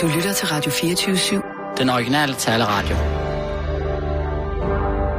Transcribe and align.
Du 0.00 0.06
lytter 0.08 0.32
til 0.32 0.48
Radio 0.48 0.70
24-7. 0.72 1.74
Den 1.78 1.88
originale 1.88 2.34
taleradio. 2.34 2.96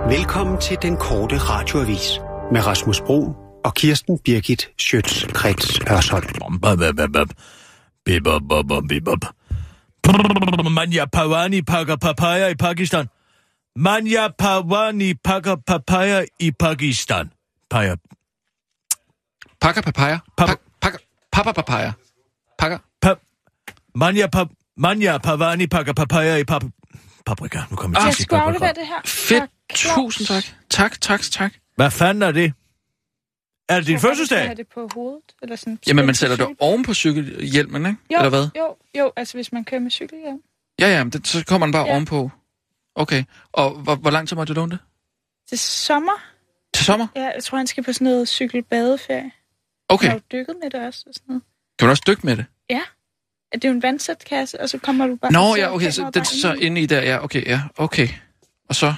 Velkommen 0.09 0.61
til 0.61 0.77
den 0.81 0.97
korte 0.97 1.37
radioavis 1.37 2.19
med 2.51 2.67
Rasmus 2.67 3.01
Bro 3.01 3.33
og 3.65 3.73
Kirsten 3.75 4.19
Birgit 4.19 4.69
Schøtz-Krets 4.81 5.89
Hørsholm. 5.89 6.61
Manja 10.71 11.05
Pawani 11.05 11.61
pakker 11.61 11.95
papaya 11.95 12.47
i 12.47 12.55
Pakistan. 12.55 13.07
Manja 13.75 14.27
Pawani 14.37 15.13
pakker 15.13 15.55
papaya 15.67 16.25
i 16.39 16.51
Pakistan. 16.51 17.31
Paja. 17.69 17.95
Pakker 19.61 19.81
papaya. 19.81 20.17
Pap- 20.41 20.47
Pak- 20.47 20.59
Pakker... 20.81 20.99
Papa 21.31 21.51
papaya. 21.51 21.91
Pakker... 22.57 22.77
Pa, 23.01 23.15
Manja, 23.95 24.27
pa, 24.27 24.45
Manja 24.77 25.17
Pawani 25.17 25.67
pakker 25.67 25.93
papaya 25.93 26.35
i 26.37 26.43
pap, 26.43 26.63
paprika. 27.25 27.59
Nu 27.69 27.75
kommer 27.75 27.97
jeg 27.97 28.01
til 28.01 28.05
Jeg 28.05 28.09
at 28.09 28.15
sige 28.15 28.23
skulle 28.23 28.41
aflevere 28.41 28.73
det 28.73 28.87
her. 28.87 29.01
Fedt. 29.05 29.43
Tusind 29.73 30.27
tak. 30.27 30.43
Tak, 30.69 31.01
tak, 31.01 31.21
tak. 31.21 31.53
Hvad 31.75 31.91
fanden 31.91 32.21
er 32.23 32.31
det? 32.31 32.53
Er 33.69 33.75
det 33.77 33.87
din 33.87 33.93
Jeg 33.93 34.01
fødselsdag? 34.01 34.39
have 34.45 34.55
det 34.55 34.67
på 34.73 34.89
hovedet. 34.93 35.21
Eller 35.41 35.55
sådan, 35.55 35.79
Jamen, 35.87 36.05
man 36.05 36.15
sætter 36.15 36.35
det 36.35 36.47
oven 36.59 36.83
på 36.83 36.93
cykelhjelmen, 36.93 37.85
ikke? 37.85 37.97
Jo, 38.13 38.17
Eller 38.17 38.29
hvad? 38.29 38.49
Jo, 38.57 38.75
jo, 38.97 39.11
altså 39.15 39.33
hvis 39.37 39.51
man 39.51 39.65
kører 39.65 39.81
med 39.81 39.91
cykel, 39.91 40.17
ja. 40.25 40.33
Ja, 40.87 40.97
ja, 40.97 41.03
men 41.03 41.11
det, 41.11 41.27
så 41.27 41.45
kommer 41.45 41.67
den 41.67 41.71
bare 41.71 41.85
Ja. 41.85 41.91
ovenpå. 41.91 42.31
Okay. 42.95 43.23
Og 43.53 43.71
hvor, 43.71 43.95
hvor 43.95 44.09
lang 44.11 44.27
tid 44.27 44.35
må 44.37 44.43
du 44.45 44.53
låne 44.53 44.71
det? 44.71 44.79
Til 45.49 45.59
sommer, 45.59 46.11
Til 46.73 46.85
sommer? 46.85 47.07
ja, 47.15 47.23
jeg 47.35 47.43
tror, 47.43 47.57
han 47.57 47.67
skal 47.67 47.83
på 47.83 47.93
sådan 47.93 48.05
noget 48.05 48.27
cykelbadeferie. 48.27 49.31
Okay. 49.89 50.03
Jeg 50.05 50.11
har 50.11 50.17
jo 50.17 50.21
dykket 50.39 50.55
med 50.63 50.69
det 50.69 50.87
også. 50.87 51.03
Og 51.07 51.13
sådan 51.13 51.25
noget. 51.27 51.43
Kan 51.79 51.85
du 51.85 51.89
også 51.89 52.03
dykke 52.07 52.21
med 52.25 52.37
det? 52.37 52.45
Ja. 52.69 52.81
Det 53.53 53.65
er 53.65 53.69
jo 53.69 53.75
en 53.75 53.81
vandsætkasse, 53.83 54.61
og 54.61 54.69
så 54.69 54.77
kommer 54.77 55.07
du 55.07 55.15
bare... 55.15 55.31
Nå, 55.31 55.55
så 55.55 55.61
ja, 55.61 55.73
okay. 55.75 55.91
Så 55.91 56.11
den 56.13 56.25
så 56.25 56.53
ind 56.53 56.61
i. 56.63 56.65
inde 56.65 56.81
i 56.81 56.85
der, 56.85 57.01
ja, 57.01 57.23
okay, 57.23 57.45
ja, 57.45 57.61
okay. 57.77 58.07
Og 58.69 58.75
så 58.75 58.93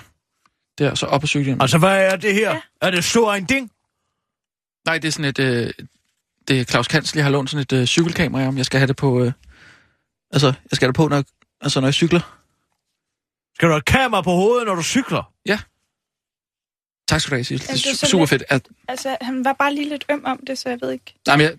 der, 0.77 0.95
så 0.95 1.05
op 1.05 1.21
på 1.21 1.27
cykelhjelmen. 1.27 1.61
Altså, 1.61 1.77
hvad 1.77 2.03
er 2.11 2.15
det 2.15 2.33
her? 2.33 2.49
Ja. 2.51 2.61
Er 2.81 2.91
det 2.91 3.03
stor 3.03 3.33
en 3.33 3.45
ding? 3.45 3.71
Nej, 4.85 4.97
det 4.97 5.07
er 5.07 5.11
sådan 5.11 5.25
et... 5.29 5.39
Øh, 5.39 5.73
det 6.47 6.59
er 6.61 6.65
Claus 6.65 6.87
Kansel, 6.87 7.17
jeg 7.17 7.25
har 7.25 7.31
lånt 7.31 7.49
sådan 7.49 7.61
et 7.61 7.73
øh, 7.73 7.85
cykelkamera 7.85 8.47
om. 8.47 8.57
Jeg 8.57 8.65
skal 8.65 8.79
have 8.79 8.87
det 8.87 8.95
på... 8.95 9.23
Øh, 9.23 9.31
altså, 10.31 10.47
jeg 10.47 10.75
skal 10.75 10.85
have 10.85 10.91
det 10.91 10.95
på, 10.95 11.07
når, 11.07 11.23
altså, 11.61 11.79
når 11.79 11.87
jeg 11.87 11.93
cykler. 11.93 12.35
Skal 13.55 13.67
du 13.67 13.73
have 13.73 13.81
kamera 13.81 14.21
på 14.21 14.31
hovedet, 14.31 14.67
når 14.67 14.75
du 14.75 14.83
cykler? 14.83 15.31
Tak 17.07 17.21
skal 17.21 17.31
du 17.31 17.35
have, 17.35 17.43
Sissel. 17.43 17.67
Ja, 17.69 17.73
Det 17.75 17.85
er 17.85 17.89
er 17.91 17.95
så 17.95 18.05
super 18.05 18.21
lidt- 18.23 18.29
fedt. 18.29 18.43
At, 18.49 18.67
Altså, 18.87 19.17
han 19.21 19.45
var 19.45 19.53
bare 19.53 19.73
lige 19.75 19.89
lidt 19.89 20.05
øm 20.11 20.25
om 20.25 20.39
det, 20.47 20.57
så 20.57 20.69
jeg 20.69 20.77
ved 20.81 20.91
ikke. 20.91 21.15
nej, 21.27 21.37
men 21.37 21.43
jeg, 21.45 21.53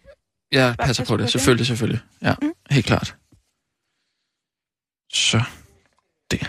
jeg 0.52 0.74
Bare 0.78 0.86
passer 0.86 1.02
pas 1.02 1.08
på 1.08 1.12
på 1.12 1.16
det. 1.16 1.22
det. 1.24 1.32
Selvfølgelig, 1.32 1.66
selvfølgelig. 1.66 2.00
Ja, 2.22 2.34
Mm. 2.42 2.52
helt 2.70 2.86
klart. 2.86 3.16
Så. 5.12 5.40
Det. 6.30 6.40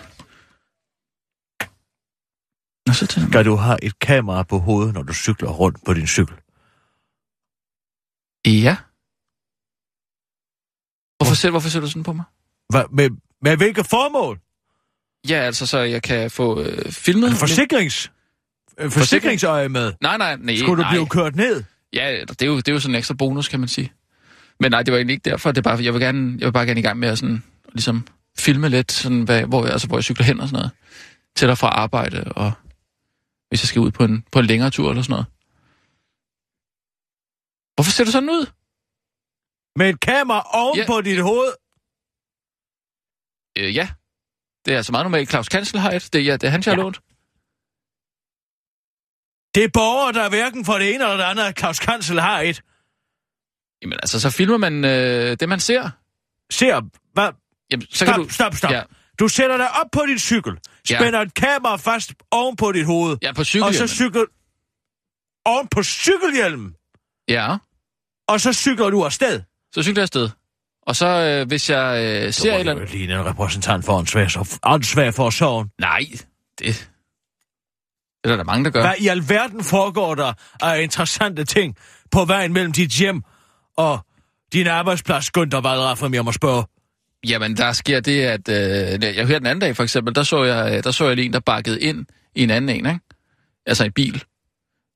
Nå, 2.88 2.93
så 2.93 3.08
tænder 3.08 3.30
Skal 3.30 3.45
du 3.45 3.55
have 3.55 3.83
et 3.83 3.99
kamera 3.99 4.43
på 4.43 4.58
hovedet, 4.59 4.93
når 4.93 5.02
du 5.02 5.13
cykler 5.13 5.49
rundt 5.49 5.77
på 5.85 5.93
din 5.93 6.08
cykel? 6.08 6.35
Ja. 8.47 8.77
Hvorfor 11.17 11.36
ser, 11.36 11.49
hvorfor 11.49 11.69
ser 11.69 11.80
du 11.80 11.88
sådan 11.88 12.03
på 12.03 12.13
mig? 12.13 12.25
Hvad, 12.69 12.83
med, 12.91 13.09
med 13.41 13.58
hvilket 13.58 13.86
formål? 13.86 14.39
Ja, 15.30 15.36
altså, 15.36 15.65
så 15.67 15.80
jeg 15.80 16.03
kan 16.03 16.31
få 16.31 16.61
øh, 16.61 16.91
filmet... 16.91 17.25
Er 17.25 17.30
det 17.30 17.39
forsikrings... 17.39 18.11
øh, 18.77 18.91
Forsikringsøje 18.91 19.69
med? 19.69 19.93
Nej, 20.02 20.17
nej, 20.17 20.36
nej. 20.36 20.55
Skulle 20.55 20.77
du 20.77 20.81
nej. 20.81 20.91
blive 20.91 21.08
kørt 21.09 21.36
ned? 21.36 21.63
Ja, 21.94 22.22
det 22.30 22.42
er, 22.42 22.45
jo, 22.45 22.58
det 22.58 22.67
er 22.67 22.73
jo 22.73 22.80
sådan 22.80 22.95
en 22.95 23.00
ekstra 23.00 23.14
bonus, 23.14 23.47
kan 23.47 23.59
man 23.59 23.70
sige. 23.70 23.92
Men 24.59 24.72
nej, 24.72 24.84
det 24.84 24.92
var 24.92 24.97
egentlig 24.97 25.14
ikke 25.14 25.30
derfor. 25.30 25.52
Det 25.52 25.58
er 25.58 25.61
bare, 25.61 25.84
jeg 25.84 25.94
vil, 25.94 26.02
gerne, 26.02 26.36
jeg 26.39 26.45
vil 26.45 26.52
bare 26.52 26.66
gerne 26.66 26.80
i 26.80 26.83
gang 26.83 27.00
med 27.00 27.09
at 27.09 27.17
sådan, 27.17 27.44
ligesom 27.73 28.08
filme 28.38 28.70
lidt, 28.70 28.92
sådan, 28.92 29.23
hvad, 29.23 29.44
hvor, 29.45 29.64
jeg, 29.64 29.72
altså, 29.72 29.88
hvor 29.88 29.98
jeg 29.98 30.03
cykler 30.03 30.25
hen 30.25 30.39
og 30.39 30.48
sådan 30.48 30.58
noget. 30.59 30.72
Til 31.36 31.50
og 31.50 31.58
fra 31.58 31.67
arbejde, 31.67 32.23
og 32.23 32.52
hvis 33.50 33.64
jeg 33.64 33.67
skal 33.67 33.80
ud 33.82 33.92
på 33.92 34.04
en, 34.04 34.26
på 34.32 34.39
en 34.39 34.45
længere 34.45 34.70
tur 34.70 34.89
eller 34.89 35.04
sådan 35.04 35.11
noget. 35.14 35.26
Hvorfor 37.76 37.92
ser 37.92 38.04
du 38.04 38.11
sådan 38.11 38.30
ud? 38.30 38.45
Med 39.76 39.89
et 39.89 39.99
kamera 39.99 40.44
oven 40.54 40.77
Ja. 40.77 40.86
på 40.88 41.02
dit 41.02 41.21
hoved? 41.21 41.52
Øh, 43.58 43.76
ja. 43.76 43.89
Det 44.65 44.73
er 44.73 44.77
altså 44.77 44.92
meget 44.92 45.05
normalt. 45.05 45.30
Claus 45.30 45.48
et. 45.48 46.10
Det, 46.14 46.15
er- 46.21 46.26
ja, 46.26 46.33
det 46.33 46.44
er 46.44 46.49
han, 46.49 46.64
jeg 46.65 46.71
har 46.71 46.77
Ja. 46.77 46.83
lånt. 46.83 46.99
Det 49.56 49.64
er 49.64 49.67
borgere, 49.73 50.14
der 50.14 50.22
er 50.23 50.30
hverken 50.30 50.66
for 50.66 50.73
det 50.78 50.94
ene 50.95 51.04
eller 51.04 51.17
det 51.17 51.23
andet, 51.23 51.44
at 51.44 51.60
Claus 51.60 51.80
Kansel 51.80 52.20
har 52.20 52.39
et. 52.39 52.62
Jamen 53.82 53.94
altså, 54.04 54.20
så 54.20 54.30
filmer 54.30 54.58
man 54.58 54.86
øh, 54.86 55.38
det, 55.39 55.50
man 55.50 55.60
ser. 55.60 55.89
Ser, 56.52 56.82
hvad? 57.14 57.30
Jamen, 57.72 57.86
så 57.92 58.06
kan 58.06 58.14
Stop, 58.14 58.26
du... 58.26 58.30
stop, 58.30 58.56
stop. 58.56 58.72
Ja, 58.72 58.82
Du 59.20 59.28
sætter 59.28 59.58
dig 59.58 59.72
op 59.72 59.88
på 59.92 60.02
din 60.08 60.20
cykel, 60.20 60.58
Ja. 60.89 60.98
spænder 61.00 61.20
et 61.22 61.34
kamera 61.34 61.76
fast 61.76 62.14
oven 62.32 62.56
på 62.56 62.72
dit 62.72 62.86
hoved, 62.86 63.17
ja 63.22 63.34
på 63.34 63.39
og 63.39 63.45
så 63.45 63.52
cykelhjelmen. 63.52 63.88
cykler 63.88 64.26
oven 65.45 65.68
på 65.68 65.83
cykelhjelmen, 65.83 66.76
Ja, 67.30 67.58
og 68.28 68.42
så 68.42 68.54
cykler 68.54 68.89
du 68.89 69.06
afsted. 69.06 69.42
så 69.76 69.83
cykler 69.83 70.02
jeg 70.02 70.04
afsted. 70.04 70.30
Og 70.88 70.95
så, 70.95 71.06
øh, 71.08 71.48
hvis 71.48 71.70
jeg 71.70 72.04
øh, 72.26 72.33
ser 72.33 72.54
et 72.54 72.60
eller 72.60 72.72
andet... 72.73 72.92
ligne 72.92 73.14
en 73.14 73.26
repræsentant 73.26 73.86
for 73.86 74.00
en 74.00 74.08
svær, 74.08 74.58
åndssvær 74.64 75.12
for 75.12 75.30
sorgen. 75.30 75.70
Nej, 75.80 76.00
det... 76.60 76.90
Det 78.23 78.32
er 78.32 78.36
der, 78.36 78.43
mange, 78.43 78.65
der 78.65 78.71
gør. 78.71 78.82
Hvad 78.82 78.95
i 78.99 79.08
alverden 79.08 79.64
foregår 79.64 80.15
der 80.15 80.33
af 80.61 80.82
interessante 80.82 81.45
ting 81.45 81.77
på 82.11 82.26
vejen 82.26 82.54
mellem 82.54 82.71
dit 82.71 82.92
hjem 82.92 83.23
og 83.77 83.99
din 84.54 84.67
arbejdsplads, 84.67 85.32
Gunther 85.32 85.61
Valdraff, 85.61 86.04
om 86.04 86.14
jeg 86.14 86.26
må 86.26 86.32
spørge? 86.32 86.65
Jamen, 87.27 87.58
der 87.58 87.71
sker 87.71 87.99
det, 87.99 88.21
at... 88.21 88.49
Øh, 88.49 89.15
jeg 89.15 89.26
hørte 89.26 89.39
den 89.39 89.45
anden 89.45 89.59
dag, 89.59 89.76
for 89.76 89.83
eksempel, 89.83 90.15
der 90.15 90.23
så 90.23 90.43
jeg, 90.43 90.76
øh, 90.77 90.83
der 90.83 90.92
så 90.92 91.08
jeg 91.08 91.15
lige 91.15 91.26
en, 91.26 91.33
der 91.33 91.39
bakkede 91.39 91.82
ind 91.82 92.05
i 92.36 92.43
en 92.43 92.49
anden 92.49 92.70
en, 92.70 92.86
ikke? 92.86 92.99
Altså 93.65 93.86
en 93.86 93.92
bil. 93.92 94.23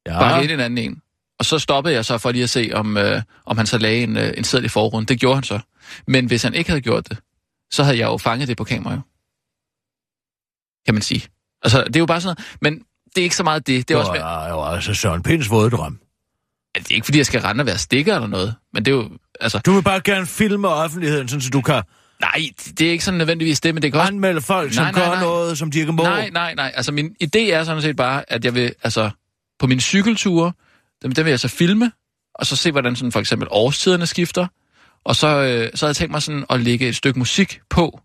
Ja, 0.08 0.20
Bakkede 0.20 0.44
ind 0.44 0.52
i 0.52 0.54
en 0.54 0.60
anden 0.60 0.78
en. 0.78 1.02
Og 1.40 1.46
så 1.46 1.60
stoppede 1.60 1.96
jeg 1.96 2.06
så 2.06 2.18
for 2.18 2.32
lige 2.32 2.44
at 2.44 2.50
se, 2.50 2.72
om, 2.74 2.98
øh, 2.98 3.22
om 3.46 3.58
han 3.58 3.66
så 3.66 3.78
lagde 3.78 4.04
en, 4.04 4.18
øh, 4.18 4.34
en 4.38 4.44
seddel 4.44 4.66
i 4.66 4.70
forruden. 4.70 5.06
Det 5.06 5.20
gjorde 5.20 5.36
han 5.36 5.44
så. 5.44 5.60
Men 6.08 6.26
hvis 6.26 6.44
han 6.44 6.54
ikke 6.54 6.70
havde 6.70 6.82
gjort 6.82 7.10
det, 7.10 7.18
så 7.72 7.84
havde 7.84 7.98
jeg 7.98 8.06
jo 8.06 8.18
fanget 8.18 8.48
det 8.48 8.58
på 8.58 8.64
kamera, 8.64 8.94
jo. 8.94 9.02
Kan 10.86 10.94
man 10.94 11.02
sige. 11.02 11.28
Altså, 11.64 11.84
det 11.84 11.96
er 11.96 12.00
jo 12.00 12.06
bare 12.06 12.22
sådan 12.22 12.36
noget. 12.40 12.58
Men 12.62 12.86
det 13.16 13.22
er 13.22 13.24
ikke 13.24 13.36
så 13.36 13.44
meget 13.44 13.68
det. 13.68 13.88
Det 13.88 13.94
er 13.94 13.98
også... 13.98 14.12
Med, 14.12 14.50
jo 14.50 14.64
altså 14.64 14.94
Søren 14.94 15.24
Pinds 15.24 15.50
våde 15.50 15.70
drøm. 15.70 16.00
det 16.76 16.92
er 16.92 16.96
ikke, 16.96 17.06
fordi 17.06 17.18
jeg 17.18 17.26
skal 17.26 17.42
rende 17.42 17.62
og 17.62 17.66
være 17.66 17.78
stikker 17.78 18.16
eller 18.16 18.28
noget. 18.28 18.56
Men 18.74 18.86
det 18.86 18.92
er 18.92 18.96
jo... 18.96 19.10
Altså, 19.42 19.60
Du 19.66 19.74
vil 19.74 19.84
bare 19.84 20.02
gerne 20.04 20.26
filme 20.26 20.68
offentligheden, 20.68 21.28
sådan 21.28 21.42
så 21.42 21.50
du 21.50 21.62
kan 21.62 21.82
nej, 22.22 22.50
det 22.80 22.88
er 22.88 22.92
ikke 22.92 23.04
sådan 23.04 23.18
nødvendigvis 23.18 23.62
det, 23.62 23.74
men 23.74 23.82
det 23.82 23.92
kan 23.92 24.02
også 24.02 24.12
anmelde 24.12 24.42
folk, 24.42 24.74
som 24.74 24.84
Nej, 24.84 24.92
nej, 24.92 25.02
gør 25.02 25.12
nej. 25.12 25.22
noget, 25.24 25.58
som 25.58 25.72
de 25.72 25.80
ikke 25.80 25.92
må. 25.92 26.04
Nej, 26.04 26.30
nej, 26.30 26.54
nej. 26.56 26.72
Altså, 26.76 26.92
min 26.92 27.16
idé 27.24 27.40
er 27.40 27.64
sådan 27.64 27.82
set 27.82 27.96
bare, 27.96 28.32
at 28.32 28.46
jeg 28.46 28.56
vil, 28.56 28.74
altså, 28.84 29.10
på 29.60 29.68
mine 29.68 29.82
cykelture, 29.82 30.52
dem, 31.04 31.12
dem 31.12 31.26
vil 31.26 31.30
jeg 31.30 31.40
så 31.40 31.48
filme, 31.48 31.92
og 32.36 32.46
så 32.46 32.56
se, 32.56 32.72
hvordan 32.72 32.96
sådan 32.96 33.12
for 33.12 33.20
eksempel 33.20 33.48
årstiderne 33.52 34.06
skifter. 34.06 34.48
Og 35.06 35.16
så, 35.16 35.28
øh, 35.28 35.70
så 35.76 35.86
havde 35.86 35.90
jeg 35.90 35.96
tænkt 35.96 36.12
mig 36.12 36.22
sådan 36.22 36.46
at 36.50 36.60
lægge 36.60 36.88
et 36.88 36.96
stykke 36.96 37.20
musik 37.20 37.60
på, 37.70 38.00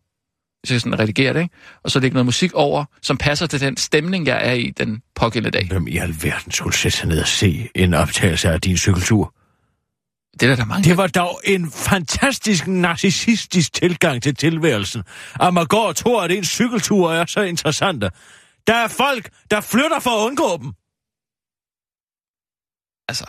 hvis 0.60 0.70
jeg 0.70 0.80
sådan 0.80 0.98
redigerer 0.98 1.32
det, 1.32 1.40
ikke? 1.40 1.54
Og 1.82 1.90
så 1.90 2.00
lægge 2.00 2.14
noget 2.14 2.26
musik 2.26 2.52
over, 2.52 2.84
som 3.02 3.16
passer 3.16 3.46
til 3.46 3.60
den 3.60 3.76
stemning, 3.76 4.26
jeg 4.26 4.48
er 4.48 4.52
i 4.52 4.70
den 4.70 5.02
pågældende 5.14 5.58
dag. 5.58 5.68
Hvem 5.68 5.86
i 5.86 5.96
alverden 5.96 6.52
skulle 6.52 6.76
sætte 6.76 6.98
sig 6.98 7.08
ned 7.08 7.20
og 7.20 7.28
se 7.28 7.68
en 7.74 7.94
optagelse 7.94 8.48
af 8.48 8.60
din 8.60 8.76
cykeltur? 8.76 9.34
Det 10.32 10.42
er 10.42 10.46
der, 10.46 10.56
der 10.56 10.62
er 10.62 10.66
mange. 10.66 10.88
Det 10.88 10.96
var 10.96 11.06
dog 11.06 11.40
en 11.44 11.70
fantastisk 11.70 12.66
narcissistisk 12.66 13.72
tilgang 13.72 14.22
til 14.22 14.34
tilværelsen, 14.34 15.02
at 15.40 15.54
man 15.54 15.66
går 15.66 15.88
og 15.88 15.96
tror, 15.96 16.22
at 16.22 16.30
en 16.30 16.44
cykeltur 16.44 17.12
er 17.12 17.26
så 17.26 17.40
interessante. 17.42 18.10
Der 18.66 18.74
er 18.74 18.88
folk, 18.88 19.30
der 19.50 19.60
flytter 19.60 20.00
for 20.00 20.10
at 20.10 20.26
undgå 20.26 20.56
dem. 20.62 20.72
Altså, 23.08 23.26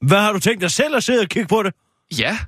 Hvad 0.00 0.18
har 0.20 0.32
du 0.32 0.38
tænkt 0.38 0.60
dig 0.60 0.70
selv 0.70 0.96
at 0.96 1.04
sidde 1.04 1.20
og 1.20 1.28
kigge 1.28 1.48
på 1.48 1.62
det? 1.62 1.74
ja. 2.18 2.38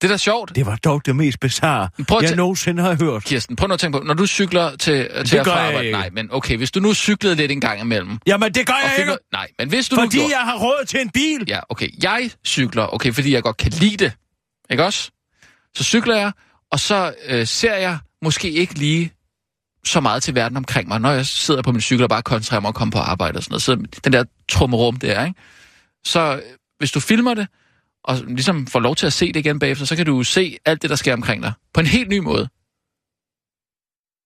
Det 0.00 0.08
er 0.08 0.12
da 0.12 0.16
sjovt. 0.16 0.52
Det 0.56 0.66
var 0.66 0.76
dog 0.76 1.06
det 1.06 1.16
mest 1.16 1.40
bizarre, 1.40 1.88
Prøv 2.08 2.18
at 2.18 2.22
jeg 2.24 2.30
tæ- 2.32 2.34
nogensinde 2.34 2.82
har 2.82 2.96
hørt. 3.00 3.24
Kirsten, 3.24 3.56
prøv 3.56 3.68
nu 3.68 3.74
at 3.74 3.80
tænke 3.80 3.98
på, 3.98 4.04
når 4.04 4.14
du 4.14 4.26
cykler 4.26 4.76
til, 4.76 5.08
til 5.26 5.36
at 5.36 5.44
gør 5.44 5.52
jeg 5.52 5.60
arbejde, 5.66 5.84
ikke. 5.86 5.98
nej, 5.98 6.10
men 6.12 6.28
okay, 6.32 6.56
hvis 6.56 6.70
du 6.70 6.80
nu 6.80 6.94
cyklede 6.94 7.34
lidt 7.34 7.52
en 7.52 7.60
gang 7.60 7.80
imellem, 7.80 8.18
Jamen, 8.26 8.54
det 8.54 8.66
gør 8.66 8.74
jeg 8.82 8.92
fik 8.96 9.00
ikke, 9.02 9.16
nej, 9.32 9.48
men 9.58 9.68
hvis 9.68 9.88
du 9.88 9.96
nu 9.96 10.02
fordi 10.02 10.16
gjorde, 10.16 10.30
jeg 10.36 10.44
har 10.44 10.56
råd 10.58 10.84
til 10.86 11.00
en 11.00 11.10
bil. 11.10 11.44
Ja, 11.48 11.60
okay. 11.68 11.88
Jeg 12.02 12.30
cykler, 12.46 12.94
okay, 12.94 13.12
fordi 13.12 13.32
jeg 13.34 13.42
godt 13.42 13.56
kan 13.56 13.72
lide 13.72 13.96
det. 13.96 14.12
Ikke 14.70 14.84
også? 14.84 15.10
Så 15.76 15.84
cykler 15.84 16.16
jeg, 16.16 16.32
og 16.72 16.80
så 16.80 17.14
øh, 17.26 17.46
ser 17.46 17.74
jeg 17.74 17.98
måske 18.22 18.50
ikke 18.50 18.74
lige 18.74 19.12
så 19.84 20.00
meget 20.00 20.22
til 20.22 20.34
verden 20.34 20.56
omkring 20.56 20.88
mig, 20.88 21.00
når 21.00 21.10
jeg 21.10 21.26
sidder 21.26 21.62
på 21.62 21.72
min 21.72 21.80
cykel 21.80 22.02
og 22.02 22.08
bare 22.08 22.22
koncentrerer 22.22 22.60
mig 22.60 22.68
om 22.68 22.70
at 22.70 22.74
komme 22.74 22.92
på 22.92 22.98
arbejde 22.98 23.36
og 23.36 23.42
sådan 23.42 23.52
noget. 23.52 23.62
Så 23.62 24.00
den 24.04 24.12
der 24.12 24.24
trummerum 24.48 24.96
der, 24.96 25.24
ikke? 25.26 25.40
Så 26.04 26.20
øh, 26.36 26.42
hvis 26.78 26.92
du 26.92 27.00
filmer 27.00 27.34
det, 27.34 27.46
og 28.06 28.16
ligesom 28.26 28.66
får 28.66 28.80
lov 28.80 28.96
til 28.96 29.06
at 29.06 29.12
se 29.12 29.26
det 29.32 29.36
igen 29.36 29.58
bagefter, 29.58 29.84
så 29.84 29.96
kan 29.96 30.06
du 30.06 30.22
se 30.22 30.58
alt 30.64 30.82
det, 30.82 30.90
der 30.90 30.96
sker 30.96 31.12
omkring 31.12 31.42
dig. 31.42 31.52
På 31.74 31.80
en 31.80 31.86
helt 31.86 32.08
ny 32.08 32.18
måde. 32.18 32.48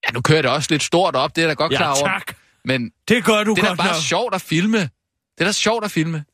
Ja, 0.07 0.11
nu 0.13 0.21
kører 0.21 0.43
det 0.43 0.51
også 0.51 0.69
lidt 0.71 0.83
stort 0.83 1.17
op, 1.17 1.37
det 1.37 1.45
er 1.45 1.49
da 1.49 1.55
godt 1.55 1.73
klar 1.73 1.87
Ja, 1.87 1.91
over. 1.91 2.09
tak. 2.09 2.37
Men 2.65 2.91
Det 3.09 3.25
gør 3.25 3.45
du 3.45 3.55
det 3.55 3.59
er 3.59 3.63
da 3.63 3.69
godt 3.69 3.79
bare 3.79 3.89
nok. 3.89 3.97
sjovt 4.03 4.35
at 4.35 4.43
filme. 4.43 4.79
Det 4.79 5.41
er 5.41 5.45
da 5.45 5.53
sjovt 5.53 5.85
at 5.85 5.91
filme. 5.91 6.25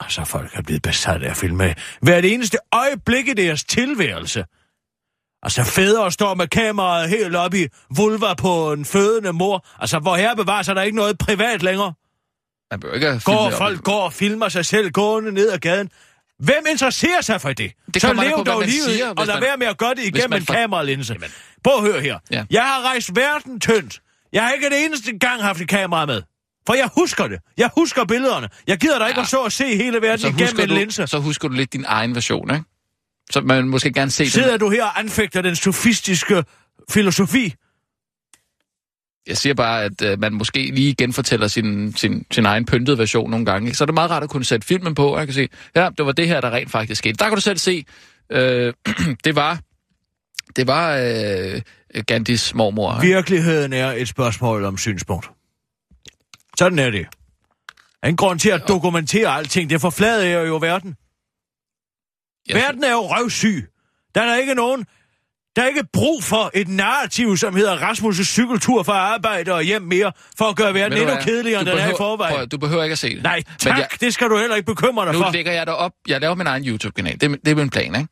Altså, 0.00 0.24
folk 0.24 0.50
er 0.54 0.62
blevet 0.62 0.82
besat 0.82 1.22
af 1.22 1.30
at 1.30 1.36
filme 1.36 1.74
hvert 2.02 2.24
eneste 2.24 2.58
øjeblik 2.72 3.28
i 3.28 3.32
deres 3.34 3.64
tilværelse. 3.64 4.44
Altså, 5.42 5.64
fædre 5.64 6.12
står 6.12 6.34
med 6.34 6.48
kameraet 6.48 7.08
helt 7.08 7.36
op 7.36 7.54
i 7.54 7.66
vulva 7.96 8.34
på 8.34 8.72
en 8.72 8.84
fødende 8.84 9.32
mor. 9.32 9.66
Altså, 9.80 9.98
hvor 9.98 10.16
her 10.16 10.34
bevarer 10.34 10.62
sig 10.62 10.76
der 10.76 10.82
ikke 10.82 10.96
noget 10.96 11.18
privat 11.18 11.62
længere. 11.62 11.92
Man 12.74 12.80
bør 12.80 12.92
ikke 12.94 13.20
Går 13.24 13.36
op 13.36 13.52
folk 13.52 13.82
går 13.82 14.00
og 14.00 14.12
filmer 14.12 14.48
sig 14.48 14.66
selv 14.66 14.90
gående 14.90 15.32
ned 15.32 15.50
ad 15.50 15.58
gaden. 15.58 15.90
Hvem 16.38 16.64
interesserer 16.70 17.20
sig 17.20 17.40
for 17.40 17.52
det? 17.52 17.72
Det 17.94 18.02
så 18.02 18.12
lev 18.12 18.44
dog 18.46 18.62
livet 18.62 18.84
siger, 18.84 19.08
og 19.16 19.26
lad 19.26 19.34
man- 19.34 19.42
være 19.42 19.56
med 19.56 19.66
at 19.66 19.78
gøre 19.78 19.94
det 19.94 20.04
igennem 20.04 20.30
man 20.30 20.40
en 20.40 20.46
for- 20.46 20.54
kameralinse. 20.54 21.16
Prøv 21.64 21.74
at 21.76 21.92
høre 21.92 22.00
her. 22.00 22.18
Ja. 22.30 22.44
Jeg 22.50 22.62
har 22.62 22.82
rejst 22.88 23.16
verden 23.16 23.60
tyndt. 23.60 24.00
Jeg 24.32 24.42
har 24.42 24.52
ikke 24.52 24.70
det 24.70 24.84
eneste 24.84 25.18
gang 25.18 25.42
haft 25.42 25.60
et 25.60 25.68
kamera 25.68 26.06
med. 26.06 26.22
For 26.66 26.74
jeg 26.74 26.88
husker 26.96 27.26
det. 27.28 27.38
Jeg 27.58 27.70
husker 27.76 28.04
billederne. 28.04 28.48
Jeg 28.66 28.78
gider 28.78 28.98
da 28.98 29.06
ikke 29.06 29.20
Ja. 29.20 29.22
at 29.24 29.28
så 29.30 29.36
og 29.38 29.52
se 29.52 29.76
hele 29.76 30.02
verden 30.02 30.18
så 30.18 30.26
igennem 30.28 30.60
en 30.60 30.68
du, 30.68 30.74
linse. 30.74 31.06
så 31.06 31.18
husker 31.18 31.48
du 31.48 31.54
lidt 31.54 31.72
din 31.72 31.84
egen 31.88 32.14
version, 32.14 32.50
ikke? 32.54 32.64
Så 33.30 33.40
man 33.40 33.68
måske 33.68 33.92
gerne 33.92 34.10
se 34.10 34.24
den. 34.24 34.30
Sidder 34.30 34.56
du 34.56 34.70
her 34.70 34.84
og 34.84 34.98
anfægter 34.98 35.42
den 35.42 35.56
sofistiske 35.56 36.44
filosofi? 36.90 37.54
Jeg 39.26 39.36
siger 39.36 39.54
bare, 39.54 39.82
at 39.84 40.02
øh, 40.02 40.20
man 40.20 40.32
måske 40.32 40.70
lige 40.74 40.94
genfortæller 40.94 41.48
sin, 41.48 41.92
sin, 41.96 42.26
sin 42.30 42.46
egen 42.46 42.64
pyntede 42.64 42.98
version 42.98 43.30
nogle 43.30 43.46
gange. 43.46 43.66
Ikke? 43.66 43.76
Så 43.78 43.84
er 43.84 43.86
det 43.86 43.94
meget 43.94 44.10
rart 44.10 44.22
at 44.22 44.30
kunne 44.30 44.44
sætte 44.44 44.66
filmen 44.66 44.94
på, 44.94 45.06
og 45.12 45.18
jeg 45.18 45.26
kan 45.26 45.34
se, 45.34 45.48
ja, 45.76 45.88
det 45.98 46.06
var 46.06 46.12
det 46.12 46.28
her, 46.28 46.40
der 46.40 46.50
rent 46.50 46.70
faktisk 46.70 46.98
skete. 46.98 47.14
Der 47.14 47.24
kan 47.28 47.34
du 47.34 47.40
selv 47.40 47.58
se, 47.58 47.84
øh, 48.30 48.72
det 49.24 49.36
var, 49.36 49.60
det 50.56 50.66
var 50.66 50.96
øh, 50.96 51.60
Gandhis 52.06 52.54
mormor. 52.54 52.94
ikke? 53.02 53.14
Virkeligheden 53.14 53.72
er 53.72 53.92
et 53.92 54.08
spørgsmål 54.08 54.64
om 54.64 54.78
synspunkt. 54.78 55.30
Sådan 56.58 56.78
er 56.78 56.90
det. 56.90 57.06
En 58.06 58.16
grund 58.16 58.38
til 58.38 58.50
at 58.50 58.62
dokumentere 58.68 59.28
alting. 59.28 59.70
Det 59.70 59.80
forfladiger 59.80 60.40
jo 60.42 60.56
verden. 60.56 60.94
Jeg- 62.48 62.56
Verden 62.56 62.84
er 62.84 62.92
jo 62.92 63.00
røvsyg. 63.00 63.68
Der 64.14 64.20
er 64.22 64.36
ikke 64.36 64.54
nogen... 64.54 64.86
Der 65.56 65.62
er 65.62 65.66
ikke 65.66 65.84
brug 65.92 66.24
for 66.24 66.50
et 66.54 66.68
narrativ, 66.68 67.36
som 67.36 67.56
hedder 67.56 67.76
Rasmus' 67.76 68.24
cykeltur 68.24 68.82
fra 68.82 68.92
arbejde 68.92 69.52
og 69.54 69.62
hjem 69.62 69.82
mere, 69.82 70.12
for 70.38 70.44
at 70.44 70.56
gøre 70.56 70.74
verden 70.74 70.98
endnu 70.98 71.14
kedeligere, 71.20 71.60
end 71.60 71.68
den 71.68 71.78
er 71.78 71.86
i 71.86 71.90
prøv 71.90 71.96
forvejen. 71.96 72.40
at- 72.40 72.52
Du 72.52 72.58
behøver 72.58 72.82
ikke 72.82 72.92
at 72.92 72.98
se 72.98 73.14
det. 73.14 73.22
Nej, 73.22 73.36
Men 73.36 73.56
tak. 73.58 73.78
jeg, 73.78 73.88
Det 74.00 74.14
skal 74.14 74.28
du 74.30 74.38
heller 74.38 74.56
ikke 74.56 74.66
bekymre 74.66 75.04
dig 75.04 75.12
nu 75.12 75.18
for. 75.22 75.30
lægger 75.30 75.52
jeg 75.52 75.66
dig 75.66 75.76
op. 75.76 75.92
Jeg 76.08 76.20
laver 76.20 76.34
min 76.34 76.46
egen 76.46 76.64
YouTube-kanal. 76.68 77.20
Det, 77.20 77.32
er 77.32 77.36
det 77.36 77.48
er 77.50 77.54
min 77.54 77.70
plan, 77.70 77.94
ikke? 77.94 78.08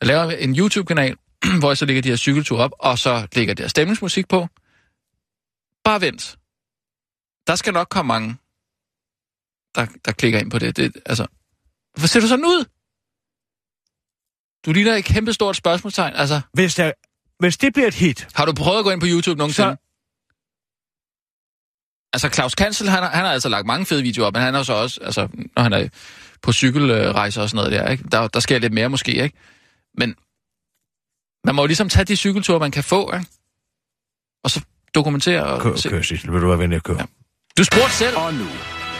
Jeg 0.00 0.06
laver 0.08 0.30
en 0.30 0.56
YouTube-kanal, 0.58 1.16
hvor 1.60 1.70
jeg 1.70 1.76
så 1.76 1.84
lægger 1.86 2.02
de 2.02 2.08
her 2.08 2.16
cykelture 2.16 2.60
op, 2.60 2.70
og 2.78 2.98
så 2.98 3.26
lægger 3.34 3.54
der 3.54 3.68
stemningsmusik 3.68 4.28
på. 4.28 4.46
Bare 5.84 6.00
vent. 6.00 6.36
Der 7.46 7.56
skal 7.56 7.72
nok 7.72 7.88
komme 7.90 8.08
mange, 8.08 8.36
der, 9.74 9.86
der 10.04 10.12
klikker 10.12 10.38
ind 10.38 10.50
på 10.50 10.58
det. 10.58 10.76
det 10.76 10.92
altså, 11.06 11.26
hvor 11.98 12.06
ser 12.06 12.20
du 12.20 12.26
sådan 12.28 12.44
ud? 12.44 12.64
Du 14.66 14.72
ligner 14.72 14.94
et 14.94 15.04
kæmpe 15.04 15.32
stort 15.32 15.56
spørgsmålstegn. 15.56 16.12
Altså, 16.16 16.40
Hvis, 16.52 16.74
der, 16.74 16.92
hvis 17.38 17.56
det 17.56 17.72
bliver 17.72 17.88
et 17.88 17.94
hit, 17.94 18.28
har 18.34 18.44
du 18.44 18.52
prøvet 18.52 18.78
at 18.78 18.84
gå 18.84 18.90
ind 18.90 19.00
på 19.00 19.06
YouTube 19.10 19.38
nogensinde? 19.38 19.70
Så- 19.70 19.76
Altså, 22.12 22.28
Claus 22.28 22.54
Kansel, 22.54 22.88
han, 22.88 23.02
har- 23.02 23.10
han 23.10 23.24
har 23.24 23.32
altså 23.32 23.48
lagt 23.48 23.66
mange 23.66 23.86
fede 23.86 24.02
videoer 24.02 24.26
op, 24.26 24.32
men 24.32 24.42
han 24.42 24.54
har 24.54 24.62
så 24.62 24.72
også, 24.72 25.00
altså, 25.02 25.28
når 25.56 25.62
han 25.62 25.72
er 25.72 25.88
på 26.42 26.52
cykelrejser 26.52 27.42
og 27.42 27.48
sådan 27.50 27.56
noget 27.56 27.72
der, 27.72 27.88
ikke? 27.90 28.04
Der, 28.12 28.28
der 28.28 28.40
sker 28.40 28.58
lidt 28.58 28.72
mere 28.72 28.88
måske, 28.88 29.12
ikke? 29.22 29.36
Men 29.98 30.14
man 31.44 31.54
må 31.54 31.62
jo 31.62 31.66
ligesom 31.66 31.88
tage 31.88 32.04
de 32.04 32.16
cykelture, 32.16 32.58
man 32.58 32.70
kan 32.70 32.84
få, 32.84 33.12
ikke? 33.14 33.26
Og 34.44 34.50
så 34.50 34.64
dokumentere 34.94 35.44
og 35.46 35.60
kør, 35.62 35.76
se. 35.76 35.88
kør, 35.88 36.02
Sissel. 36.02 36.32
Vil 36.32 36.40
du 36.40 36.48
være 36.48 36.58
venlig 36.58 36.76
at 36.76 36.82
køre? 36.82 36.96
Ja. 36.98 37.04
Du 37.58 37.64
spurgte 37.64 37.92
selv. 37.92 38.16
Og 38.16 38.34
nu, 38.34 38.44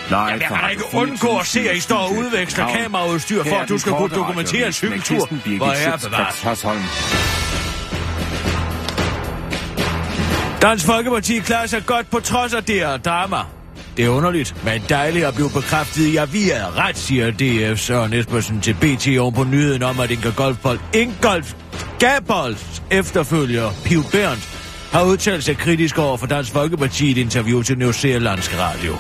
live 0.08 0.19
Jeg 0.19 0.41
kan 0.41 0.56
da 0.62 0.67
ikke 0.67 0.85
undgå 0.94 1.38
at 1.38 1.47
se, 1.47 1.70
at 1.70 1.76
I 1.76 1.81
står 1.81 1.97
og 1.97 2.12
udveksler 2.12 2.69
kameraudstyr, 2.69 3.44
for 3.44 3.56
at 3.56 3.69
du 3.69 3.79
skal 3.79 3.93
kunne 3.93 4.14
dokumentere 4.14 4.67
en 4.67 4.73
cykeltur. 4.73 5.29
Hvor 5.56 5.67
er 5.67 5.97
bevaret. 5.97 7.37
Dansk 10.62 10.87
Folkeparti 10.87 11.38
klarer 11.38 11.67
sig 11.67 11.87
godt 11.87 12.11
på 12.11 12.20
trods 12.20 12.55
af 12.55 12.64
det 12.64 12.75
her 12.75 12.97
drama. 12.97 13.37
Det 13.97 14.05
er 14.05 14.08
underligt, 14.08 14.64
men 14.64 14.82
dejligt 14.88 15.25
at 15.25 15.35
blive 15.35 15.50
bekræftet 15.50 16.19
at 16.19 16.32
vi 16.32 16.50
er 16.50 16.79
ret, 16.79 16.99
siger 16.99 17.31
DF 17.31 17.81
Søren 17.81 18.12
Espersen 18.12 18.61
til 18.61 18.75
BT 18.75 19.19
oven 19.19 19.35
på 19.35 19.44
nyheden 19.44 19.82
om, 19.82 20.00
at 20.00 20.11
Inga 20.11 20.31
Golfbold, 20.31 20.79
Ingolf 20.94 21.55
Gabolds 21.99 22.82
efterfølger, 22.91 23.70
Piv 23.85 24.03
Berndt, 24.12 24.49
har 24.93 25.05
udtalt 25.05 25.44
sig 25.44 25.56
kritisk 25.56 25.99
over 25.99 26.17
for 26.17 26.26
Dansk 26.26 26.53
Folkeparti 26.53 27.06
i 27.06 27.11
et 27.11 27.19
interview 27.19 27.62
til 27.62 27.79
New 27.79 27.93
Zealandsk 27.93 28.58
Radio. 28.58 28.97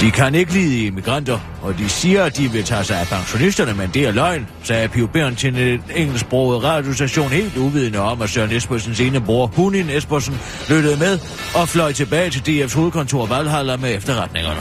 De 0.00 0.10
kan 0.10 0.34
ikke 0.34 0.52
lide 0.52 0.86
immigranter, 0.86 1.38
og 1.62 1.78
de 1.78 1.88
siger, 1.88 2.24
at 2.24 2.36
de 2.36 2.52
vil 2.52 2.64
tage 2.64 2.84
sig 2.84 3.00
af 3.00 3.06
pensionisterne, 3.06 3.74
men 3.74 3.90
det 3.94 4.08
er 4.08 4.12
løgn, 4.12 4.46
sagde 4.62 4.88
Pio 4.88 5.06
Bern 5.06 5.36
til 5.36 5.58
en 5.58 5.82
engelsksproget 5.96 6.64
radiostation 6.64 7.28
helt 7.28 7.56
uvidende 7.56 7.98
om, 7.98 8.22
at 8.22 8.30
Søren 8.30 8.52
Espersens 8.52 9.00
ene 9.00 9.20
bror, 9.20 9.46
Hunin 9.46 9.90
Espersen, 9.90 10.40
lyttede 10.68 10.96
med 10.96 11.18
og 11.54 11.68
fløj 11.68 11.92
tilbage 11.92 12.30
til 12.30 12.40
DF's 12.62 12.76
hovedkontor 12.76 13.26
Valhalla 13.26 13.76
med 13.76 13.94
efterretningerne. 13.96 14.60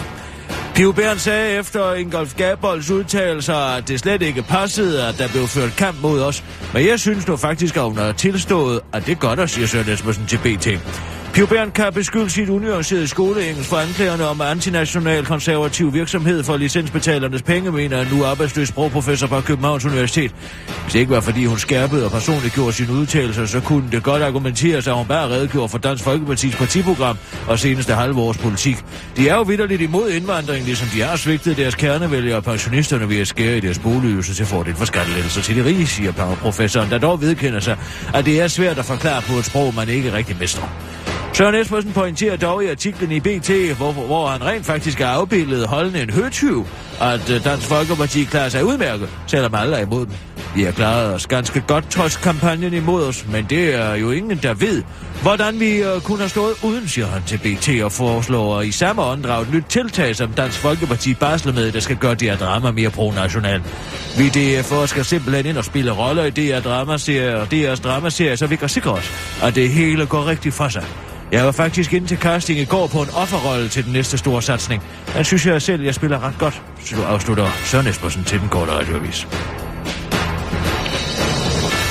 Pio 0.76 0.92
Bern 0.92 1.20
sagde 1.20 1.60
efter 1.60 1.94
Ingolf 1.94 2.36
Gabolds 2.36 2.92
udtalelser, 2.92 3.56
at 3.56 3.88
det 3.88 4.00
slet 4.00 4.22
ikke 4.22 4.42
passede, 4.42 5.08
at 5.08 5.18
der 5.18 5.28
blev 5.28 5.48
ført 5.48 5.76
kamp 5.76 6.02
mod 6.02 6.22
os. 6.22 6.44
Men 6.74 6.88
jeg 6.88 7.00
synes 7.00 7.28
nu 7.28 7.38
faktisk, 7.38 7.78
at 7.78 7.84
hun 7.84 7.98
har 7.98 8.12
tilstået, 8.12 8.80
at 8.94 9.06
det 9.06 9.20
gør 9.20 9.36
der, 9.36 9.46
siger 9.46 9.68
Søren 9.68 9.90
Espersen 9.90 10.26
til 10.26 10.38
BT. 10.38 10.68
Pjubern 11.34 11.72
kan 11.72 11.94
beskylde 11.94 12.30
sit 12.30 12.50
unuancerede 12.50 13.08
skoleengelsk 13.08 13.70
for 13.70 13.78
anklagerne 13.78 14.26
om 14.26 14.42
antinational 14.42 15.26
konservativ 15.26 15.94
virksomhed 15.94 16.44
for 16.44 16.58
licensbetalernes 16.58 17.42
penge, 17.42 17.72
mener 17.72 18.02
en 18.02 18.08
nu 18.14 18.26
arbejdsløs 18.26 18.68
sprogprofessor 18.68 19.28
på 19.28 19.42
Københavns 19.42 19.86
Universitet. 19.86 20.32
Hvis 20.84 20.94
det 20.94 21.00
ikke 21.00 21.12
var, 21.12 21.20
fordi 21.20 21.46
hun 21.46 21.58
skærpede 21.58 22.06
og 22.06 22.12
personligt 22.12 22.54
gjorde 22.54 22.74
sine 22.74 22.94
udtalelser, 22.94 23.46
så 23.46 23.60
kunne 23.60 23.92
det 23.92 24.04
godt 24.04 24.24
argumenteres, 24.24 24.88
at 24.88 24.94
hun 24.94 25.06
bare 25.06 25.30
redegjorde 25.30 25.70
for 25.70 25.78
Dansk 25.78 26.04
Folkepartis 26.04 26.56
partiprogram 26.56 27.18
og 27.48 27.60
seneste 27.60 27.94
halve 27.94 28.22
års 28.22 28.38
politik. 28.38 28.78
De 29.18 29.30
er 29.30 29.36
jo 29.36 29.42
vidderligt 29.42 29.82
imod 29.82 30.10
indvandring, 30.10 30.66
ligesom 30.66 30.88
de 30.94 31.02
har 31.02 31.16
svigtet 31.16 31.58
deres 31.58 31.76
kernevælgere 31.76 32.38
og 32.38 32.44
pensionisterne 32.44 33.10
ved 33.10 33.20
at 33.20 33.28
skære 33.28 33.58
i 33.58 33.60
deres 33.60 33.80
boligydelse 33.80 34.34
til 34.34 34.46
fordel 34.46 34.76
for 34.76 34.86
skattelettelser 34.86 35.42
til 35.42 35.56
de 35.56 35.66
rige, 35.66 35.88
siger 35.88 36.36
professoren, 36.42 36.90
der 36.90 36.98
dog 36.98 37.22
vedkender 37.22 37.60
sig, 37.60 37.78
at 38.14 38.26
det 38.26 38.42
er 38.42 38.48
svært 38.48 38.80
at 38.80 38.86
forklare 38.86 39.22
på 39.22 39.34
et 39.34 39.46
sprog, 39.46 39.76
man 39.76 39.90
ikke 39.90 40.14
rigtig 40.14 40.38
mestrer. 40.40 40.68
Søren 41.34 41.56
Espersen 41.56 41.94
pointerer 41.94 42.38
dog 42.38 42.64
i 42.64 42.68
artiklen 42.68 43.12
i 43.12 43.20
BT, 43.20 43.50
hvor, 43.78 43.92
hvor 43.92 44.28
han 44.28 44.44
rent 44.46 44.66
faktisk 44.66 45.00
har 45.00 45.08
afbildet 45.08 45.68
holdende 45.68 46.02
en 46.02 46.10
høtyv, 46.10 46.66
at 47.02 47.30
øh, 47.30 47.44
Dansk 47.44 47.68
Folkeparti 47.68 48.24
klarer 48.24 48.50
sig 48.50 48.66
udmærket, 48.66 49.10
selvom 49.28 49.56
alle 49.56 49.76
er 49.76 49.82
imod 49.82 50.06
dem. 50.06 50.14
Vi 50.56 50.64
har 50.64 50.72
klaret 50.72 51.14
os 51.14 51.28
ganske 51.28 51.62
godt 51.68 51.90
trods 51.90 52.18
kampagnen 52.18 52.74
imod 52.74 53.04
os, 53.04 53.26
men 53.28 53.46
det 53.50 53.76
er 53.76 53.96
jo 53.96 54.12
ingen, 54.12 54.40
der 54.44 54.54
ved, 54.54 54.84
hvordan 55.22 55.60
vi 55.60 55.82
uh, 55.82 56.02
kunne 56.02 56.18
have 56.18 56.30
stået 56.30 56.54
uden, 56.64 56.88
siger 56.88 57.08
han 57.08 57.22
til 57.24 57.38
BT 57.38 57.84
og 57.84 57.92
foreslår 57.92 58.60
øh, 58.60 58.68
i 58.68 58.72
samme 58.72 59.02
åndedrag 59.02 59.42
et 59.42 59.54
nyt 59.54 59.64
tiltag, 59.70 60.16
som 60.16 60.32
Dansk 60.32 60.58
Folkeparti 60.58 61.14
barsler 61.14 61.54
med, 61.54 61.72
der 61.72 61.80
skal 61.80 61.96
gøre 61.96 62.16
det 62.16 62.30
her 62.30 62.38
drama 62.38 62.72
mere 62.72 62.90
pro-national. 62.90 63.62
Vi 64.18 64.28
DF'er 64.28 64.82
øh, 64.82 64.88
skal 64.88 65.06
simpelthen 65.06 65.46
ind 65.46 65.58
og 65.58 65.66
spille 65.66 65.92
roller 65.92 66.24
i 66.24 66.30
det 66.30 66.44
her 66.44 66.62
dramaserie 66.62 67.38
og 67.38 67.48
DR's 67.54 67.82
dramaserie, 67.82 68.38
så 68.38 68.48
vi 68.48 68.56
kan 68.56 68.70
sikre 68.70 68.92
os, 68.92 69.12
at 69.44 69.56
det 69.56 69.70
hele 69.70 70.06
går 70.06 70.28
rigtigt 70.28 70.56
for 70.56 70.68
sig. 70.68 70.86
Jeg 71.32 71.46
var 71.46 71.52
faktisk 71.52 71.94
inde 71.94 72.08
til 72.08 72.18
casting 72.18 72.60
i 72.60 72.66
går 72.66 72.88
på 72.88 73.02
en 73.02 73.10
offerrolle 73.16 73.70
til 73.70 73.86
den 73.86 73.94
næste 73.94 74.18
store 74.18 74.42
satsning. 74.42 74.84
Den 75.16 75.26
synes 75.26 75.46
jeg 75.46 75.62
selv, 75.62 75.84
jeg 75.84 75.96
spiller 75.96 76.24
ret 76.24 76.38
godt, 76.40 76.62
så 76.86 76.96
du 76.96 77.04
afslutter 77.04 77.48
Søren 77.66 77.88
Espersen 77.88 78.24
til 78.24 78.40
den 78.40 78.50
korte 78.50 78.72
radioavis. 78.72 79.28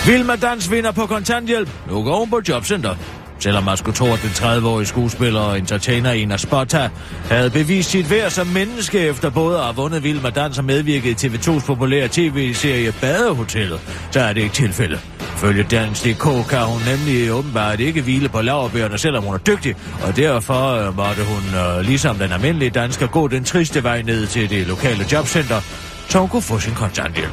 Vilma 0.07 0.37
Dans 0.37 0.71
vinder 0.71 0.93
på 0.93 1.07
kontanthjælp. 1.07 1.69
Nu 1.89 2.03
går 2.03 2.19
hun 2.19 2.31
på 2.31 2.41
jobcenter. 2.49 2.97
Selvom 3.41 3.65
Masko 3.65 3.91
Thor, 3.91 4.17
den 4.17 4.31
30-årige 4.31 4.87
skuespiller 4.87 5.41
og 5.41 5.59
entertainer 5.59 6.13
Ina 6.13 6.37
Spotta, 6.37 6.91
havde 7.31 7.51
bevist 7.51 7.91
sit 7.91 8.11
værd 8.11 8.31
som 8.31 8.47
menneske 8.47 8.99
efter 8.99 9.31
både 9.31 9.59
at 9.59 9.65
have 9.65 9.77
vundet 9.77 10.03
Vilma 10.03 10.31
Dans 10.31 10.59
og 10.59 10.65
medvirket 10.65 11.25
i 11.25 11.27
TV2's 11.27 11.67
populære 11.67 12.09
tv-serie 12.09 12.93
Badehotellet, 13.01 13.81
så 14.11 14.21
er 14.21 14.33
det 14.33 14.41
ikke 14.41 14.55
tilfælde. 14.55 14.99
Følge 15.21 15.63
Dans.dk 15.63 16.49
kan 16.49 16.61
hun 16.61 16.81
nemlig 16.87 17.33
åbenbart 17.33 17.81
ikke 17.81 18.03
hvile 18.03 18.29
på 18.29 18.41
laverbærene, 18.41 18.99
selvom 18.99 19.25
hun 19.25 19.35
er 19.35 19.39
dygtig, 19.39 19.75
og 20.07 20.17
derfor 20.17 20.75
øh, 20.75 20.97
måtte 20.97 21.23
hun, 21.25 21.61
øh, 21.61 21.85
ligesom 21.85 22.17
den 22.17 22.33
almindelige 22.33 22.71
dansker, 22.71 23.07
gå 23.07 23.29
den 23.29 23.45
triste 23.45 23.83
vej 23.83 24.03
ned 24.03 24.27
til 24.27 24.51
det 24.51 24.67
lokale 24.67 25.05
jobcenter, 25.13 25.61
så 26.09 26.19
hun 26.19 26.29
kunne 26.29 26.43
få 26.43 26.59
sin 26.59 26.75
kontanthjælp. 26.75 27.33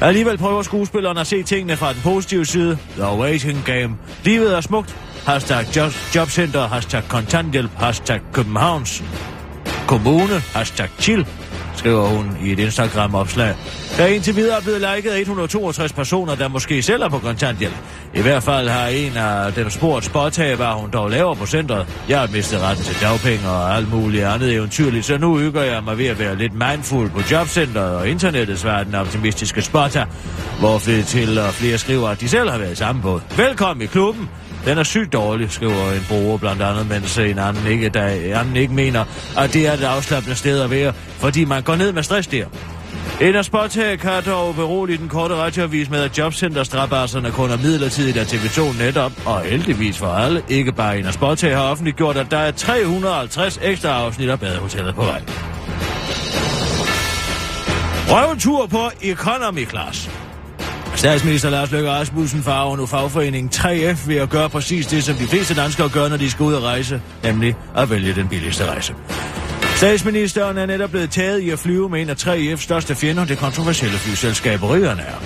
Alligevel 0.00 0.38
prøver 0.38 0.62
skuespilleren 0.62 1.18
at 1.18 1.26
se 1.26 1.42
tingene 1.42 1.76
fra 1.76 1.92
den 1.92 2.00
positive 2.02 2.44
side. 2.46 2.78
The 2.96 3.16
waiting 3.18 3.64
game. 3.64 3.96
Livet 4.24 4.56
er 4.56 4.60
smukt. 4.60 4.96
Hashtag 5.26 5.76
job, 5.76 5.92
jobcenter. 6.14 6.66
Hashtag 6.68 7.02
kontanthjælp. 7.08 7.70
Hashtag 7.76 8.20
Københavns 8.32 9.02
Kommune. 9.86 10.40
Hashtag 10.54 10.88
chill. 10.98 11.26
skriver 11.76 12.06
hun 12.06 12.36
i 12.42 12.52
et 12.52 12.58
Instagram-opslag. 12.58 13.54
Der 13.96 14.02
er 14.02 14.06
indtil 14.06 14.36
videre 14.36 14.62
blevet 14.62 14.80
liket 14.80 15.10
af 15.10 15.20
162 15.20 15.92
personer, 15.92 16.34
der 16.34 16.48
måske 16.48 16.82
selv 16.82 17.02
er 17.02 17.08
på 17.08 17.18
kontanthjælp. 17.18 17.74
I 18.14 18.20
hvert 18.20 18.42
fald 18.42 18.68
har 18.68 18.86
en 18.86 19.16
af 19.16 19.52
dem 19.52 19.70
spurgt 19.70 20.04
spottag, 20.04 20.56
hvad 20.56 20.80
hun 20.80 20.90
dog 20.90 21.10
laver 21.10 21.34
på 21.34 21.46
centret. 21.46 21.86
Jeg 22.08 22.20
har 22.20 22.26
mistet 22.26 22.60
retten 22.60 22.84
til 22.84 22.96
dagpenge 23.00 23.48
og 23.48 23.76
alt 23.76 23.92
muligt 23.92 24.24
andet 24.24 24.52
eventyrligt, 24.52 25.06
så 25.06 25.18
nu 25.18 25.40
ykker 25.40 25.62
jeg 25.62 25.84
mig 25.84 25.98
ved 25.98 26.06
at 26.06 26.18
være 26.18 26.36
lidt 26.36 26.52
mindful 26.52 27.10
på 27.10 27.20
jobcentret 27.30 27.96
og 27.96 28.08
internettets 28.08 28.64
verden 28.64 28.94
optimistiske 28.94 29.62
spotter, 29.62 30.06
hvor 30.58 30.78
flere 30.78 31.02
til 31.02 31.38
og 31.38 31.52
flere 31.52 31.78
skriver, 31.78 32.08
at 32.08 32.20
de 32.20 32.28
selv 32.28 32.50
har 32.50 32.58
været 32.58 32.72
i 32.72 32.76
samme 32.76 33.02
båd. 33.02 33.20
Velkommen 33.36 33.82
i 33.82 33.86
klubben. 33.86 34.28
Den 34.66 34.78
er 34.78 34.82
sygt 34.82 35.12
dårlig, 35.12 35.50
skriver 35.50 35.92
en 35.92 36.04
bruger 36.08 36.38
blandt 36.38 36.62
andet, 36.62 36.88
mens 36.88 37.18
en 37.18 37.38
anden 37.38 37.66
ikke, 37.66 37.88
der, 37.88 38.38
anden 38.40 38.56
ikke 38.56 38.74
mener, 38.74 39.04
at 39.38 39.52
det 39.52 39.66
er 39.66 39.72
et 39.72 39.84
afslappende 39.84 40.36
sted 40.36 40.60
at 40.60 40.70
være, 40.70 40.92
fordi 41.18 41.44
man 41.44 41.62
går 41.62 41.76
ned 41.76 41.92
med 41.92 42.02
stress 42.02 42.28
der. 42.28 42.46
En 43.20 43.34
af 43.34 43.44
Spottag 43.44 43.98
kan 43.98 44.22
dog 44.26 44.54
berolige 44.54 44.98
den 44.98 45.08
korte 45.08 45.34
radioavis 45.34 45.90
med, 45.90 46.00
at 46.00 46.18
jobcenterstrabasserne 46.18 47.30
kun 47.30 47.50
er 47.50 47.56
midlertidigt 47.56 48.16
af 48.16 48.24
TV2 48.24 48.78
netop, 48.78 49.12
og 49.26 49.40
heldigvis 49.40 49.98
for 49.98 50.06
alle, 50.06 50.42
ikke 50.48 50.72
bare 50.72 50.98
en 50.98 51.06
af 51.06 51.14
Spottag 51.14 51.56
har 51.56 51.62
offentliggjort, 51.62 52.16
at 52.16 52.30
der 52.30 52.38
er 52.38 52.50
350 52.50 53.58
ekstra 53.62 53.88
afsnit 53.88 54.28
af 54.28 54.40
badehotellet 54.40 54.94
på 54.94 55.02
vej. 55.02 55.22
Røventur 58.08 58.66
på 58.66 58.90
Economy 59.02 59.68
Class. 59.68 60.23
Statsminister 61.04 61.50
Lars 61.50 61.70
Løkke 61.70 61.90
Rasmussen 61.90 62.42
farver 62.42 62.76
nu 62.76 62.86
fagforeningen 62.86 63.50
3F 63.54 64.08
ved 64.08 64.16
at 64.16 64.30
gøre 64.30 64.50
præcis 64.50 64.86
det, 64.86 65.04
som 65.04 65.14
de 65.14 65.26
fleste 65.26 65.54
danskere 65.54 65.88
gør, 65.88 66.08
når 66.08 66.16
de 66.16 66.30
skal 66.30 66.44
ud 66.44 66.54
og 66.54 66.62
rejse, 66.62 67.00
nemlig 67.22 67.56
at 67.76 67.90
vælge 67.90 68.14
den 68.14 68.28
billigste 68.28 68.66
rejse. 68.66 68.94
Statsministeren 69.76 70.58
er 70.58 70.66
netop 70.66 70.90
blevet 70.90 71.10
taget 71.10 71.40
i 71.40 71.50
at 71.50 71.58
flyve 71.58 71.88
med 71.88 72.02
en 72.02 72.08
af 72.08 72.14
3F's 72.14 72.56
største 72.56 72.94
fjender, 72.94 73.24
det 73.24 73.38
kontroversielle 73.38 73.98
flyselskab 73.98 74.62
Ryanair. 74.62 75.22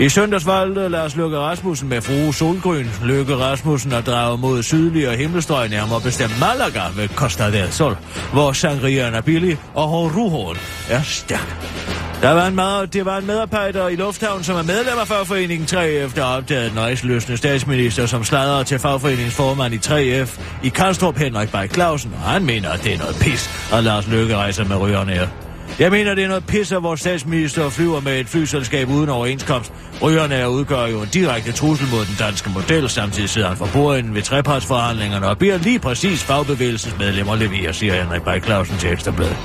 I 0.00 0.08
søndags 0.08 0.46
valgte 0.46 0.88
Lars 0.88 1.16
Løkke 1.16 1.38
Rasmussen 1.38 1.88
med 1.88 2.00
frue 2.00 2.34
Solgrøn 2.34 2.90
Løkke 3.04 3.36
Rasmussen 3.36 3.92
at 3.92 4.06
drage 4.06 4.38
mod 4.38 4.62
sydligere 4.62 5.16
himmelstrøg 5.16 5.68
nærmere 5.68 6.00
bestemt 6.00 6.40
Malaga 6.40 6.82
ved 6.96 7.08
Costa 7.08 7.50
del 7.52 7.72
Sol, 7.72 7.96
hvor 8.32 8.52
sangrieren 8.52 9.14
er 9.14 9.20
billig 9.20 9.58
og 9.74 9.88
hårdruhåren 9.88 10.58
er 10.90 11.02
stærk. 11.02 11.95
Der 12.22 12.30
var 12.30 12.46
en 12.46 12.54
meget, 12.54 12.92
det 12.92 13.04
var 13.04 13.18
en 13.18 13.26
medarbejder 13.26 13.88
i 13.88 13.96
Lufthavn, 13.96 14.44
som 14.44 14.56
er 14.56 14.62
medlem 14.62 14.98
af 15.00 15.08
fagforeningen 15.08 15.66
3F, 15.66 16.16
der 16.16 16.24
opdagede 16.24 16.70
den 16.70 16.78
rejseløsende 16.78 17.36
statsminister, 17.36 18.06
som 18.06 18.24
sladrede 18.24 18.64
til 18.64 18.78
fagforeningens 18.78 19.34
formand 19.34 19.74
i 19.74 19.78
3F 19.78 20.40
i 20.62 20.68
Karlstrup 20.68 21.18
Henrik 21.18 21.50
Bay 21.52 21.68
Clausen, 21.68 22.14
og 22.14 22.30
han 22.30 22.44
mener, 22.44 22.70
at 22.70 22.84
det 22.84 22.94
er 22.94 22.98
noget 22.98 23.16
pis, 23.20 23.70
at 23.72 23.84
Lars 23.84 24.08
Løkke 24.08 24.36
rejser 24.36 24.64
med 24.64 24.76
rygerne 24.76 25.12
her. 25.12 25.45
Jeg 25.78 25.90
mener, 25.90 26.14
det 26.14 26.24
er 26.24 26.28
noget 26.28 26.46
pis, 26.46 26.72
at 26.72 26.82
vores 26.82 27.00
statsminister 27.00 27.70
flyver 27.70 28.00
med 28.00 28.20
et 28.20 28.26
flyselskab 28.26 28.88
uden 28.88 29.08
overenskomst. 29.08 29.72
Rygerne 30.02 30.50
udgør 30.50 30.86
jo 30.86 31.02
en 31.02 31.08
direkte 31.12 31.52
trussel 31.52 31.88
mod 31.90 32.04
den 32.04 32.16
danske 32.18 32.50
model. 32.50 32.88
Samtidig 32.88 33.28
sidder 33.28 33.48
han 33.48 33.56
for 33.56 33.68
bordenden 33.72 34.14
ved 34.14 34.22
trepartsforhandlingerne 34.22 35.28
og 35.28 35.38
beder 35.38 35.58
lige 35.58 35.78
præcis 35.78 36.24
fagbevægelsens 36.24 36.98
medlemmer 36.98 37.36
levere, 37.36 37.72
siger 37.72 38.02
Henrik 38.02 38.22
Bay 38.22 38.42
Clausen 38.42 38.78
til 38.78 38.92
Ekstrabladet. 38.92 39.36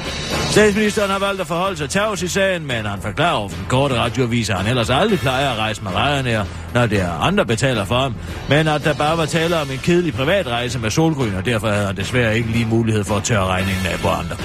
Statsministeren 0.51 1.11
har 1.11 1.19
valgt 1.19 1.41
at 1.41 1.47
forholde 1.47 1.77
sig 1.77 1.89
tavs 1.89 2.21
i 2.21 2.27
sagen, 2.27 2.67
men 2.67 2.85
han 2.85 3.01
forklarer 3.01 3.35
over 3.35 3.49
den 3.49 3.65
korte 3.69 3.95
radioavis, 3.95 4.49
at 4.49 4.57
han 4.57 4.67
ellers 4.67 4.89
aldrig 4.89 5.19
plejer 5.19 5.49
at 5.49 5.57
rejse 5.57 5.83
med 5.83 5.91
Ryanair, 5.95 6.43
når 6.73 6.85
det 6.85 6.99
er 6.99 7.11
andre 7.11 7.45
betaler 7.45 7.85
for 7.85 7.99
ham. 7.99 8.15
Men 8.49 8.67
at 8.67 8.83
der 8.83 8.93
bare 8.93 9.17
var 9.17 9.25
tale 9.25 9.61
om 9.61 9.71
en 9.71 9.77
kedelig 9.77 10.13
privatrejse 10.13 10.79
med 10.79 10.89
solgryn, 10.89 11.33
og 11.33 11.45
derfor 11.45 11.67
havde 11.69 11.85
han 11.85 11.97
desværre 11.97 12.37
ikke 12.37 12.49
lige 12.49 12.65
mulighed 12.65 13.03
for 13.03 13.15
at 13.15 13.23
tørre 13.23 13.47
regningen 13.47 13.85
af 13.85 13.99
på 13.99 14.07
andre. 14.07 14.35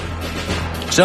Så 0.91 1.03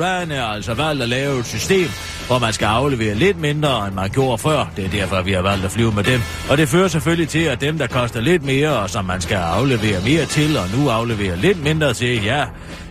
Ryanair 0.00 0.42
altså 0.42 0.74
valgt 0.74 1.02
at 1.02 1.08
lave 1.08 1.40
et 1.40 1.46
system, 1.46 1.88
hvor 2.26 2.38
man 2.38 2.52
skal 2.52 2.66
aflevere 2.66 3.14
lidt 3.14 3.40
mindre, 3.40 3.86
end 3.86 3.94
man 3.94 4.10
gjorde 4.10 4.38
før. 4.38 4.70
Det 4.76 4.84
er 4.84 4.88
derfor, 4.88 5.22
vi 5.22 5.32
har 5.32 5.42
valgt 5.42 5.64
at 5.64 5.70
flyve 5.70 5.92
med 5.92 6.04
dem. 6.04 6.20
Og 6.50 6.58
det 6.58 6.68
fører 6.68 6.88
selvfølgelig 6.88 7.28
til, 7.28 7.38
at 7.38 7.60
dem, 7.60 7.78
der 7.78 7.86
koster 7.86 8.20
lidt 8.20 8.44
mere, 8.44 8.78
og 8.78 8.90
som 8.90 9.04
man 9.04 9.20
skal 9.20 9.36
aflevere 9.36 10.00
mere 10.04 10.24
til, 10.24 10.56
og 10.56 10.64
nu 10.78 10.88
afleverer 10.88 11.36
lidt 11.36 11.62
mindre 11.62 11.94
til, 11.94 12.24
ja, 12.24 12.44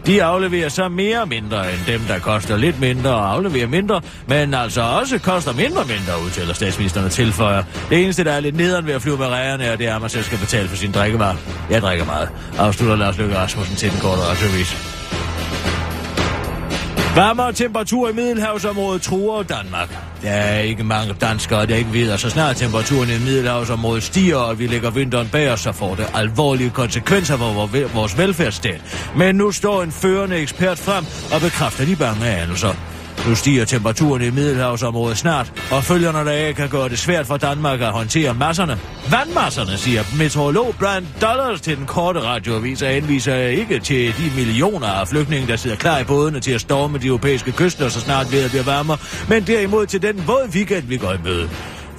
de 0.05 0.23
afleverer 0.23 0.69
så 0.69 0.89
mere 0.89 1.25
mindre 1.25 1.73
end 1.73 1.79
dem, 1.87 2.01
der 2.07 2.19
koster 2.19 2.57
lidt 2.57 2.79
mindre 2.79 3.09
og 3.09 3.33
afleverer 3.33 3.67
mindre, 3.67 4.01
men 4.27 4.53
altså 4.53 4.81
også 4.81 5.19
koster 5.19 5.53
mindre 5.53 5.85
mindre, 5.85 6.23
udtaler 6.25 6.53
statsministeren 6.53 7.05
og 7.05 7.11
tilføjer. 7.11 7.63
Det 7.89 8.03
eneste, 8.03 8.23
der 8.23 8.31
er 8.31 8.39
lidt 8.39 8.55
nederen 8.55 8.87
ved 8.87 8.93
at 8.93 9.01
flyve 9.01 9.17
med 9.17 9.27
Ryanair, 9.27 9.75
det 9.75 9.87
er, 9.87 9.95
at 9.95 10.01
man 10.01 10.09
selv 10.09 10.23
skal 10.23 10.37
betale 10.37 10.67
for 10.67 10.75
sin 10.75 10.91
drikkevarer. 10.91 11.35
Jeg 11.69 11.81
drikker 11.81 12.05
meget. 12.05 12.29
Afslutter 12.57 12.95
Lars 12.95 13.17
Løkke 13.17 13.37
Rasmussen 13.37 13.75
til 13.75 13.91
den 13.91 13.99
korte 13.99 14.21
radiovis. 14.21 14.94
Varmere 17.15 17.53
temperatur 17.53 18.09
i 18.09 18.13
Middelhavsområdet 18.13 19.01
truer 19.01 19.43
Danmark. 19.43 19.89
Der 20.21 20.29
er 20.29 20.59
ikke 20.59 20.83
mange 20.83 21.13
danskere, 21.13 21.65
der 21.65 21.75
ikke 21.75 21.93
ved, 21.93 22.11
at 22.11 22.19
så 22.19 22.29
snart 22.29 22.55
temperaturen 22.55 23.09
i 23.09 23.19
Middelhavsområdet 23.19 24.03
stiger, 24.03 24.37
og 24.37 24.59
vi 24.59 24.67
lægger 24.67 24.89
vinteren 24.89 25.29
bag 25.31 25.51
os, 25.51 25.59
så 25.59 25.71
får 25.71 25.95
det 25.95 26.07
alvorlige 26.13 26.69
konsekvenser 26.69 27.37
for 27.37 27.67
vores 27.93 28.17
velfærdsstat. 28.17 28.81
Men 29.17 29.35
nu 29.35 29.51
står 29.51 29.83
en 29.83 29.91
førende 29.91 30.37
ekspert 30.37 30.77
frem 30.77 31.05
og 31.33 31.41
bekræfter 31.41 31.85
de 31.85 31.95
bange 31.95 32.25
anelser. 32.25 32.94
Nu 33.27 33.35
stiger 33.35 33.65
temperaturen 33.65 34.21
i 34.21 34.29
Middelhavsområdet 34.29 35.17
snart, 35.17 35.53
og 35.71 35.83
følgerne 35.83 36.19
deraf 36.19 36.55
kan 36.55 36.69
gøre 36.69 36.89
det 36.89 36.99
svært 36.99 37.25
for 37.27 37.37
Danmark 37.37 37.81
at 37.81 37.91
håndtere 37.91 38.33
masserne. 38.33 38.79
Vandmasserne, 39.11 39.77
siger 39.77 40.03
meteorolog 40.17 40.75
Brian 40.79 41.07
Dollars 41.21 41.61
til 41.61 41.77
den 41.77 41.85
korte 41.85 42.19
radioavis, 42.19 42.81
og 42.81 42.89
henviser 42.89 43.35
ikke 43.35 43.79
til 43.79 44.13
de 44.17 44.31
millioner 44.35 44.87
af 44.87 45.07
flygtninge, 45.07 45.47
der 45.47 45.55
sidder 45.55 45.75
klar 45.75 45.99
i 45.99 46.03
bådene 46.03 46.39
til 46.39 46.51
at 46.51 46.61
storme 46.61 46.97
de 46.97 47.07
europæiske 47.07 47.51
kyster, 47.51 47.89
så 47.89 47.99
snart 47.99 48.31
vejret 48.31 48.49
bliver 48.49 48.63
varmere, 48.63 48.97
men 49.29 49.43
derimod 49.47 49.85
til 49.85 50.01
den 50.01 50.27
våde 50.27 50.49
weekend, 50.49 50.83
vi 50.87 50.97
går 50.97 51.13
i 51.13 51.17
møde. 51.23 51.49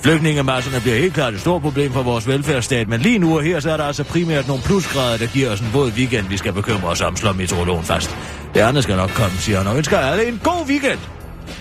Flygtningemasserne 0.02 0.80
bliver 0.80 0.96
helt 0.98 1.14
klart 1.14 1.34
et 1.34 1.40
stort 1.40 1.62
problem 1.62 1.92
for 1.92 2.02
vores 2.02 2.28
velfærdsstat, 2.28 2.88
men 2.88 3.00
lige 3.00 3.18
nu 3.18 3.36
og 3.36 3.42
her, 3.42 3.60
så 3.60 3.70
er 3.70 3.76
der 3.76 3.84
altså 3.84 4.04
primært 4.04 4.48
nogle 4.48 4.62
plusgrader, 4.62 5.18
der 5.18 5.26
giver 5.26 5.50
os 5.52 5.60
en 5.60 5.70
våd 5.72 5.90
weekend, 5.90 6.28
vi 6.28 6.36
skal 6.36 6.52
bekymre 6.52 6.88
os 6.88 7.00
om, 7.00 7.16
slår 7.16 7.32
meteorologen 7.32 7.84
fast. 7.84 8.16
Det 8.54 8.60
andet 8.60 8.82
skal 8.82 8.96
nok 8.96 9.10
komme, 9.10 9.36
siger 9.38 9.58
han, 9.58 9.66
og 9.66 9.76
ønsker 9.76 9.98
alle 9.98 10.28
en 10.28 10.40
god 10.44 10.66
weekend. 10.68 10.98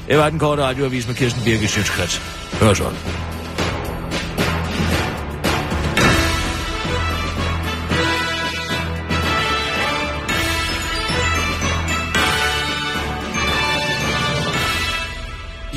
Det 0.07 0.17
var 0.17 0.29
den 0.29 0.39
korte 0.39 0.63
radioavis 0.63 1.07
med 1.07 1.15
Kirsten 1.15 1.43
Birke 1.43 1.67
Sjøtskrets. 1.67 2.17
Hør 2.59 2.73
sådan. 2.73 2.97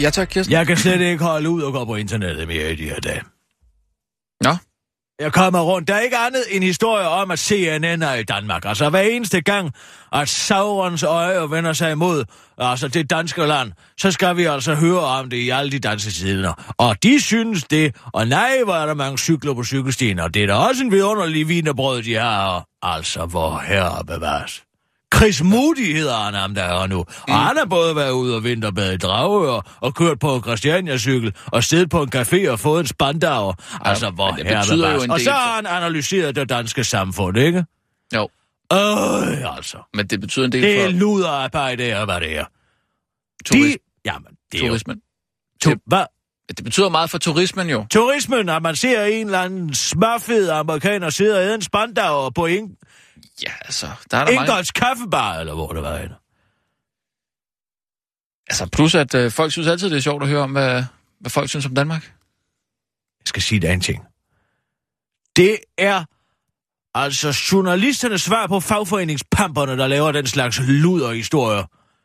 Ja 0.00 0.10
tak, 0.10 0.28
Kirsten. 0.28 0.52
Jeg 0.52 0.66
kan 0.66 0.76
slet 0.76 1.00
ikke 1.00 1.24
holde 1.24 1.50
ud 1.50 1.62
og 1.62 1.72
gå 1.72 1.84
på 1.84 1.94
internettet 1.94 2.48
mere 2.48 2.72
i 2.72 2.76
de 2.76 2.84
her 2.84 3.00
dage. 3.00 3.20
Jeg 5.20 5.32
kommer 5.32 5.60
rundt. 5.60 5.88
Der 5.88 5.94
er 5.94 6.00
ikke 6.00 6.16
andet 6.16 6.44
end 6.50 6.64
historier 6.64 7.06
om, 7.06 7.30
at 7.30 7.38
CNN 7.38 8.02
er 8.02 8.14
i 8.14 8.22
Danmark. 8.22 8.64
Altså 8.64 8.90
hver 8.90 9.00
eneste 9.00 9.40
gang, 9.40 9.72
at 10.12 10.28
Saurons 10.28 11.02
øje 11.02 11.50
vender 11.50 11.72
sig 11.72 11.92
imod 11.92 12.24
altså 12.58 12.88
det 12.88 13.10
danske 13.10 13.46
land, 13.46 13.72
så 13.98 14.10
skal 14.10 14.36
vi 14.36 14.44
altså 14.44 14.74
høre 14.74 15.00
om 15.00 15.30
det 15.30 15.36
i 15.36 15.48
alle 15.50 15.72
de 15.72 15.78
danske 15.78 16.10
sider. 16.10 16.74
Og 16.78 17.02
de 17.02 17.20
synes 17.20 17.64
det, 17.64 17.96
og 18.12 18.26
nej, 18.26 18.58
hvor 18.64 18.74
er 18.74 18.86
der 18.86 18.94
mange 18.94 19.18
cykler 19.18 19.54
på 19.54 19.64
cykelstien, 19.64 20.18
og 20.18 20.34
det 20.34 20.42
er 20.42 20.46
da 20.46 20.54
også 20.54 20.84
en 20.84 20.92
vidunderlig 20.92 21.48
vinerbrød, 21.48 22.02
de 22.02 22.14
har. 22.14 22.64
Altså, 22.82 23.26
hvor 23.26 23.58
herre 23.58 24.04
bevares. 24.04 24.67
Chris 25.16 25.42
Moody 25.42 25.94
hedder 25.96 26.16
han 26.16 26.34
ham, 26.34 26.54
der 26.54 26.62
er 26.62 26.86
nu. 26.86 26.98
Og 26.98 27.34
han 27.38 27.56
har 27.56 27.64
både 27.64 27.96
været 27.96 28.10
ude 28.10 28.36
og 28.36 28.44
vinterbade 28.44 28.94
i 28.94 28.96
Dragør, 28.96 29.78
og 29.80 29.94
kørt 29.94 30.18
på 30.18 30.34
en 30.36 30.42
Christiania-cykel, 30.42 31.34
og 31.46 31.64
siddet 31.64 31.90
på 31.90 32.02
en 32.02 32.10
café 32.14 32.50
og 32.50 32.60
fået 32.60 32.80
en 32.80 32.86
spandauer. 32.86 33.54
Altså, 33.80 34.10
hvor 34.10 34.32
herre 34.32 35.12
Og 35.12 35.20
så 35.20 35.30
har 35.30 35.54
han 35.54 35.66
analyseret 35.66 36.36
det 36.36 36.48
danske 36.48 36.84
samfund, 36.84 37.36
ikke? 37.38 37.64
jo. 38.14 38.28
Øh, 38.72 39.56
altså. 39.56 39.76
Men 39.94 40.06
det 40.06 40.20
betyder 40.20 40.46
en 40.46 40.52
del 40.52 40.62
Det 40.62 40.80
er 40.80 40.84
for 41.52 41.58
det 41.76 41.90
er, 41.90 42.04
hvad 42.04 42.20
det 42.20 42.36
er. 42.38 42.44
turis- 43.48 43.72
De, 43.72 43.76
jamen, 44.04 44.32
det 44.52 44.60
er 44.60 44.66
jo... 44.66 44.70
turismen. 44.70 45.00
To, 45.62 45.70
hvad? 45.86 46.04
Det 46.56 46.64
betyder 46.64 46.88
meget 46.88 47.10
for 47.10 47.18
turismen 47.18 47.70
jo. 47.70 47.86
Turismen, 47.90 48.48
at 48.48 48.62
man 48.62 48.76
ser 48.76 49.04
en 49.04 49.26
eller 49.26 49.40
anden 49.40 49.74
smørfed 49.74 50.48
amerikaner 50.48 51.10
sidde 51.10 51.36
og 51.36 51.42
æde 51.44 51.54
en 51.54 51.62
spandauer 51.62 52.30
på 52.30 52.46
en, 52.46 52.70
Ja, 53.42 53.52
altså, 53.60 53.86
der 54.10 54.18
er 54.18 54.24
der 54.24 54.34
mange... 54.34 54.50
Ingolds 54.50 54.70
kaffebar, 54.70 55.34
eller 55.34 55.54
hvor 55.54 55.72
det 55.72 55.82
var 55.82 55.96
henne. 55.96 56.14
Altså, 58.48 58.66
plus 58.72 58.94
at 58.94 59.14
øh, 59.14 59.30
folk 59.30 59.52
synes 59.52 59.68
altid, 59.68 59.90
det 59.90 59.96
er 59.96 60.00
sjovt 60.00 60.22
at 60.22 60.28
høre 60.28 60.42
om, 60.42 60.52
hvad, 60.52 60.84
hvad 61.20 61.30
folk 61.30 61.48
synes 61.48 61.66
om 61.66 61.74
Danmark. 61.74 62.02
Jeg 63.20 63.26
skal 63.26 63.42
sige 63.42 63.60
dig 63.60 63.72
en 63.72 63.80
ting. 63.80 64.04
Det 65.36 65.58
er 65.78 66.04
altså 66.94 67.48
journalisternes 67.52 68.22
svar 68.22 68.46
på 68.46 68.60
fagforeningspamperne, 68.60 69.76
der 69.76 69.86
laver 69.86 70.12
den 70.12 70.26
slags 70.26 70.60
luderhistorier. 70.60 71.64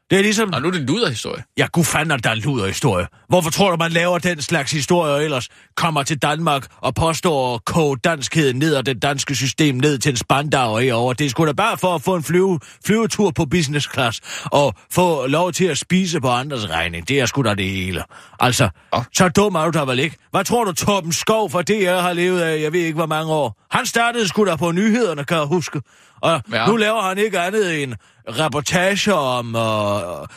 Det 0.09 0.19
er 0.19 0.23
ligesom... 0.23 0.53
Og 0.53 0.61
nu 0.61 0.67
er 0.67 0.71
det 0.71 0.79
en 0.79 0.85
luderhistorie. 0.85 1.43
Ja, 1.57 1.67
gud 1.73 1.83
fanden, 1.83 2.19
der 2.19 2.29
er 2.29 2.33
en 2.33 2.39
luderhistorie. 2.39 3.07
Hvorfor 3.29 3.49
tror 3.49 3.71
du, 3.71 3.77
man 3.77 3.91
laver 3.91 4.17
den 4.19 4.41
slags 4.41 4.71
historier, 4.71 5.13
og 5.13 5.23
ellers 5.23 5.49
kommer 5.75 6.03
til 6.03 6.17
Danmark 6.17 6.65
og 6.77 6.95
påstår 6.95 7.55
at 7.55 7.65
koge 7.65 7.97
danskheden 7.97 8.59
ned 8.59 8.75
og 8.75 8.85
det 8.85 9.01
danske 9.01 9.35
system 9.35 9.75
ned 9.75 9.97
til 9.97 10.09
en 10.09 10.17
spandau 10.17 10.77
herovre? 10.77 11.13
Det 11.13 11.25
er 11.25 11.29
sgu 11.29 11.45
da 11.45 11.51
bare 11.51 11.77
for 11.77 11.95
at 11.95 12.01
få 12.01 12.15
en 12.15 12.23
flyve, 12.23 12.59
flyvetur 12.85 13.31
på 13.31 13.45
business 13.45 13.89
class 13.93 14.21
og 14.45 14.73
få 14.91 15.27
lov 15.27 15.51
til 15.51 15.65
at 15.65 15.77
spise 15.77 16.21
på 16.21 16.29
andres 16.29 16.69
regning. 16.69 17.07
Det 17.07 17.19
er 17.19 17.25
sgu 17.25 17.41
da 17.41 17.53
det 17.55 17.65
hele. 17.69 18.03
Altså, 18.39 18.69
Ja. 18.95 19.03
så 19.13 19.29
dum 19.29 19.55
er 19.55 19.65
du 19.65 19.79
da 19.79 19.83
vel 19.83 19.99
ikke? 19.99 20.17
Hvad 20.31 20.43
tror 20.43 20.63
du, 20.63 20.71
Torben 20.71 21.13
Skov 21.13 21.49
fra 21.51 21.61
DR 21.61 22.01
har 22.01 22.13
levet 22.13 22.41
af, 22.41 22.61
jeg 22.61 22.73
ved 22.73 22.79
ikke 22.79 22.95
hvor 22.95 23.05
mange 23.05 23.31
år? 23.33 23.57
Han 23.71 23.85
startede 23.85 24.27
sgu 24.27 24.45
da 24.45 24.55
på 24.55 24.71
nyhederne, 24.71 25.23
kan 25.23 25.37
jeg 25.37 25.45
huske. 25.45 25.81
Og 26.21 26.41
ja. 26.51 26.65
nu 26.67 26.75
laver 26.75 27.01
han 27.01 27.17
ikke 27.17 27.39
andet 27.39 27.83
end 27.83 27.93
reportager 28.29 29.13
om... 29.13 29.55
Øh, 29.55 30.27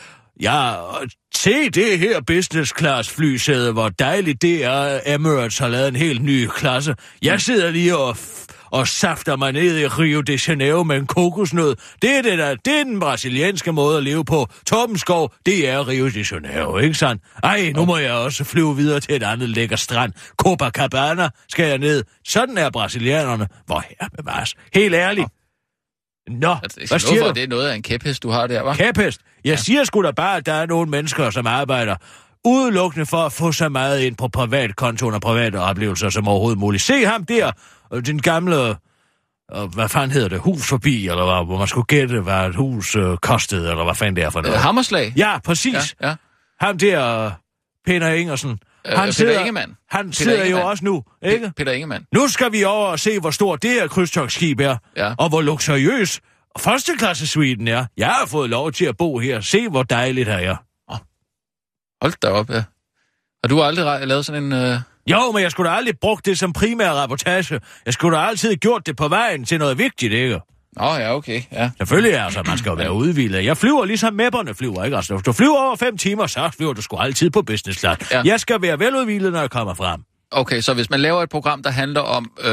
ja, 0.41 0.75
se 1.35 1.71
det 1.71 1.99
her 1.99 2.21
business 2.21 2.73
class 2.79 3.11
flysæde, 3.11 3.73
hvor 3.73 3.89
dejligt 3.89 4.43
det 4.43 4.65
er. 4.65 5.01
Emirates 5.07 5.59
har 5.59 5.69
lavet 5.69 5.89
en 5.89 5.97
helt 5.97 6.23
ny 6.23 6.47
klasse. 6.47 6.95
Jeg 7.23 7.41
sidder 7.41 7.71
lige 7.71 7.97
og, 7.97 8.11
f- 8.11 8.47
og 8.71 8.89
safter 8.89 9.37
mig 9.37 9.53
ned 9.53 9.79
i 9.79 9.87
Rio 9.87 10.21
de 10.21 10.39
Janeiro 10.49 10.83
med 10.83 10.97
en 10.97 11.07
kokosnød. 11.07 11.77
Det 12.03 12.19
er, 12.19 12.23
det, 12.23 12.39
der, 12.39 12.55
det 12.55 12.81
er 12.81 12.85
den 12.85 13.01
brasilianske 13.01 13.73
måde 13.73 13.97
at 13.97 14.03
leve 14.05 14.25
på. 14.25 14.47
Torben 14.67 14.99
Skov, 14.99 15.33
det 15.47 15.69
er 15.69 15.89
Rio 15.89 16.09
de 16.09 16.25
Janeiro, 16.33 16.79
ikke 16.79 16.95
sandt? 16.95 17.23
Ej, 17.43 17.73
nu 17.75 17.85
må 17.85 17.97
jeg 17.97 18.13
også 18.13 18.45
flyve 18.45 18.77
videre 18.77 19.01
til 19.01 19.15
et 19.15 19.23
andet 19.23 19.49
lækker 19.49 19.77
strand. 19.77 20.13
Copacabana 20.37 21.29
skal 21.49 21.69
jeg 21.69 21.79
ned. 21.79 22.05
Sådan 22.25 22.59
er 22.59 22.71
brasilianerne. 22.71 23.49
Hvor 23.67 23.85
her 24.01 24.09
bevares. 24.17 24.55
Helt 24.75 24.95
ærligt. 24.95 25.29
Nå, 26.31 26.57
Altså, 26.63 26.81
hvad 26.89 26.99
siger 26.99 27.21
for, 27.21 27.27
du? 27.29 27.33
det 27.35 27.43
er 27.43 27.49
noget 27.49 27.69
af 27.69 27.75
en 27.75 27.83
kæphest, 27.83 28.23
du 28.23 28.31
har 28.31 28.47
der, 28.47 28.63
hva'? 28.73 28.77
Kæphest. 28.77 29.21
Jeg 29.45 29.51
ja. 29.51 29.57
siger 29.57 29.85
sgu 29.85 30.03
da 30.03 30.11
bare, 30.11 30.37
at 30.37 30.47
der 30.47 30.53
er 30.53 30.67
nogle 30.67 30.91
mennesker, 30.91 31.31
som 31.31 31.47
arbejder 31.47 31.97
udelukkende 32.45 33.07
for 33.07 33.17
at 33.17 33.33
få 33.33 33.53
så 33.53 33.69
meget 33.69 34.01
ind 34.01 34.17
på 34.17 34.29
privatkontoen 34.29 35.15
og 35.15 35.21
private 35.21 35.57
oplevelser 35.61 36.11
som 36.11 36.29
overhovedet 36.29 36.59
muligt. 36.59 36.83
Se 36.83 37.05
ham 37.07 37.25
der, 37.25 37.51
øh, 37.95 38.07
den 38.07 38.23
gamle, 38.23 38.57
øh, 39.57 39.63
hvad 39.75 39.89
fanden 39.89 40.11
hedder 40.11 40.29
det, 40.29 40.39
hus 40.39 40.69
forbi, 40.69 41.09
eller 41.09 41.25
hvad, 41.25 41.47
hvor 41.47 41.59
man 41.59 41.67
skulle 41.67 41.85
gætte, 41.85 42.21
hvad 42.21 42.49
et 42.49 42.57
hus 42.57 42.97
øh, 42.97 43.17
kostede, 43.17 43.71
eller 43.71 43.85
hvad 43.85 43.95
fanden 43.95 44.17
det 44.17 44.25
er 44.25 44.31
for 44.31 44.39
Øh, 44.39 44.45
noget. 44.45 44.59
Hammerslag? 44.61 45.13
Ja, 45.17 45.39
præcis. 45.45 45.97
Ja, 46.01 46.09
ja. 46.09 46.15
Ham 46.61 46.79
der, 46.79 47.25
øh, 47.25 47.31
Peter 47.87 48.09
Ingersen. 48.13 48.59
Øh, 48.87 48.97
Peter 48.97 49.39
Ingemann. 49.41 49.77
Han 49.91 50.07
Peter 50.07 50.13
sidder 50.17 50.43
Ingemann. 50.45 50.63
jo 50.65 50.69
også 50.71 50.85
nu, 50.85 51.05
ikke? 51.23 51.47
Pe- 51.47 51.51
Peter 51.57 51.73
Ingemann. 51.73 52.05
Nu 52.15 52.29
skal 52.29 52.53
vi 52.53 52.65
over 52.65 52.87
og 52.87 52.99
se, 53.01 53.21
hvor 53.21 53.31
stort 53.31 53.63
det 53.63 53.71
her 53.71 53.89
krydstogsskib 53.89 54.61
er, 54.61 54.77
Ja. 54.97 55.15
og 55.19 55.29
hvor 55.29 55.41
luksuriøs 55.41 56.21
førsteklasse 56.59 57.27
suiten 57.27 57.69
er. 57.69 57.87
Jeg 57.97 58.09
har 58.09 58.27
fået 58.27 58.51
lov 58.51 58.73
til 58.73 58.85
at 58.85 58.97
bo 58.97 59.19
her. 59.19 59.41
Se, 59.41 59.69
hvor 59.69 59.83
dejligt 59.83 60.29
her 60.29 60.37
er. 60.39 60.57
Hold 62.05 62.13
da 62.23 62.29
op, 62.29 62.51
ja. 62.51 62.55
Har 63.45 63.49
du 63.49 63.63
aldrig 63.63 63.87
re- 63.97 64.05
lavet 64.05 64.27
sådan 64.27 64.43
en... 64.45 64.53
Øh... 64.53 64.79
Jo, 65.11 65.33
men 65.33 65.43
jeg 65.43 65.51
skulle 65.51 65.71
da 65.71 65.75
aldrig 65.77 65.95
brugt 66.01 66.27
det 66.27 66.39
som 66.39 66.53
primær 66.53 66.91
rapportage. 66.91 67.61
Jeg 67.87 67.93
skulle 67.95 68.17
da 68.19 68.23
altid 68.23 68.55
gjort 68.57 68.87
det 68.87 68.97
på 68.97 69.09
vejen 69.09 69.45
til 69.45 69.59
noget 69.59 69.79
vigtigt, 69.79 70.13
ikke? 70.13 70.41
Nå, 70.77 70.85
ja, 70.95 71.15
okay, 71.15 71.43
ja. 71.53 71.71
Selvfølgelig 71.79 72.13
er 72.13 72.25
altså, 72.25 72.43
man 72.47 72.59
skal 72.59 72.71
jo 72.71 72.75
være 72.75 72.93
udvildet. 72.93 73.45
Jeg 73.45 73.57
flyver 73.57 73.85
ligesom 73.85 74.15
mæpperne 74.15 74.55
flyver, 74.55 74.85
ikke? 74.85 74.97
Altså, 74.97 75.15
hvis 75.15 75.25
du 75.25 75.33
flyver 75.33 75.59
over 75.67 75.77
fem 75.77 75.99
timer, 75.99 76.27
så 76.27 76.51
flyver 76.57 76.73
du 76.73 76.83
sgu 76.83 76.97
altid 76.97 77.31
på 77.31 77.43
business 77.43 77.79
class. 77.81 78.11
Ja. 78.13 78.17
Ja. 78.17 78.23
Jeg 78.25 78.41
skal 78.41 78.63
være 78.63 78.79
veludvildet, 78.79 79.33
når 79.33 79.41
jeg 79.41 79.51
kommer 79.51 79.75
frem. 79.75 80.01
Okay, 80.31 80.61
så 80.61 80.75
hvis 80.75 80.91
man 80.91 81.01
laver 81.01 81.23
et 81.23 81.29
program, 81.29 81.63
der 81.63 81.71
handler 81.71 82.01
om, 82.01 82.31
øh, 82.41 82.51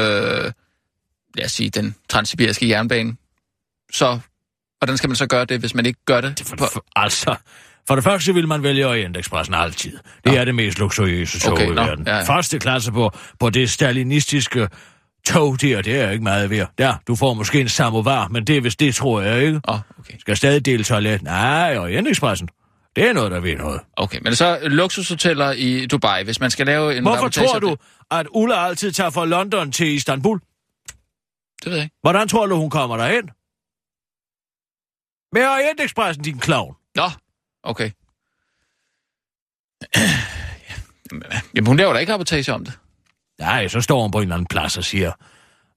lad 1.34 1.44
os 1.44 1.52
sige, 1.52 1.70
den 1.70 1.94
transsibiriske 2.08 2.68
jernbane, 2.68 3.16
så 3.92 4.18
hvordan 4.78 4.96
skal 4.96 5.08
man 5.08 5.16
så 5.16 5.26
gøre 5.26 5.44
det, 5.44 5.60
hvis 5.60 5.74
man 5.74 5.86
ikke 5.86 6.00
gør 6.06 6.20
det? 6.20 6.42
For, 6.46 6.56
på- 6.56 6.66
for, 6.72 6.84
altså, 6.96 7.34
for 7.88 7.94
det 7.94 8.04
første 8.04 8.34
vil 8.34 8.48
man 8.48 8.62
vælge 8.62 8.86
Orientexpressen 8.88 9.54
altid. 9.54 9.92
Det 10.24 10.32
Nå. 10.32 10.38
er 10.38 10.44
det 10.44 10.54
mest 10.54 10.78
luksuriøse 10.78 11.40
tog 11.40 11.52
Okay, 11.52 11.66
i 11.72 11.76
verden. 11.76 12.06
ja, 12.06 12.16
ja. 12.16 12.22
Første 12.22 12.58
klasse 12.58 12.92
på, 12.92 13.10
på 13.40 13.50
det 13.50 13.70
stalinistiske 13.70 14.68
tog 15.26 15.60
der, 15.60 15.82
det 15.82 16.00
er 16.00 16.10
ikke 16.10 16.22
meget 16.24 16.50
værd. 16.50 16.72
Der, 16.78 16.94
du 17.06 17.16
får 17.16 17.34
måske 17.34 17.60
en 17.60 17.68
samovar, 17.68 18.28
men 18.28 18.44
det 18.44 18.56
er 18.56 18.60
vist 18.60 18.80
det, 18.80 18.94
tror 18.94 19.20
jeg, 19.20 19.42
ikke? 19.42 19.60
Åh, 19.68 19.74
oh, 19.74 19.80
okay. 19.98 20.18
Skal 20.18 20.36
stadig 20.36 20.64
dele 20.64 20.84
toilet? 20.84 21.22
Nej, 21.22 21.78
Orientexpressen. 21.78 22.48
Det 22.96 23.08
er 23.08 23.12
noget, 23.12 23.30
der 23.30 23.40
ved 23.40 23.56
noget. 23.56 23.80
Okay, 23.96 24.18
men 24.22 24.34
så 24.36 24.58
luksushoteller 24.62 25.52
i 25.52 25.86
Dubai, 25.86 26.24
hvis 26.24 26.40
man 26.40 26.50
skal 26.50 26.66
lave 26.66 26.96
en 26.96 27.02
Hvorfor 27.02 27.28
tror 27.28 27.58
du, 27.58 27.70
det? 27.70 27.80
at 28.10 28.26
Ulla 28.30 28.66
altid 28.66 28.92
tager 28.92 29.10
fra 29.10 29.26
London 29.26 29.72
til 29.72 29.86
Istanbul? 29.86 30.40
Det 31.64 31.66
ved 31.66 31.74
jeg 31.74 31.84
ikke. 31.84 31.96
Hvordan 32.00 32.28
tror 32.28 32.46
du, 32.46 32.56
hun 32.56 32.70
kommer 32.70 32.96
derhen? 32.96 33.30
Med 35.32 35.46
Orientexpressen, 35.48 36.24
din 36.24 36.40
clown. 36.40 36.74
Nå, 36.94 37.10
okay. 37.62 37.90
Jamen, 41.54 41.66
hun 41.66 41.76
laver 41.76 41.92
da 41.92 41.98
ikke 41.98 42.12
rapportage 42.12 42.52
om 42.52 42.64
det. 42.64 42.78
Nej, 43.40 43.68
så 43.68 43.80
står 43.80 44.02
hun 44.02 44.10
på 44.10 44.18
en 44.18 44.22
eller 44.22 44.34
anden 44.34 44.46
plads 44.46 44.76
og 44.78 44.84
siger 44.84 45.12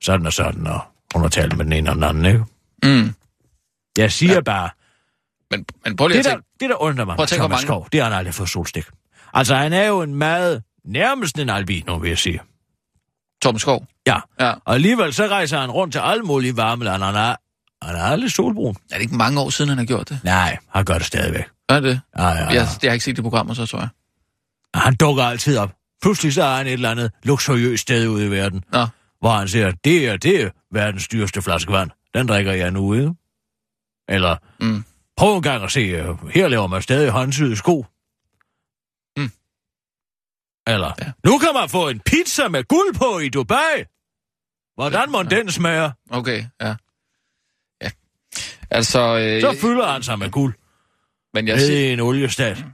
sådan 0.02 0.26
og 0.26 0.34
sådan, 0.34 0.67
og 0.67 0.80
hun 1.13 1.22
har 1.22 1.30
talt 1.30 1.58
med 1.58 1.65
den 1.65 1.74
ene 1.74 1.89
og 1.89 1.96
den 1.96 2.04
anden, 2.04 2.26
ikke? 2.26 2.43
Mm. 2.84 3.13
Jeg 3.98 4.12
siger 4.12 4.34
ja. 4.34 4.41
bare, 4.41 4.70
Men, 5.52 5.65
men 5.86 5.96
prøv 5.96 6.08
lige 6.08 6.17
det 6.17 6.20
at 6.20 6.26
der, 6.26 6.32
tænke... 6.32 6.48
det 6.60 6.70
der 6.70 6.82
undrer 6.82 7.06
mig 7.06 7.15
Prøv 7.15 7.24
at 7.24 7.30
tænke, 7.30 7.41
Thomas 7.41 7.56
mange- 7.56 7.65
Skov, 7.67 7.88
det 7.91 8.00
har 8.02 8.10
han 8.10 8.17
aldrig 8.17 8.34
fået 8.34 8.50
solstik. 8.50 8.86
Altså, 9.34 9.56
han 9.56 9.74
er 9.74 9.88
jo 9.88 10.02
en 10.02 10.15
meget, 10.15 10.63
nærmest 10.86 11.39
en 11.39 11.50
albino, 11.50 11.96
vil 11.96 12.10
jeg 12.10 12.17
sige. 12.17 12.41
Torben 13.41 13.60
Skov. 13.60 13.88
Ja, 14.08 14.20
Ja. 14.39 14.54
og 14.65 14.74
alligevel 14.74 15.13
så 15.13 15.28
rejser 15.28 15.60
han 15.60 15.72
rundt 15.72 15.91
til 15.93 16.00
alle 16.00 16.24
mulige 16.24 16.58
varme 16.58 16.84
lande. 16.86 17.06
Han 17.06 17.15
er, 17.15 17.36
han 17.86 17.96
er 17.96 18.04
aldrig 18.04 18.32
solbrun. 18.32 18.76
Er 18.91 18.96
det 18.96 19.02
ikke 19.02 19.15
mange 19.15 19.39
år 19.39 19.50
siden, 19.50 19.70
han 19.70 19.78
har 19.78 19.86
gjort 19.86 20.10
det? 20.10 20.20
Nej, 20.24 20.58
han 20.74 20.86
gør 20.86 20.93
det 20.98 21.06
stadigvæk. 21.08 21.46
Er 21.70 21.80
det? 21.80 22.02
Ja, 22.17 22.28
ja, 22.28 22.34
ja. 22.36 22.46
Jeg, 22.46 22.67
jeg 22.82 22.89
har 22.89 22.93
ikke 22.93 23.06
set 23.06 23.15
det 23.15 23.24
programmer, 23.24 23.54
så 23.54 23.65
tror 23.65 23.80
jeg. 23.80 23.89
Han 24.74 24.96
dukker 24.96 25.24
altid 25.24 25.58
op. 25.58 25.72
Pludselig 26.02 26.34
så 26.34 26.44
er 26.44 26.56
han 26.58 26.68
et 26.68 26.74
eller 26.74 26.92
andet 26.92 27.12
luksuriøst 27.24 27.82
sted 27.82 28.08
ude 28.08 28.26
i 28.26 28.32
verden, 28.32 28.64
Nå, 28.72 28.88
hvor 29.20 29.32
han 29.32 29.48
siger, 29.48 29.72
det 29.72 30.08
er, 30.08 30.18
det 30.18 30.42
er 30.42 30.50
verdens 30.72 31.08
dyreste 31.08 31.42
flaske 31.42 31.72
vand. 31.72 31.92
Den 32.14 32.28
drikker 32.28 32.52
jeg 32.54 32.72
nu, 32.72 32.94
ikke? 32.94 33.14
Eller, 34.10 34.36
Mm. 34.60 34.84
prøv 35.18 35.36
en 35.36 35.42
gang 35.42 35.64
at 35.64 35.72
se, 35.72 35.80
øh, 35.80 36.28
her 36.30 36.48
laver 36.48 36.68
man 36.68 36.82
stadig 36.82 37.10
håndsyede 37.12 37.56
sko. 37.56 37.86
Mm. 39.18 39.32
Eller, 40.74 40.92
Ja. 41.00 41.06
ja. 41.06 41.12
nu 41.26 41.38
kan 41.38 41.50
man 41.54 41.70
få 41.70 41.90
en 41.90 42.00
pizza 42.00 42.48
med 42.48 42.64
guld 42.64 42.96
på 42.96 43.20
i 43.20 43.30
Dubai. 43.30 43.84
Hvordan 44.76 45.12
må 45.12 45.18
Ja. 45.18 45.24
den 45.30 45.52
smager? 45.52 45.92
okay, 46.10 46.44
ja. 46.62 46.76
Ja. 47.82 47.90
Altså, 48.70 49.00
øh, 49.18 49.42
Så 49.42 49.58
fylder 49.62 49.88
han 49.92 50.04
sig 50.04 50.20
med 50.20 50.32
guld. 50.32 50.54
men 51.34 51.48
jeg 51.48 51.56
Nede 51.56 51.68
siger, 51.68 51.90
i 51.90 51.94
en 51.94 52.00
oliestat. 52.00 52.66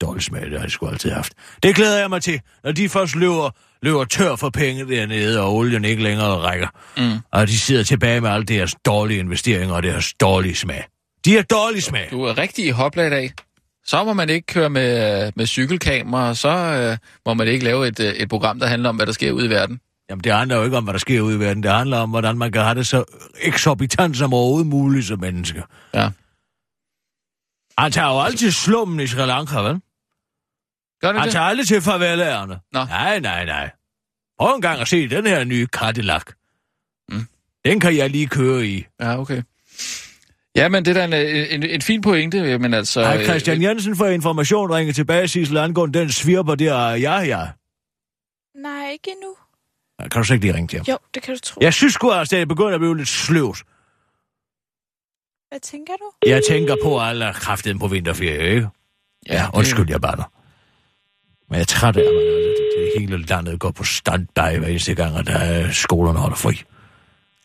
Dårlig 0.00 0.22
smag, 0.22 0.50
det 0.50 0.58
har 0.58 0.66
de 0.66 0.72
sgu 0.72 0.86
altid 0.86 1.10
haft. 1.10 1.32
Det 1.62 1.76
glæder 1.76 1.98
jeg 1.98 2.10
mig 2.10 2.22
til, 2.22 2.40
når 2.64 2.72
de 2.72 2.88
først 2.88 3.16
løber, 3.16 3.50
løber 3.82 4.04
tør 4.04 4.36
for 4.36 4.50
penge 4.50 4.88
dernede, 4.88 5.40
og 5.40 5.54
olien 5.54 5.84
ikke 5.84 6.02
længere 6.02 6.36
rækker. 6.36 6.68
Mm. 6.96 7.18
Og 7.32 7.48
de 7.48 7.58
sidder 7.58 7.82
tilbage 7.82 8.20
med 8.20 8.30
alle 8.30 8.46
deres 8.46 8.74
dårlige 8.86 9.18
investeringer 9.18 9.74
og 9.74 9.82
deres 9.82 10.14
dårlige 10.20 10.54
smag. 10.54 10.84
De 11.24 11.34
har 11.34 11.42
dårlig 11.42 11.82
smag. 11.82 12.08
du 12.10 12.22
er 12.22 12.38
rigtig 12.38 12.66
i 12.66 12.70
hopla 12.70 13.06
i 13.06 13.10
dag. 13.10 13.32
Så 13.86 14.04
må 14.04 14.12
man 14.12 14.30
ikke 14.30 14.46
køre 14.46 14.70
med, 14.70 15.32
med 15.36 15.46
cykelkamera, 15.46 16.34
så 16.34 16.48
øh, 16.48 16.96
må 17.26 17.34
man 17.34 17.48
ikke 17.48 17.64
lave 17.64 17.88
et, 17.88 18.00
øh, 18.00 18.12
et 18.12 18.28
program, 18.28 18.60
der 18.60 18.66
handler 18.66 18.88
om, 18.88 18.96
hvad 18.96 19.06
der 19.06 19.12
sker 19.12 19.32
ude 19.32 19.46
i 19.46 19.50
verden. 19.50 19.80
Jamen, 20.10 20.24
det 20.24 20.32
handler 20.32 20.56
jo 20.56 20.64
ikke 20.64 20.76
om, 20.76 20.84
hvad 20.84 20.92
der 20.92 20.98
sker 20.98 21.20
ude 21.20 21.36
i 21.36 21.38
verden. 21.38 21.62
Det 21.62 21.70
handler 21.70 21.98
om, 21.98 22.10
hvordan 22.10 22.38
man 22.38 22.52
kan 22.52 22.62
have 22.62 22.74
det 22.74 22.86
så 22.86 23.04
eksorbitant 23.40 24.16
som 24.16 24.34
overhovedet 24.34 24.66
muligt 24.66 25.06
som 25.06 25.20
menneske. 25.20 25.62
Ja. 25.94 26.10
Han 27.78 27.92
tager 27.92 28.08
jo 28.08 28.20
altid 28.20 28.50
slummen 28.50 29.00
i 29.00 29.06
Sri 29.06 29.26
Lanka, 29.26 29.60
vel? 29.60 29.80
Gør 31.00 31.12
det 31.12 31.20
Han 31.20 31.26
det? 31.26 31.32
tager 31.32 31.44
aldrig 31.44 31.66
til 31.66 31.80
farvelærerne. 31.80 32.58
Nå. 32.72 32.84
Nej, 32.84 33.18
nej, 33.20 33.44
nej. 33.44 33.70
Prøv 34.38 34.54
en 34.54 34.62
gang 34.62 34.80
at 34.80 34.88
se 34.88 35.08
den 35.08 35.26
her 35.26 35.44
nye 35.44 35.66
Cadillac. 35.66 36.22
Mm. 37.08 37.26
Den 37.64 37.80
kan 37.80 37.96
jeg 37.96 38.10
lige 38.10 38.26
køre 38.26 38.66
i. 38.66 38.86
Ja, 39.00 39.20
okay. 39.20 39.42
Ja, 40.56 40.68
men 40.68 40.84
det 40.84 40.96
er 40.96 41.06
da 41.06 41.18
en, 41.18 41.62
en, 41.62 41.70
en 41.70 41.82
fin 41.82 42.00
pointe, 42.00 42.58
men 42.58 42.74
altså... 42.74 43.04
Har 43.04 43.22
Christian 43.24 43.62
Jensen 43.62 43.96
for 43.96 44.06
information 44.06 44.70
ringet 44.70 44.94
tilbage, 44.94 45.28
Sissel, 45.28 45.56
angående 45.56 45.98
den 45.98 46.12
svirper 46.12 46.54
der, 46.54 46.90
ja, 46.90 47.18
ja. 47.18 47.46
Nej, 48.62 48.90
ikke 48.90 49.10
endnu. 49.10 49.34
Kan 50.00 50.20
du 50.20 50.24
så 50.24 50.34
ikke 50.34 50.44
lige 50.44 50.54
ringe 50.54 50.68
til 50.68 50.78
ham? 50.78 50.86
Jo, 50.88 50.98
det 51.14 51.22
kan 51.22 51.34
du 51.34 51.40
tro. 51.40 51.58
Jeg 51.60 51.74
synes 51.74 51.94
sgu, 51.94 52.10
at 52.10 52.30
det 52.30 52.40
er 52.40 52.46
begyndt 52.46 52.74
at 52.74 52.80
blive 52.80 52.96
lidt 52.96 53.08
sløvt. 53.08 53.62
Hvad 55.48 55.60
tænker 55.60 55.92
du? 55.92 56.28
Jeg 56.28 56.42
tænker 56.48 56.76
på, 56.82 57.00
at 57.00 57.08
alle 57.08 57.32
kraften 57.34 57.78
på 57.78 57.88
vinterferie, 57.88 58.54
ikke? 58.54 58.68
Ja, 59.28 59.46
undskyld, 59.54 59.90
jeg 59.90 60.00
bare 60.00 60.24
Men 61.48 61.54
jeg 61.54 61.60
er 61.60 61.64
træt 61.64 61.96
af, 61.96 62.00
at 62.00 62.14
man, 62.14 62.22
det, 62.22 62.92
hele 62.98 63.26
landet 63.26 63.60
går 63.60 63.70
på 63.70 63.84
standby 63.84 64.58
hver 64.58 64.68
eneste 64.68 64.94
gang, 64.94 65.16
at 65.16 65.26
der 65.26 65.38
er 65.38 65.70
skolerne 65.70 66.18
holder 66.18 66.36
fri. 66.36 66.54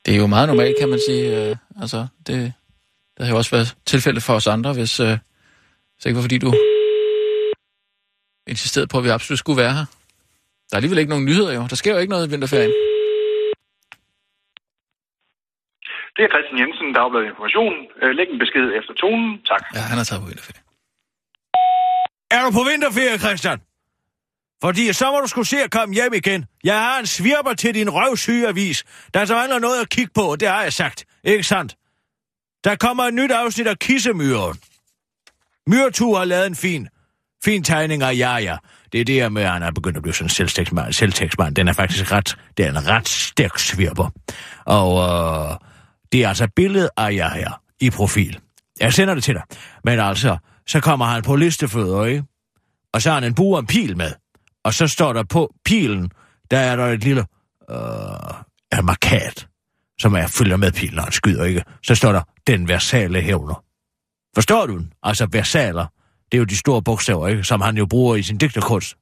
Det 0.05 0.13
er 0.15 0.19
jo 0.19 0.27
meget 0.27 0.47
normalt, 0.47 0.75
kan 0.79 0.89
man 0.89 0.99
sige. 1.07 1.49
Øh, 1.49 1.55
altså, 1.81 2.07
det, 2.27 2.53
det 3.17 3.25
har 3.25 3.33
jo 3.33 3.37
også 3.37 3.51
været 3.55 3.75
tilfælde 3.85 4.21
for 4.21 4.33
os 4.33 4.47
andre, 4.47 4.73
hvis 4.73 4.99
øh, 4.99 5.17
så 5.99 6.09
ikke 6.09 6.15
var 6.17 6.21
fordi 6.21 6.37
du 6.37 6.53
insisterede 8.47 8.87
på, 8.87 8.97
at 8.97 9.03
vi 9.03 9.09
absolut 9.09 9.39
skulle 9.39 9.61
være 9.63 9.73
her. 9.73 9.85
Der 10.67 10.73
er 10.75 10.79
alligevel 10.79 10.99
ikke 10.99 11.09
nogen 11.09 11.25
nyheder 11.25 11.53
jo. 11.53 11.61
Der 11.69 11.75
sker 11.75 11.93
jo 11.93 11.99
ikke 11.99 12.13
noget 12.15 12.27
i 12.27 12.31
vinterferien. 12.31 12.73
Det 16.15 16.21
er 16.25 16.29
Christian 16.33 16.57
Jensen, 16.61 16.87
Dagbladet 16.97 17.27
Information. 17.31 17.73
Øh, 18.01 18.11
Læg 18.17 18.27
en 18.33 18.39
besked 18.43 18.65
efter 18.79 18.93
tonen. 19.01 19.29
Tak. 19.51 19.61
Ja, 19.75 19.81
han 19.91 19.97
har 19.97 20.05
taget 20.09 20.21
på 20.23 20.27
vinterferie. 20.31 20.61
Er 22.35 22.41
du 22.45 22.49
på 22.59 22.63
vinterferie, 22.69 23.17
Christian? 23.25 23.59
Fordi 24.63 24.93
så 24.93 25.11
må 25.11 25.19
du 25.19 25.27
skulle 25.27 25.47
se 25.47 25.57
at 25.57 25.71
komme 25.71 25.95
hjem 25.95 26.13
igen. 26.13 26.45
Jeg 26.63 26.79
har 26.79 26.99
en 26.99 27.05
svirper 27.05 27.53
til 27.53 27.73
din 27.73 27.89
røvsyge 27.89 28.47
avis. 28.47 28.83
Der 29.13 29.25
så 29.25 29.35
mangler 29.35 29.59
noget 29.59 29.81
at 29.81 29.89
kigge 29.89 30.11
på, 30.15 30.35
det 30.39 30.47
har 30.47 30.63
jeg 30.63 30.73
sagt. 30.73 31.05
Ikke 31.23 31.43
sandt? 31.43 31.75
Der 32.63 32.75
kommer 32.75 33.03
et 33.03 33.13
nyt 33.13 33.31
afsnit 33.31 33.67
af 33.67 33.79
Kissemyren. 33.79 34.57
Myrtu 35.67 36.15
har 36.15 36.25
lavet 36.25 36.47
en 36.47 36.55
fin, 36.55 36.87
fin 37.45 37.63
tegning 37.63 38.03
af 38.03 38.17
Jaja. 38.17 38.57
Det 38.91 39.01
er 39.01 39.05
det 39.05 39.15
her 39.15 39.29
med, 39.29 39.41
at 39.41 39.49
han 39.49 39.63
er 39.63 39.71
begyndt 39.71 39.97
at 39.97 40.03
blive 40.03 40.13
sådan 40.13 40.25
en 40.25 40.29
selvtægtsmand. 40.29 40.93
selvtægtsmand. 40.93 41.55
Den 41.55 41.67
er 41.67 41.73
faktisk 41.73 42.11
ret, 42.11 42.37
det 42.57 42.65
er 42.65 42.69
en 42.69 42.87
ret 42.87 43.07
stærk 43.07 43.59
svirper. 43.59 44.09
Og 44.65 44.89
øh, 44.97 45.57
det 46.11 46.23
er 46.23 46.29
altså 46.29 46.47
billedet 46.55 46.89
af 46.97 47.13
Jaja 47.13 47.51
i 47.79 47.89
profil. 47.89 48.39
Jeg 48.79 48.93
sender 48.93 49.13
det 49.13 49.23
til 49.23 49.33
dig. 49.33 49.43
Men 49.83 49.99
altså, 49.99 50.37
så 50.67 50.79
kommer 50.79 51.05
han 51.05 51.23
på 51.23 51.35
listefødder, 51.35 52.05
ikke? 52.05 52.23
Og 52.93 53.01
så 53.01 53.09
har 53.09 53.19
han 53.19 53.23
en 53.23 53.35
bue 53.35 53.55
og 53.55 53.59
en 53.59 53.67
pil 53.67 53.97
med. 53.97 54.11
Og 54.65 54.73
så 54.73 54.87
står 54.87 55.13
der 55.13 55.23
på 55.23 55.55
pilen, 55.65 56.11
der 56.51 56.59
er 56.59 56.75
der 56.75 56.85
et 56.85 57.03
lille 57.03 57.25
øh, 57.69 58.79
en 58.79 58.85
markat, 58.85 59.47
som 59.99 60.13
er 60.13 60.27
følger 60.27 60.57
med 60.57 60.71
pilen, 60.71 60.95
når 60.95 61.03
han 61.03 61.11
skyder, 61.11 61.43
ikke? 61.43 61.63
Så 61.83 61.95
står 61.95 62.11
der, 62.11 62.21
den 62.47 62.67
versale 62.67 63.21
hævner. 63.21 63.63
Forstår 64.35 64.65
du 64.65 64.77
den? 64.77 64.93
Altså 65.03 65.27
versaler. 65.31 65.87
Det 66.31 66.37
er 66.37 66.39
jo 66.39 66.45
de 66.45 66.57
store 66.57 66.83
bogstaver, 66.83 67.27
ikke? 67.27 67.43
Som 67.43 67.61
han 67.61 67.77
jo 67.77 67.85
bruger 67.85 68.15
i 68.15 68.23
sin 68.23 68.37
digterkunst. 68.37 68.97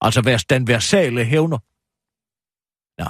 Altså 0.00 0.22
vers, 0.22 0.44
den 0.44 0.66
versale 0.66 1.24
hævner. 1.24 1.58
Ja. 2.98 3.08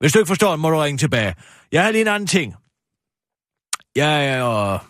Hvis 0.00 0.12
du 0.12 0.18
ikke 0.18 0.28
forstår 0.28 0.50
den, 0.50 0.60
må 0.60 0.70
du 0.70 0.76
ringe 0.76 0.98
tilbage. 0.98 1.34
Jeg 1.72 1.84
har 1.84 1.90
lige 1.90 2.02
en 2.02 2.08
anden 2.08 2.26
ting. 2.26 2.54
Jeg 3.96 4.40
øh, 4.40 4.80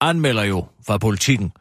anmelder 0.00 0.42
jo 0.42 0.66
fra 0.86 0.98
politikken, 0.98 1.52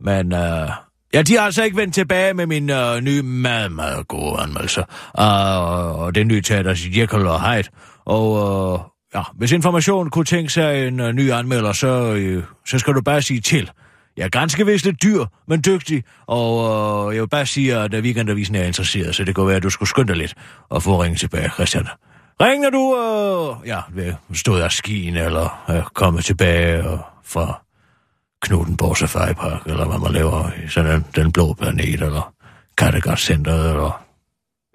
men 0.00 0.32
øh, 0.32 0.70
ja, 1.14 1.22
de 1.22 1.36
har 1.36 1.40
altså 1.40 1.62
ikke 1.62 1.76
vendt 1.76 1.94
tilbage 1.94 2.34
med 2.34 2.46
min 2.46 2.70
øh, 2.70 3.00
nye 3.00 3.22
meget, 3.22 3.72
meget 3.72 4.08
gode 4.08 4.40
anmeldelse. 4.40 4.80
Uh, 5.18 5.24
øh, 5.24 6.00
og 6.00 6.14
det 6.14 6.26
nye 6.26 6.42
teater, 6.42 6.88
Jekyll 6.96 7.26
og 7.26 7.52
Hyde. 7.52 7.68
Og 8.04 8.28
øh, 8.74 8.78
ja, 9.14 9.22
hvis 9.34 9.52
information 9.52 10.10
kunne 10.10 10.24
tænke 10.24 10.52
sig 10.52 10.86
en 10.88 11.00
øh, 11.00 11.12
ny 11.12 11.30
anmelder, 11.30 11.72
så, 11.72 12.14
øh, 12.14 12.44
så 12.66 12.78
skal 12.78 12.94
du 12.94 13.00
bare 13.00 13.22
sige 13.22 13.40
til. 13.40 13.70
Jeg 14.16 14.24
er 14.24 14.28
ganske 14.28 14.66
vist 14.66 14.84
lidt 14.84 15.02
dyr, 15.02 15.24
men 15.48 15.62
dygtig, 15.66 16.04
og 16.26 17.08
øh, 17.08 17.14
jeg 17.14 17.22
vil 17.22 17.28
bare 17.28 17.46
sige, 17.46 17.76
at 17.76 17.94
øh, 17.94 18.02
weekendavisen 18.02 18.54
er 18.54 18.62
interesseret, 18.62 19.14
så 19.14 19.24
det 19.24 19.34
kunne 19.34 19.46
være, 19.46 19.56
at 19.56 19.62
du 19.62 19.70
skulle 19.70 19.88
skynde 19.88 20.08
dig 20.08 20.16
lidt 20.16 20.34
og 20.68 20.82
få 20.82 21.02
ringe 21.02 21.16
tilbage, 21.16 21.50
Christian. 21.50 21.86
Ring, 22.40 22.62
når 22.62 22.70
du 22.70 22.96
øh, 22.96 23.68
ja, 23.68 23.80
vil 23.94 24.16
stå 24.34 24.56
af 24.56 24.72
skien, 24.72 25.16
eller 25.16 25.64
øh, 25.70 25.82
kommet 25.94 26.24
tilbage 26.24 26.88
og 26.88 27.00
fra 27.24 27.65
Knuttenborg 28.42 28.96
Safari 28.96 29.34
Park, 29.34 29.66
eller 29.66 29.86
hvad 29.88 29.98
man 29.98 30.12
laver 30.12 30.52
i 30.52 30.68
sådan 30.68 30.92
den, 30.92 31.04
den 31.14 31.32
blå 31.32 31.54
planet, 31.54 32.02
eller 32.02 32.34
Kattegat 32.78 33.18
Center, 33.18 33.54
eller 33.54 34.06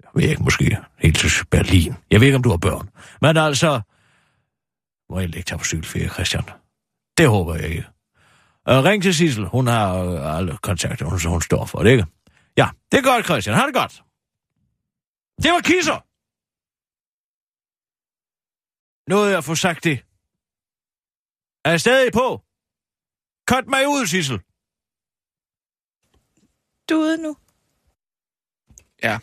jeg 0.02 0.10
ved 0.14 0.30
ikke, 0.30 0.42
måske 0.42 0.78
helt 0.98 1.18
til 1.18 1.30
Berlin. 1.50 1.94
Jeg 2.10 2.20
ved 2.20 2.26
ikke, 2.26 2.36
om 2.36 2.42
du 2.42 2.50
har 2.50 2.56
børn. 2.56 2.90
Men 3.20 3.36
altså, 3.36 3.80
må 5.10 5.20
jeg 5.20 5.36
ikke 5.36 5.46
tage 5.46 5.58
på 5.58 5.64
cykelferie, 5.64 6.08
Christian? 6.08 6.44
Det 7.18 7.28
håber 7.28 7.54
jeg 7.54 7.68
ikke. 7.68 7.86
Og 8.66 8.84
ring 8.84 9.02
til 9.02 9.14
Sissel. 9.14 9.44
Hun 9.44 9.66
har 9.66 9.96
øh, 9.96 10.36
alle 10.36 10.56
kontakter, 10.56 11.06
hun, 11.06 11.20
hun 11.26 11.42
står 11.42 11.64
for 11.64 11.82
det, 11.82 11.90
ikke? 11.90 12.06
Ja, 12.56 12.68
det 12.92 12.98
er 12.98 13.02
godt, 13.02 13.24
Christian. 13.24 13.56
Har 13.56 13.66
det 13.66 13.74
godt. 13.74 14.02
Det 15.42 15.50
var 15.52 15.60
kisser. 15.60 15.98
Noget 19.10 19.32
jeg 19.32 19.44
får 19.44 19.54
sagt 19.54 19.84
det. 19.84 19.98
Er 21.64 21.70
jeg 21.70 21.80
stadig 21.80 22.12
på? 22.12 22.42
Cut 23.50 23.66
mig 23.68 23.88
ud, 23.88 24.06
Sissel. 24.06 24.38
Du 26.90 26.94
er 26.94 26.98
ude 26.98 27.22
nu. 27.22 27.36
Ja. 29.02 29.18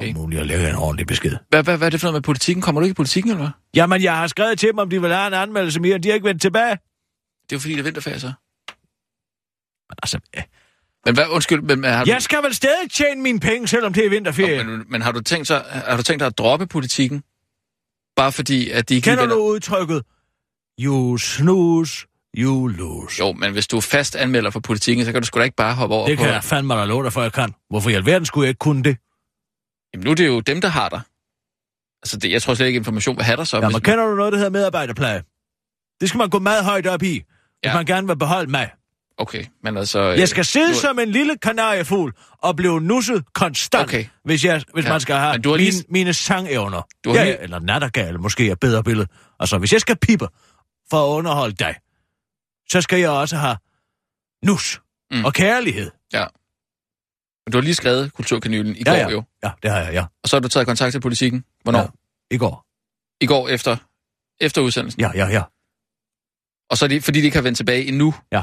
Det 0.00 0.10
er 0.10 0.14
umuligt 0.14 0.40
at 0.40 0.46
lægge 0.46 0.68
en 0.68 0.74
ordentlig 0.74 1.06
besked. 1.06 1.36
Hvad, 1.48 1.62
hvad, 1.64 1.76
hvad 1.78 1.86
er 1.86 1.90
det 1.90 2.00
for 2.00 2.06
noget 2.06 2.14
med 2.14 2.22
politikken? 2.22 2.62
Kommer 2.62 2.80
du 2.80 2.84
ikke 2.84 2.92
i 2.92 2.94
politikken, 2.94 3.30
eller 3.30 3.42
hvad? 3.42 3.50
Jamen, 3.74 4.02
jeg 4.02 4.16
har 4.16 4.26
skrevet 4.26 4.58
til 4.58 4.68
dem, 4.68 4.78
om 4.78 4.90
de 4.90 5.00
vil 5.00 5.12
have 5.14 5.26
en 5.26 5.34
anmeldelse 5.34 5.80
mere, 5.80 5.94
og 5.94 6.02
de 6.02 6.08
har 6.08 6.14
ikke 6.14 6.28
vendt 6.28 6.42
tilbage. 6.42 6.70
Det 6.70 7.52
er 7.52 7.56
jo 7.56 7.58
fordi, 7.58 7.72
det 7.72 7.80
er 7.80 7.84
vinterferie, 7.84 8.20
så. 8.20 8.32
Men 9.88 9.96
altså, 10.02 10.18
øh, 10.36 10.42
Men 11.06 11.14
hvad, 11.14 11.28
undskyld, 11.28 11.60
men, 11.62 11.84
har 11.84 12.04
du, 12.04 12.10
jeg 12.10 12.22
skal 12.22 12.42
vel 12.42 12.54
stadig 12.54 12.90
tjene 12.90 13.22
mine 13.22 13.40
penge, 13.40 13.68
selvom 13.68 13.92
det 13.92 14.06
er 14.06 14.10
vinterferie. 14.10 14.64
men, 14.64 14.84
men 14.88 15.02
har, 15.02 15.12
du 15.12 15.20
tænkt 15.20 15.46
sig, 15.46 15.64
har 15.68 15.96
du 15.96 16.02
tænkt 16.02 16.20
dig 16.20 16.26
at 16.26 16.38
droppe 16.38 16.66
politikken? 16.66 17.22
Bare 18.16 18.32
fordi, 18.32 18.70
at 18.70 18.88
de 18.88 18.94
ikke 18.94 19.10
Kender 19.10 19.26
du 19.26 19.34
udtrykket? 19.34 20.02
You 20.80 21.18
snooze, 21.18 22.06
you 22.38 22.66
lose. 22.66 23.18
Jo, 23.18 23.32
men 23.32 23.52
hvis 23.52 23.66
du 23.66 23.76
er 23.76 23.80
fast 23.80 24.16
anmelder 24.16 24.50
for 24.50 24.60
politikken, 24.60 25.04
så 25.04 25.12
kan 25.12 25.22
du 25.22 25.26
sgu 25.26 25.38
da 25.38 25.44
ikke 25.44 25.56
bare 25.56 25.74
hoppe 25.74 25.94
over 25.94 26.06
Det 26.08 26.18
på... 26.18 26.24
kan 26.24 26.32
jeg 26.32 26.44
fandme 26.44 26.74
da 26.74 26.84
love 26.84 27.04
dig 27.04 27.12
for, 27.12 27.22
jeg 27.22 27.32
kan. 27.32 27.54
Hvorfor 27.70 27.90
i 27.90 27.94
alverden 27.94 28.26
skulle 28.26 28.44
jeg 28.44 28.48
ikke 28.48 28.58
kunne 28.58 28.82
det? 28.82 28.96
Jamen, 29.94 30.04
nu 30.04 30.10
er 30.10 30.14
det 30.14 30.26
jo 30.26 30.40
dem, 30.40 30.60
der 30.60 30.68
har 30.68 30.88
dig. 30.88 31.00
Altså, 32.02 32.16
det, 32.18 32.30
jeg 32.32 32.42
tror 32.42 32.54
slet 32.54 32.66
ikke, 32.66 32.76
information 32.76 33.16
vil 33.16 33.24
have 33.24 33.36
dig 33.36 33.46
så. 33.46 33.56
Ja, 33.56 33.68
men 33.68 33.80
kender 33.80 34.06
du 34.06 34.14
noget, 34.14 34.32
der 34.32 34.38
hedder 34.38 34.50
medarbejderpleje? 34.50 35.22
Det 36.00 36.08
skal 36.08 36.18
man 36.18 36.30
gå 36.30 36.38
meget 36.38 36.64
højt 36.64 36.86
op 36.86 37.02
i, 37.02 37.08
hvis 37.12 37.24
Ja. 37.64 37.74
man 37.74 37.86
gerne 37.86 38.06
vil 38.06 38.16
beholde 38.18 38.50
mig. 38.50 38.70
Okay, 39.20 39.44
men 39.62 39.76
altså... 39.76 40.00
Jeg 40.00 40.28
skal 40.28 40.44
sidde 40.44 40.68
nu- 40.68 40.74
som 40.78 40.98
en 40.98 41.08
lille 41.08 41.36
kanariefugl 41.42 42.12
og 42.42 42.56
blive 42.56 42.80
nusset 42.80 43.24
konstant, 43.34 43.82
Okay. 43.88 44.04
hvis, 44.24 44.44
jeg, 44.44 44.62
hvis 44.74 44.84
Ja, 44.84 44.90
man 44.90 45.00
skal 45.00 45.14
have 45.16 45.26
har 45.30 45.56
lige- 45.56 45.72
mine, 45.72 45.84
mine 45.90 46.12
sangevner. 46.14 46.82
Du 47.04 47.10
har 47.10 47.16
ja, 47.16 47.24
lige- 47.24 47.40
eller 47.42 47.58
nattergal, 47.60 48.20
måske 48.20 48.48
er 48.48 48.52
et 48.52 48.60
bedre 48.60 48.84
billede. 48.84 49.06
Altså, 49.40 49.58
hvis 49.58 49.72
jeg 49.72 49.80
skal 49.80 49.96
pippe 50.02 50.28
for 50.90 51.04
at 51.06 51.16
underholde 51.18 51.54
dig, 51.54 51.74
så 52.72 52.80
skal 52.80 52.98
jeg 53.00 53.10
også 53.10 53.36
have 53.36 53.56
nus 54.44 54.80
Mm. 55.12 55.24
og 55.24 55.34
kærlighed. 55.34 55.90
Men 57.46 57.52
du 57.52 57.58
har 57.58 57.62
lige 57.62 57.74
skrevet 57.74 58.12
Kulturkanylen 58.12 58.76
i 58.76 58.82
Ja, 58.86 58.90
går 58.90 58.96
ja. 58.96 59.08
jo. 59.10 59.22
Ja, 59.44 59.50
det 59.62 59.70
har 59.70 59.78
jeg, 59.78 59.92
ja. 59.92 60.02
Og 60.22 60.28
så 60.28 60.36
har 60.36 60.40
du 60.40 60.48
taget 60.48 60.66
kontakt 60.66 60.92
til 60.92 61.00
politikken. 61.00 61.44
Hvornår? 61.62 61.78
Ja. 61.78 61.86
I 62.30 62.38
går. 62.38 62.66
I 63.20 63.26
går 63.26 63.48
efter, 63.48 63.76
efter 64.40 64.60
udsendelsen. 64.62 65.00
Ja, 65.00 65.10
ja, 65.14 65.26
ja. 65.26 65.42
Og 66.70 66.78
så 66.78 66.84
er 66.84 66.88
de, 66.88 67.00
fordi 67.00 67.20
de 67.20 67.24
ikke 67.24 67.36
har 67.36 67.42
vendt 67.42 67.56
tilbage 67.56 67.84
endnu, 67.84 68.14
Ja, 68.32 68.42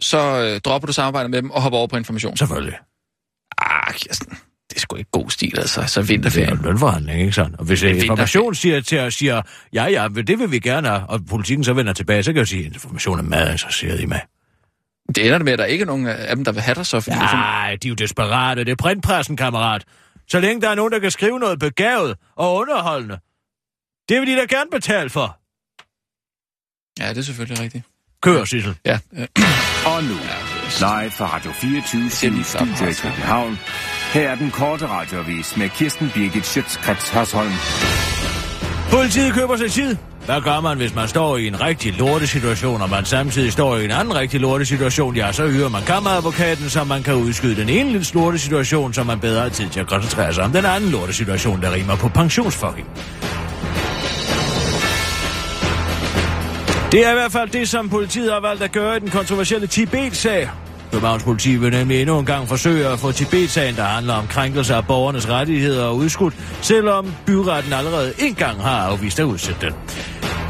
så 0.00 0.18
øh, 0.18 0.60
dropper 0.60 0.86
du 0.86 0.92
samarbejdet 0.92 1.30
med 1.30 1.42
dem 1.42 1.50
og 1.50 1.62
hopper 1.62 1.78
over 1.78 1.86
på 1.86 1.96
information. 1.96 2.36
selvfølgelig. 2.36 2.78
Ah, 3.58 3.94
Kirsten, 3.94 4.38
det 4.70 4.76
er 4.76 4.80
sgu 4.80 4.96
ikke 4.96 5.10
god 5.10 5.30
stil, 5.30 5.58
altså. 5.58 5.84
Så 5.86 6.02
Det 6.02 6.36
er 6.36 6.62
lønforhandling, 6.62 7.20
ikke 7.20 7.32
sådan? 7.32 7.54
Og 7.58 7.64
hvis 7.64 7.80
Det 7.80 8.02
information 8.02 8.54
siger 8.54 8.80
til 8.80 8.98
os, 8.98 9.14
siger, 9.14 9.42
ja, 9.72 9.84
ja, 9.84 10.08
det 10.08 10.38
vil 10.38 10.50
vi 10.50 10.58
gerne 10.58 10.88
have, 10.88 11.06
og 11.08 11.20
politikken 11.30 11.64
så 11.64 11.72
vender 11.72 11.92
tilbage, 11.92 12.22
så 12.22 12.32
kan 12.32 12.38
jeg 12.38 12.48
sige, 12.48 12.66
at 12.66 12.72
information 12.72 13.18
er 13.18 13.22
meget 13.22 13.52
interesseret 13.52 14.00
i 14.00 14.06
mig. 14.06 14.20
Det 15.14 15.26
ender 15.26 15.38
det 15.38 15.44
med, 15.44 15.52
at 15.52 15.58
der 15.58 15.64
ikke 15.64 15.82
er 15.82 15.86
nogen 15.86 16.06
af 16.06 16.36
dem, 16.36 16.44
der 16.44 16.52
vil 16.52 16.62
have 16.62 16.74
dig 16.74 16.86
så. 16.86 17.04
Nej, 17.08 17.76
de 17.82 17.88
er 17.88 17.90
jo 17.90 17.94
desperate. 17.94 18.64
Det 18.64 18.70
er 18.72 18.76
printpressen, 18.76 19.36
kammerat. 19.36 19.84
Så 20.28 20.40
længe 20.40 20.60
der 20.62 20.68
er 20.68 20.74
nogen, 20.74 20.92
der 20.92 20.98
kan 20.98 21.10
skrive 21.10 21.38
noget 21.38 21.58
begavet 21.58 22.16
og 22.36 22.54
underholdende, 22.54 23.18
det 24.08 24.20
vil 24.20 24.28
de 24.28 24.36
da 24.36 24.44
gerne 24.56 24.70
betale 24.70 25.10
for. 25.10 25.38
ja, 27.00 27.08
det 27.08 27.18
er 27.18 27.22
selvfølgelig 27.22 27.64
rigtigt. 27.64 27.84
Kør, 28.22 28.44
Sissel. 28.44 28.76
Ja, 28.86 28.98
Og 29.92 30.04
nu, 30.04 30.14
live 30.78 31.10
fra 31.10 31.36
Radio 31.36 31.52
24 31.52 32.10
ser 32.10 32.30
lige 32.30 32.44
flot 32.44 32.68
Studio 32.76 32.90
i. 32.90 32.94
København. 32.94 33.58
Her 34.12 34.28
er 34.28 34.34
den 34.34 34.50
korte 34.50 34.86
radiovis 34.86 35.56
med 35.56 35.68
Kirsten 35.68 36.10
Birgit 36.14 36.46
Schøtzgrads 36.46 37.08
Hasholm. 37.08 37.52
Politiet 38.90 39.34
køber 39.34 39.56
sig 39.56 39.70
tid. 39.70 39.96
Hvad 40.26 40.40
gør 40.40 40.60
man, 40.60 40.76
hvis 40.76 40.94
man 40.94 41.08
står 41.08 41.36
i 41.36 41.46
en 41.46 41.60
rigtig 41.60 41.92
lortesituation, 41.98 42.82
og 42.82 42.90
man 42.90 43.04
samtidig 43.04 43.52
står 43.52 43.76
i 43.76 43.84
en 43.84 43.90
anden 43.90 44.14
rigtig 44.14 44.40
lortesituation? 44.40 45.16
Ja, 45.16 45.32
så 45.32 45.48
hyrer 45.48 45.68
man 45.68 45.82
kammeradvokaten, 45.82 46.70
så 46.70 46.84
man 46.84 47.02
kan 47.02 47.14
udskyde 47.14 47.56
den 47.56 47.68
ene 47.68 47.90
lille 47.90 48.06
lortesituation, 48.14 48.94
så 48.94 49.04
man 49.04 49.20
bedre 49.20 49.42
har 49.42 49.48
tid 49.48 49.68
til 49.68 49.80
at 49.80 49.86
koncentrere 49.86 50.34
sig 50.34 50.44
om 50.44 50.52
den 50.52 50.64
anden 50.64 50.90
lortesituation, 50.90 51.62
der 51.62 51.72
rimer 51.72 51.96
på 51.96 52.08
pensionsfucking. 52.08 52.86
Det 56.92 57.06
er 57.06 57.10
i 57.10 57.14
hvert 57.14 57.32
fald 57.32 57.50
det, 57.50 57.68
som 57.68 57.88
politiet 57.88 58.32
har 58.32 58.40
valgt 58.40 58.62
at 58.62 58.72
gøre 58.72 58.96
i 58.96 59.00
den 59.00 59.10
kontroversielle 59.10 59.66
Tibet-sag. 59.66 60.48
Københavns 60.92 61.22
politi 61.22 61.56
vil 61.56 61.70
nemlig 61.70 62.00
endnu 62.00 62.18
en 62.18 62.26
gang 62.26 62.48
forsøge 62.48 62.88
at 62.88 62.98
få 62.98 63.12
Tibet-sagen, 63.12 63.76
der 63.76 63.84
handler 63.84 64.14
om 64.14 64.26
krænkelse 64.26 64.74
af 64.74 64.86
borgernes 64.86 65.28
rettigheder 65.28 65.84
og 65.84 65.96
udskudt, 65.96 66.34
selvom 66.60 67.12
byretten 67.26 67.72
allerede 67.72 68.12
en 68.18 68.34
gang 68.34 68.62
har 68.62 68.78
afvist 68.78 69.20
at 69.20 69.24
udsætte 69.24 69.66
den. 69.66 69.74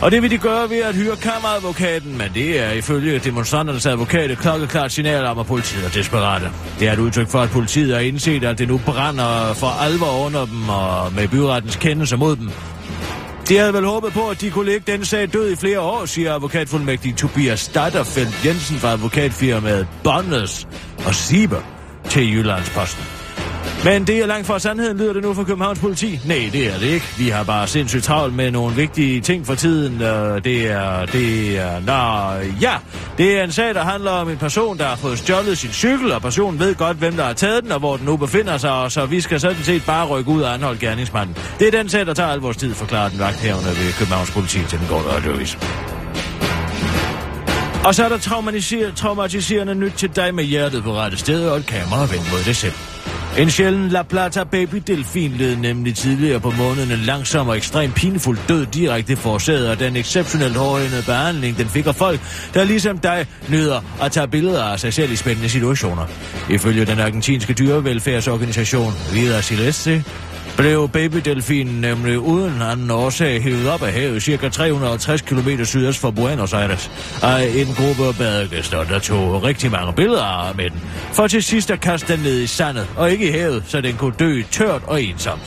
Og 0.02 0.10
det 0.10 0.22
vil 0.22 0.30
de 0.30 0.38
gøre 0.38 0.70
ved 0.70 0.78
at 0.78 0.94
hyre 0.94 1.16
kammeradvokaten, 1.16 2.18
men 2.18 2.26
det 2.34 2.60
er 2.60 2.70
ifølge 2.72 3.18
demonstranternes 3.18 3.86
advokat 3.86 4.30
et 4.30 4.38
klokkeklart 4.38 4.92
signal 4.92 5.24
om, 5.24 5.38
at 5.38 5.46
politiet 5.46 5.84
er 5.84 5.88
desperate. 5.88 6.50
Det 6.78 6.88
er 6.88 6.92
et 6.92 6.98
udtryk 6.98 7.28
for, 7.28 7.40
at 7.40 7.50
politiet 7.50 7.94
har 7.94 8.00
indset, 8.00 8.44
at 8.44 8.58
det 8.58 8.68
nu 8.68 8.80
brænder 8.84 9.54
for 9.54 9.66
alvor 9.66 10.26
under 10.26 10.46
dem 10.46 10.68
og 10.68 11.12
med 11.12 11.28
byrettens 11.28 11.76
kendelse 11.76 12.16
mod 12.16 12.36
dem. 12.36 12.50
De 13.50 13.58
havde 13.58 13.72
vel 13.74 13.84
håbet 13.84 14.12
på, 14.12 14.28
at 14.28 14.40
de 14.40 14.50
kunne 14.50 14.66
lægge 14.66 14.92
den 14.92 15.04
sag 15.04 15.32
død 15.32 15.52
i 15.52 15.56
flere 15.56 15.80
år, 15.80 16.04
siger 16.06 16.34
advokatfuldmægtig 16.34 17.16
Tobias 17.16 17.60
Statterfeldt 17.60 18.44
Jensen 18.46 18.76
fra 18.76 18.92
advokatfirmaet 18.92 19.88
Bonnes 20.04 20.68
og 21.06 21.14
Sieber 21.14 21.62
til 22.08 22.32
Jyllandsposten. 22.32 23.19
Men 23.84 24.06
det 24.06 24.18
er 24.18 24.26
langt 24.26 24.46
fra 24.46 24.58
sandheden, 24.58 24.98
lyder 24.98 25.12
det 25.12 25.22
nu 25.22 25.34
fra 25.34 25.44
Københavns 25.44 25.78
politi. 25.78 26.20
Nej, 26.24 26.50
det 26.52 26.74
er 26.74 26.78
det 26.78 26.86
ikke. 26.86 27.06
Vi 27.18 27.28
har 27.28 27.44
bare 27.44 27.66
sindssygt 27.66 28.04
travlt 28.04 28.34
med 28.34 28.50
nogle 28.50 28.76
vigtige 28.76 29.20
ting 29.20 29.46
for 29.46 29.54
tiden. 29.54 30.00
Det 30.44 30.70
er, 30.70 31.06
det 31.06 31.58
er, 31.58 31.80
nå, 31.80 32.38
ja. 32.60 32.74
Det 33.18 33.38
er 33.38 33.44
en 33.44 33.52
sag, 33.52 33.74
der 33.74 33.84
handler 33.84 34.10
om 34.10 34.28
en 34.28 34.36
person, 34.36 34.78
der 34.78 34.84
har 34.84 34.96
fået 34.96 35.18
stjålet 35.18 35.58
sin 35.58 35.70
cykel, 35.70 36.12
og 36.12 36.22
personen 36.22 36.58
ved 36.60 36.74
godt, 36.74 36.96
hvem 36.96 37.16
der 37.16 37.24
har 37.24 37.32
taget 37.32 37.62
den, 37.62 37.72
og 37.72 37.78
hvor 37.78 37.96
den 37.96 38.06
nu 38.06 38.16
befinder 38.16 38.58
sig, 38.58 38.72
og 38.72 38.92
så 38.92 39.06
vi 39.06 39.20
skal 39.20 39.40
sådan 39.40 39.62
set 39.62 39.82
bare 39.86 40.06
rykke 40.06 40.30
ud 40.30 40.42
og 40.42 40.54
anholde 40.54 40.78
gerningsmanden. 40.78 41.36
Det 41.58 41.66
er 41.66 41.78
den 41.78 41.88
sag, 41.88 42.06
der 42.06 42.14
tager 42.14 42.28
al 42.28 42.38
vores 42.38 42.56
tid, 42.56 42.74
forklarer 42.74 43.08
den 43.08 43.18
vagt 43.18 43.44
ved 43.44 43.98
Københavns 43.98 44.30
politi 44.30 44.58
til 44.68 44.78
den 44.78 44.86
går 44.88 44.98
radioavis. 44.98 45.58
Og 47.84 47.94
så 47.94 48.04
er 48.04 48.08
der 48.08 48.18
traumatiserende 48.96 49.74
nyt 49.74 49.92
til 49.92 50.16
dig 50.16 50.34
med 50.34 50.44
hjertet 50.44 50.82
på 50.82 50.92
rette 50.92 51.16
sted 51.16 51.48
og 51.48 51.56
et 51.56 51.66
kamera 51.66 52.00
vendt 52.00 52.32
mod 52.32 52.44
det 52.44 52.56
selv. 52.56 52.74
En 53.38 53.50
sjælden 53.50 53.88
La 53.88 54.02
Plata 54.02 54.44
baby 54.44 54.82
delfin 54.86 55.30
led 55.30 55.56
nemlig 55.56 55.94
tidligere 55.94 56.40
på 56.40 56.50
måneden 56.50 56.90
en 56.90 56.98
langsom 56.98 57.48
og 57.48 57.56
ekstremt 57.56 57.94
pinefuld 57.94 58.38
død 58.48 58.66
direkte 58.66 59.16
forårsaget 59.16 59.66
af 59.66 59.76
den 59.78 59.96
exceptionelt 59.96 60.56
hårdhændede 60.56 61.02
behandling, 61.02 61.58
den 61.58 61.68
fik 61.68 61.86
af 61.86 61.94
folk, 61.94 62.20
der 62.54 62.64
ligesom 62.64 62.98
dig 62.98 63.26
nyder 63.48 63.80
at 64.02 64.12
tage 64.12 64.28
billeder 64.28 64.64
af 64.64 64.80
sig 64.80 64.92
selv 64.94 65.12
i 65.12 65.16
spændende 65.16 65.48
situationer. 65.48 66.06
Ifølge 66.50 66.84
den 66.84 67.00
argentinske 67.00 67.52
dyrevelfærdsorganisation 67.52 68.92
Vida 69.12 69.40
Silvestre 69.40 70.02
blev 70.60 70.88
babydelfinen 70.88 71.80
nemlig 71.80 72.18
uden 72.18 72.62
anden 72.62 72.90
årsag 72.90 73.42
hævet 73.42 73.70
op 73.70 73.82
af 73.82 73.92
havet 73.92 74.22
ca. 74.22 74.48
360 74.48 75.20
km 75.20 75.62
sydøst 75.64 75.98
for 75.98 76.10
Buenos 76.10 76.52
Aires 76.52 76.90
af 77.22 77.52
en 77.56 77.66
gruppe 77.66 78.18
badegæster, 78.18 78.84
der 78.84 78.98
tog 78.98 79.42
rigtig 79.42 79.70
mange 79.70 79.92
billeder 79.92 80.54
med 80.56 80.70
den, 80.70 80.80
for 81.12 81.26
til 81.26 81.42
sidst 81.42 81.70
at 81.70 81.80
kaste 81.80 82.12
den 82.12 82.22
ned 82.22 82.40
i 82.40 82.46
sandet 82.46 82.86
og 82.96 83.10
ikke 83.10 83.28
i 83.28 83.30
havet, 83.30 83.64
så 83.66 83.80
den 83.80 83.96
kunne 83.96 84.14
dø 84.18 84.42
tørt 84.50 84.82
og 84.86 85.02
ensomt. 85.02 85.42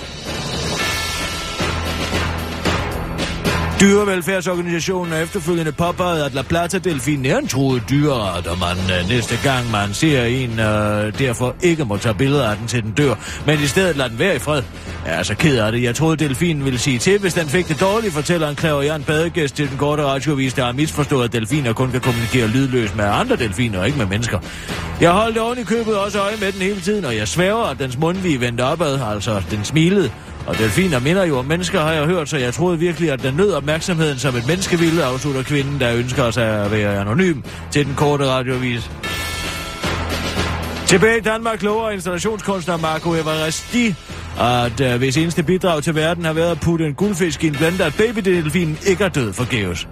Dyrevelfærdsorganisationen 3.84 5.14
er 5.14 5.22
efterfølgende 5.22 5.72
påpeget, 5.72 6.24
at 6.24 6.34
La 6.34 6.42
Plata-delfinen 6.42 7.26
er 7.26 7.38
en 7.38 7.48
truet 7.48 7.84
dyreart, 7.90 8.48
og 8.48 8.58
man 8.60 8.78
øh, 8.78 9.10
næste 9.10 9.40
gang 9.44 9.72
man 9.72 9.94
ser 9.94 10.24
en, 10.24 10.60
øh, 10.60 11.20
derfor 11.20 11.56
ikke 11.62 11.86
må 11.86 11.98
tage 11.98 12.16
billeder 12.16 12.50
af 12.50 12.58
den 12.58 12.68
til 12.68 12.84
den 12.84 12.92
dør, 12.92 13.16
men 13.46 13.60
i 13.60 13.68
stedet 13.68 13.98
lader 13.98 14.10
den 14.10 14.20
være 14.20 14.36
i 14.36 14.40
fred. 14.40 14.64
Jeg 15.06 15.20
er 15.20 15.24
så 15.24 15.36
ked 15.36 15.58
af 15.58 15.72
det. 15.72 15.84
Jeg 15.84 15.96
troede, 15.96 16.18
delfinen 16.18 16.66
ville 16.66 16.80
sige 16.80 17.00
til, 17.00 17.20
hvis 17.20 17.34
den 17.34 17.48
fik 17.48 17.68
det 17.68 17.80
dårligt, 17.80 18.14
fortæller 18.14 18.50
en 18.50 18.56
klaverjant 18.56 19.06
badegæst 19.06 19.56
til 19.56 19.70
den 19.70 19.78
korte 19.78 20.04
radiovis, 20.04 20.54
der 20.54 20.66
har 20.66 20.72
misforstået, 20.72 21.26
at 21.26 21.34
delfiner 21.34 21.74
kun 21.74 21.92
kan 21.92 22.02
kommunikere 22.02 22.48
lydløst 22.48 22.96
med 22.96 23.06
andre 23.06 23.36
delfiner 23.36 23.80
og 23.80 23.86
ikke 23.86 23.98
med 23.98 24.06
mennesker. 24.06 24.40
Jeg 25.02 25.12
holdt 25.12 25.38
oven 25.38 25.60
i 25.60 25.64
købet 25.64 25.98
også 25.98 26.20
øje 26.20 26.36
med 26.40 26.52
den 26.52 26.62
hele 26.62 26.82
tiden, 26.82 27.06
og 27.06 27.18
jeg 27.18 27.28
sværger, 27.28 27.64
at 27.64 27.80
dens 27.80 27.98
mundvige 27.98 28.40
vendte 28.40 28.62
opad, 28.62 29.00
altså 29.14 29.42
den 29.52 29.64
smilede. 29.64 30.12
Og 30.48 30.58
delfiner 30.58 31.00
minder 31.00 31.26
jo 31.26 31.38
om 31.38 31.46
mennesker, 31.46 31.82
har 31.82 31.92
jeg 31.92 32.06
hørt, 32.06 32.30
så 32.30 32.38
jeg 32.38 32.54
troede 32.54 32.80
virkelig, 32.80 33.12
at 33.12 33.24
den 33.24 33.34
nød 33.34 33.52
opmærksomheden 33.52 34.20
som 34.20 34.36
et 34.36 34.48
menneske 34.48 34.80
ville, 34.80 35.04
afslutter 35.04 35.44
kvinden, 35.44 35.80
der 35.80 35.96
ønsker 35.96 36.32
sig 36.32 36.66
at 36.66 36.72
være 36.72 37.00
anonym 37.00 37.42
til 37.72 37.86
den 37.86 37.96
korte 37.96 38.26
radiovis. 38.26 38.92
Tilbage 40.88 41.18
i 41.18 41.22
Danmark 41.22 41.64
lover 41.64 41.90
installationskunstner 41.90 42.78
Marco 42.78 43.14
Everesti, 43.14 43.96
at 44.40 44.94
uh, 44.94 44.98
hvis 44.98 45.18
eneste 45.18 45.44
bidrag 45.44 45.84
til 45.84 45.96
verden 45.96 46.26
har 46.26 46.34
været 46.34 46.52
at 46.52 46.60
putte 46.60 46.86
en 46.86 46.94
guldfisk 46.94 47.44
i 47.44 47.48
en 47.48 47.54
blender, 47.54 47.86
at 47.86 47.96
babydelfinen 47.98 48.78
ikke 48.88 49.04
er 49.04 49.10
død 49.10 49.34
forgæves. 49.34 49.88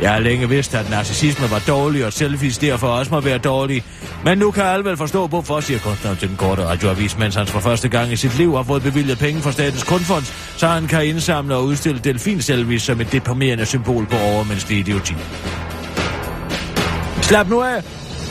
Jeg 0.00 0.12
har 0.12 0.18
længe 0.18 0.48
vidst, 0.48 0.74
at 0.74 0.90
narcissisme 0.90 1.50
var 1.50 1.62
dårlig, 1.66 2.06
og 2.06 2.12
selfies 2.12 2.58
derfor 2.58 2.86
også 2.88 3.14
må 3.14 3.20
være 3.20 3.38
dårlig. 3.38 3.84
Men 4.24 4.38
nu 4.38 4.50
kan 4.50 4.62
alle 4.62 4.84
vel 4.84 4.96
forstå, 4.96 5.26
hvorfor, 5.26 5.60
siger 5.60 5.78
kunstneren 5.78 6.16
til 6.16 6.28
den 6.28 6.36
korte 6.36 6.66
radioavis, 6.66 7.18
mens 7.18 7.34
han 7.34 7.46
for 7.46 7.60
første 7.60 7.88
gang 7.88 8.12
i 8.12 8.16
sit 8.16 8.38
liv 8.38 8.56
har 8.56 8.62
fået 8.62 8.82
bevilget 8.82 9.18
penge 9.18 9.42
fra 9.42 9.52
Statens 9.52 9.84
Kunstfond, 9.84 10.24
så 10.56 10.66
han 10.66 10.86
kan 10.86 11.06
indsamle 11.06 11.54
og 11.54 11.64
udstille 11.64 12.00
delfinselvis 12.04 12.82
som 12.82 13.00
et 13.00 13.12
deprimerende 13.12 13.66
symbol 13.66 14.06
på 14.06 14.16
overmenneskelig 14.16 14.78
idioti. 14.78 15.14
Slap 17.22 17.48
nu 17.48 17.60
af. 17.62 17.82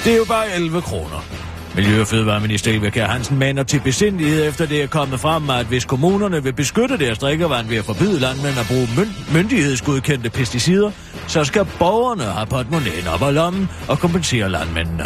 Det 0.04 0.14
er 0.14 0.18
jo 0.18 0.26
bare 0.26 0.46
11 0.56 0.82
kroner. 0.82 1.39
Miljø- 1.76 2.02
og 2.02 2.08
Fødevareminister 2.08 2.78
Eva 2.78 2.90
Kjær 2.90 3.08
Hansen 3.08 3.40
mander 3.40 3.64
til 3.64 3.80
besindighed 3.80 4.48
efter 4.48 4.66
det 4.66 4.84
er 4.84 4.88
kommet 4.88 5.20
frem, 5.20 5.50
at 5.50 5.66
hvis 5.66 5.86
kommunerne 5.86 6.44
vil 6.44 6.54
beskytte 6.54 6.98
deres 6.98 7.18
drikkevand 7.18 7.68
ved 7.68 7.78
at 7.78 7.86
forbyde 7.86 8.20
landmænd 8.20 8.60
at 8.60 8.66
bruge 8.68 8.88
mynd- 8.98 9.34
myndighedsgodkendte 9.34 10.30
pesticider, 10.30 10.92
så 11.28 11.44
skal 11.44 11.66
borgerne 11.80 12.24
have 12.24 12.46
portemonnaien 12.46 13.08
op 13.08 13.22
og 13.22 13.34
lommen 13.34 13.70
og 13.88 14.00
kompensere 14.00 14.50
landmændene. 14.50 15.04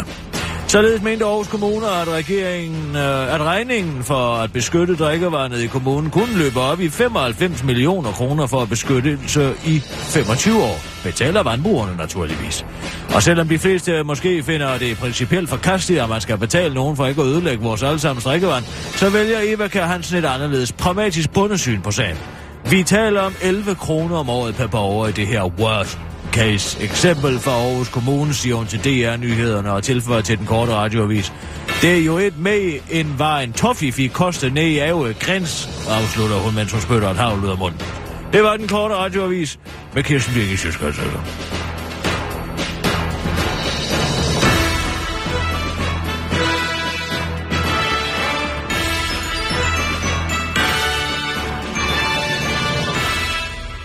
Således 0.74 1.02
mente 1.02 1.24
Aarhus 1.24 1.48
Kommune, 1.48 1.86
at, 1.86 2.08
regeringen, 2.08 2.96
øh, 2.96 3.34
at 3.34 3.40
regningen 3.40 4.04
for 4.04 4.34
at 4.34 4.52
beskytte 4.52 4.96
drikkevandet 4.96 5.60
i 5.60 5.66
kommunen 5.66 6.10
kun 6.10 6.28
løber 6.36 6.60
op 6.60 6.80
i 6.80 6.88
95 6.88 7.64
millioner 7.64 8.12
kroner 8.12 8.46
for 8.46 8.62
at 8.62 8.68
beskyttelse 8.68 9.54
i 9.66 9.80
25 9.84 10.62
år. 10.62 10.76
Betaler 11.04 11.42
vandbrugerne 11.42 11.96
naturligvis. 11.96 12.66
Og 13.14 13.22
selvom 13.22 13.48
de 13.48 13.58
fleste 13.58 14.02
måske 14.02 14.42
finder 14.42 14.78
det 14.78 14.96
principielt 14.96 15.48
forkasteligt, 15.48 16.02
at 16.02 16.08
man 16.08 16.20
skal 16.20 16.38
betale 16.38 16.74
nogen 16.74 16.96
for 16.96 17.06
ikke 17.06 17.22
at 17.22 17.26
ødelægge 17.26 17.64
vores 17.64 17.82
allesammens 17.82 18.24
drikkevand, 18.24 18.64
så 18.96 19.10
vælger 19.10 19.38
Eva 19.42 19.68
Kær 19.68 19.86
Hansen 19.86 20.18
et 20.18 20.24
anderledes 20.24 20.72
pragmatisk 20.72 21.32
bundesyn 21.32 21.80
på 21.80 21.90
sagen. 21.90 22.16
Vi 22.70 22.82
taler 22.82 23.20
om 23.20 23.34
11 23.42 23.74
kroner 23.74 24.16
om 24.16 24.28
året 24.28 24.54
per 24.54 24.66
borger 24.66 25.08
i 25.08 25.12
det 25.12 25.26
her 25.26 25.44
worst 25.44 25.98
case 26.34 26.82
eksempel 26.82 27.38
fra 27.38 27.50
Aarhus 27.50 27.88
Kommune, 27.88 28.34
siger 28.34 28.54
hun 28.54 28.66
til 28.66 28.78
DR-nyhederne 28.84 29.72
og 29.72 29.82
tilføjer 29.82 30.20
til 30.20 30.38
den 30.38 30.46
korte 30.46 30.72
radioavis. 30.72 31.32
Det 31.82 31.98
er 31.98 32.04
jo 32.04 32.18
et 32.18 32.38
med 32.38 32.80
en 32.90 33.18
var 33.18 33.38
en 33.38 33.52
toffee 33.52 33.92
fik 33.92 34.10
kostet 34.10 34.52
ned 34.52 34.66
i 34.66 34.78
Ave 34.78 35.14
Græns, 35.14 35.68
afslutter 35.88 36.36
hun, 36.36 36.54
mens 36.54 36.72
hun 36.72 36.80
spytter 36.80 37.10
et 37.10 37.16
havl 37.16 37.44
ud 37.44 37.50
af 37.50 37.58
munden. 37.58 37.80
Det 38.32 38.42
var 38.42 38.56
den 38.56 38.68
korte 38.68 38.94
radioavis 38.94 39.58
med 39.94 40.02
Kirsten 40.02 40.34
Birgit 40.34 40.58
Sjøskreds. 40.58 40.96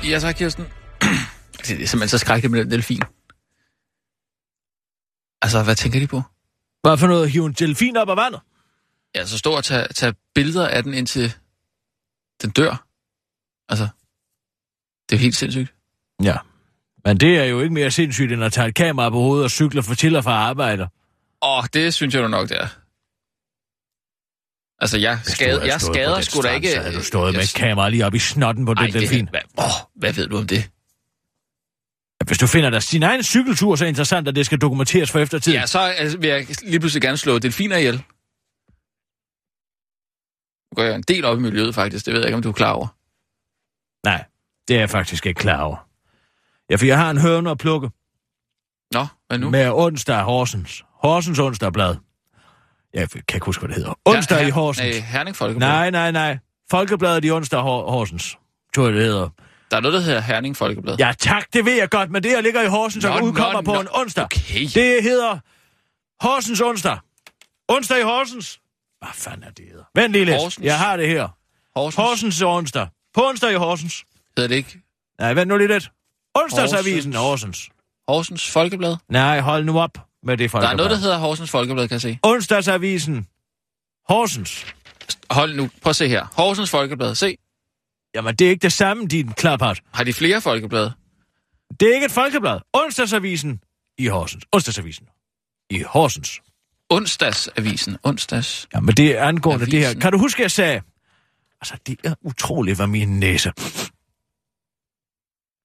Ja, 0.09 0.19
så 0.19 0.33
Kirsten. 0.33 0.65
Det 1.77 1.83
er 1.83 1.87
simpelthen 1.87 2.09
så 2.09 2.17
skrækkeligt 2.17 2.51
med 2.51 2.63
den 2.63 2.71
delfin. 2.71 3.01
Altså, 5.41 5.63
hvad 5.63 5.75
tænker 5.75 5.99
de 5.99 6.07
på? 6.07 6.21
Hvad 6.81 6.97
for 6.97 7.07
noget? 7.07 7.31
Hive 7.31 7.45
en 7.45 7.53
delfin 7.53 7.97
op 7.97 8.09
af 8.09 8.17
vandet? 8.17 8.41
Ja, 9.15 9.25
så 9.25 9.37
stå 9.37 9.51
og 9.51 9.63
tage, 9.63 9.87
tage 9.87 10.13
billeder 10.35 10.67
af 10.67 10.83
den 10.83 10.93
indtil 10.93 11.33
den 12.41 12.49
dør. 12.49 12.85
Altså, 13.69 13.87
det 15.09 15.15
er 15.15 15.19
helt 15.19 15.35
sindssygt. 15.35 15.73
Ja. 16.23 16.37
Men 17.05 17.17
det 17.17 17.37
er 17.37 17.43
jo 17.43 17.61
ikke 17.61 17.73
mere 17.73 17.91
sindssygt, 17.91 18.31
end 18.31 18.43
at 18.43 18.53
tage 18.53 18.67
et 18.67 18.75
kamera 18.75 19.09
på 19.09 19.19
hovedet 19.19 19.43
og 19.43 19.51
cykle 19.51 19.83
for 19.83 19.95
til 19.95 20.15
og 20.15 20.23
fra 20.23 20.31
arbejde. 20.31 20.87
Åh, 21.41 21.63
det 21.73 21.93
synes 21.93 22.15
jeg 22.15 22.29
nok, 22.29 22.49
det 22.49 22.57
er. 22.61 22.67
Altså, 24.81 24.97
jeg, 24.97 25.19
skade, 25.23 25.65
jeg 25.65 25.81
skader 25.81 26.21
sgu 26.21 26.41
da 26.41 26.49
ikke... 26.55 26.71
Så 26.71 26.81
havde 26.81 26.95
du 26.95 27.03
stået 27.03 27.33
med 27.33 27.43
et 27.43 27.53
kamera 27.55 27.89
lige 27.89 28.05
op 28.05 28.15
i 28.15 28.19
snotten 28.19 28.65
på 28.65 28.71
Ej, 28.71 28.85
den 28.85 28.93
delfin. 28.93 29.25
Det, 29.25 29.29
hvad, 29.29 29.41
åh, 29.57 29.71
hvad 29.95 30.13
ved 30.13 30.27
du 30.27 30.37
om 30.37 30.47
det? 30.47 30.69
Hvis 32.27 32.37
du 32.37 32.47
finder 32.47 32.69
dig 32.69 32.83
sin 32.83 33.03
egen 33.03 33.23
cykeltur 33.23 33.75
så 33.75 33.85
interessant, 33.85 34.27
at 34.27 34.35
det 34.35 34.45
skal 34.45 34.57
dokumenteres 34.57 35.11
for 35.11 35.19
eftertiden. 35.19 35.59
Ja, 35.59 35.65
så 35.65 35.79
altså, 35.79 36.17
vil 36.17 36.29
jeg 36.29 36.47
lige 36.63 36.79
pludselig 36.79 37.01
gerne 37.01 37.17
slå 37.17 37.39
delfiner 37.39 37.77
ihjel. 37.77 37.93
Nu 40.71 40.75
går 40.75 40.83
jeg 40.83 40.95
en 40.95 41.01
del 41.07 41.25
op 41.25 41.37
i 41.37 41.41
miljøet, 41.41 41.75
faktisk. 41.75 42.05
Det 42.05 42.13
ved 42.13 42.19
jeg 42.21 42.27
ikke, 42.27 42.35
om 42.35 42.41
du 42.41 42.49
er 42.49 42.53
klar 42.53 42.71
over. 42.71 42.87
Nej, 44.07 44.25
det 44.67 44.75
er 44.75 44.79
jeg 44.79 44.89
faktisk 44.89 45.25
ikke 45.25 45.39
klar 45.39 45.61
over. 45.61 45.87
Ja, 46.69 46.75
for 46.75 46.85
jeg 46.85 46.97
har 46.97 47.09
en 47.11 47.17
høne 47.17 47.51
at 47.51 47.57
plukke 47.57 47.89
Nå, 48.93 49.05
hvad 49.27 49.37
nu? 49.37 49.49
med 49.49 49.69
onsdag 49.71 50.21
Horsens. 50.23 50.83
Horsens 50.93 51.39
onsdagblad. 51.39 51.95
Jeg 52.93 53.09
kan 53.09 53.21
ikke 53.33 53.45
huske, 53.45 53.59
hvad 53.61 53.67
det 53.69 53.75
hedder. 53.75 53.93
Onsdag 54.05 54.37
Her- 54.39 54.47
i 54.47 54.49
Horsens. 54.49 54.95
Nej, 54.95 55.05
Herning 55.05 55.35
Folkeblad. 55.35 55.67
Nej, 55.67 55.89
nej, 55.89 56.11
nej. 56.11 56.37
Folkebladet 56.71 57.25
i 57.25 57.31
onsdag 57.31 57.59
Hor- 57.61 57.91
Horsens. 57.91 58.37
Tror 58.75 58.85
jeg, 58.85 58.93
det 58.93 59.03
hedder. 59.03 59.29
Der 59.71 59.77
er 59.77 59.81
noget, 59.81 59.93
der 59.93 59.99
hedder 59.99 60.19
Herning 60.21 60.57
Folkeblad. 60.57 60.95
Ja, 60.99 61.13
tak, 61.19 61.53
det 61.53 61.65
ved 61.65 61.73
jeg 61.73 61.89
godt, 61.89 62.11
men 62.11 62.23
det 62.23 62.31
her 62.31 62.41
ligger 62.41 62.61
i 62.61 62.67
Horsens 62.67 63.05
og 63.05 63.19
Nå, 63.19 63.25
udkommer 63.25 63.53
nå, 63.53 63.61
på 63.61 63.73
nå. 63.73 63.79
en 63.81 63.87
onsdag. 63.93 64.23
Okay. 64.23 64.59
Det 64.73 65.03
hedder 65.03 65.39
Horsens 66.21 66.61
onsdag. 66.61 66.97
Onsdag 67.67 67.99
i 67.99 68.03
Horsens. 68.03 68.59
Hvad 68.99 69.09
fanden 69.13 69.43
er 69.43 69.49
det 69.51 69.65
hedder? 69.69 69.83
Vent 69.95 70.13
lige 70.13 70.25
lidt. 70.25 70.37
Horsens. 70.37 70.65
Jeg 70.65 70.77
har 70.79 70.97
det 70.97 71.07
her. 71.07 71.27
Horsens. 71.75 71.95
Horsens 71.95 72.41
onsdag. 72.41 72.87
På 73.13 73.27
onsdag 73.27 73.51
i 73.51 73.55
Horsens. 73.55 74.03
Hedder 74.37 74.47
det 74.47 74.55
ikke 74.55 74.79
Nej, 75.19 75.33
vent 75.33 75.47
nu 75.47 75.57
lige 75.57 75.67
lidt. 75.67 75.91
Onsdagsavisen 76.35 77.13
Horsens. 77.13 77.69
Horsens 78.07 78.49
Folkeblad? 78.51 78.95
Nej, 79.09 79.39
hold 79.39 79.63
nu 79.65 79.79
op 79.79 79.97
med 80.23 80.37
det 80.37 80.43
Der 80.43 80.49
folkeblad. 80.49 80.71
er 80.71 80.77
noget, 80.77 80.91
der 80.91 80.97
hedder 80.97 81.17
Horsens 81.17 81.49
Folkeblad, 81.51 81.87
kan 81.87 81.93
jeg 81.93 82.01
se. 82.01 82.19
Onsdagsavisen 82.23 83.27
Horsens. 84.09 84.65
Hold 85.31 85.55
nu, 85.55 85.69
prøv 85.81 85.89
at 85.89 85.95
se 85.95 86.07
her. 86.07 86.25
Horsens 86.35 86.69
Folkeblad, 86.69 87.15
se. 87.15 87.37
Jamen, 88.15 88.35
det 88.35 88.45
er 88.47 88.49
ikke 88.49 88.61
det 88.61 88.73
samme, 88.73 89.07
din 89.07 89.33
klaphat. 89.33 89.81
Har 89.93 90.03
de 90.03 90.13
flere 90.13 90.41
folkeblade? 90.41 90.93
Det 91.79 91.89
er 91.89 91.93
ikke 91.93 92.05
et 92.05 92.11
folkeblad. 92.11 92.59
Onsdagsavisen 92.73 93.61
i 93.97 94.07
Horsens. 94.07 94.43
Onsdagsavisen 94.51 95.07
i 95.69 95.81
Horsens. 95.81 96.41
Onsdagsavisen. 96.89 97.97
Onsdags. 98.03 98.67
Ja, 98.73 98.79
men 98.79 98.95
det 98.95 99.17
er 99.17 99.23
angående 99.23 99.65
det 99.65 99.73
her. 99.73 99.85
Avisen. 99.85 100.01
Kan 100.01 100.11
du 100.11 100.17
huske, 100.17 100.41
jeg 100.41 100.51
sagde... 100.51 100.81
Altså, 101.61 101.77
det 101.87 101.99
er 102.03 102.15
utroligt, 102.21 102.77
hvad 102.77 102.87
min 102.87 103.19
næse... 103.19 103.51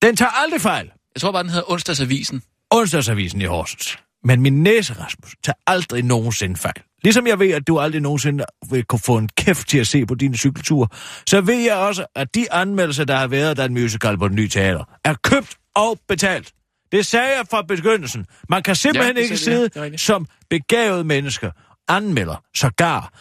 Den 0.02 0.16
tager 0.16 0.30
aldrig 0.30 0.60
fejl. 0.60 0.90
Jeg 1.14 1.20
tror 1.20 1.32
bare, 1.32 1.42
den 1.42 1.50
hedder 1.50 1.70
Onsdagsavisen. 1.70 2.42
Onsdagsavisen 2.70 3.40
i 3.40 3.44
Horsens. 3.44 3.98
Men 4.24 4.40
min 4.42 4.62
næse, 4.62 4.92
Rasmus, 4.92 5.34
tager 5.44 5.56
aldrig 5.66 6.02
nogensinde 6.02 6.56
fejl. 6.56 6.82
Ligesom 7.02 7.26
jeg 7.26 7.38
ved, 7.38 7.50
at 7.50 7.66
du 7.66 7.78
aldrig 7.80 8.00
nogensinde 8.02 8.44
vil 8.70 8.84
kunne 8.84 8.98
få 8.98 9.18
en 9.18 9.28
kæft 9.36 9.68
til 9.68 9.78
at 9.78 9.86
se 9.86 10.06
på 10.06 10.14
dine 10.14 10.36
cykelture, 10.36 10.88
så 11.26 11.40
ved 11.40 11.58
jeg 11.60 11.76
også, 11.76 12.06
at 12.14 12.34
de 12.34 12.52
anmeldelser, 12.52 13.04
der 13.04 13.16
har 13.16 13.26
været 13.26 13.58
af 13.58 13.64
en 13.64 13.74
musical 13.74 14.18
på 14.18 14.28
den 14.28 14.36
nye 14.36 14.48
teater, 14.48 14.84
er 15.04 15.14
købt 15.24 15.56
og 15.76 15.98
betalt. 16.08 16.52
Det 16.92 17.06
sagde 17.06 17.26
jeg 17.36 17.44
fra 17.50 17.62
begyndelsen. 17.62 18.26
Man 18.48 18.62
kan 18.62 18.76
simpelthen 18.76 19.16
Ja, 19.16 19.20
ja, 19.20 19.22
ikke 19.22 19.32
ja. 19.32 19.36
sidde 19.38 19.70
er 19.74 19.82
rigtigt. 19.82 20.02
som 20.02 20.26
begavet 20.50 21.06
mennesker, 21.06 21.50
anmelder, 21.88 22.42
sågar, 22.56 23.12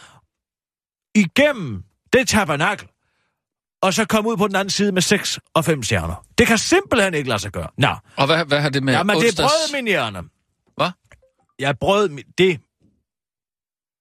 igennem 1.14 1.82
det 2.12 2.28
tabernakel, 2.28 2.88
og 3.82 3.94
så 3.94 4.04
komme 4.04 4.30
ud 4.30 4.36
på 4.36 4.48
den 4.48 4.56
anden 4.56 4.70
side 4.70 4.92
med 4.92 5.02
6 5.02 5.38
og 5.54 5.64
5 5.64 5.82
stjerner. 5.82 6.24
Det 6.38 6.46
kan 6.46 6.58
simpelthen 6.58 7.14
ikke 7.14 7.28
lade 7.28 7.38
sig 7.38 7.52
gøre. 7.52 7.68
Nå, 7.78 7.88
Og 8.16 8.26
hvad, 8.26 8.44
hvad 8.44 8.60
har 8.60 8.68
det 8.68 8.82
med 8.82 8.94
ja, 8.94 9.02
men 9.02 9.16
det 9.16 9.24
onsdags... 9.24 9.52
brød 9.52 9.72
min 9.82 9.86
hjerne. 9.86 10.18
Jeg 11.58 11.78
brød 11.78 12.08
min... 12.08 12.24
Det... 12.38 12.60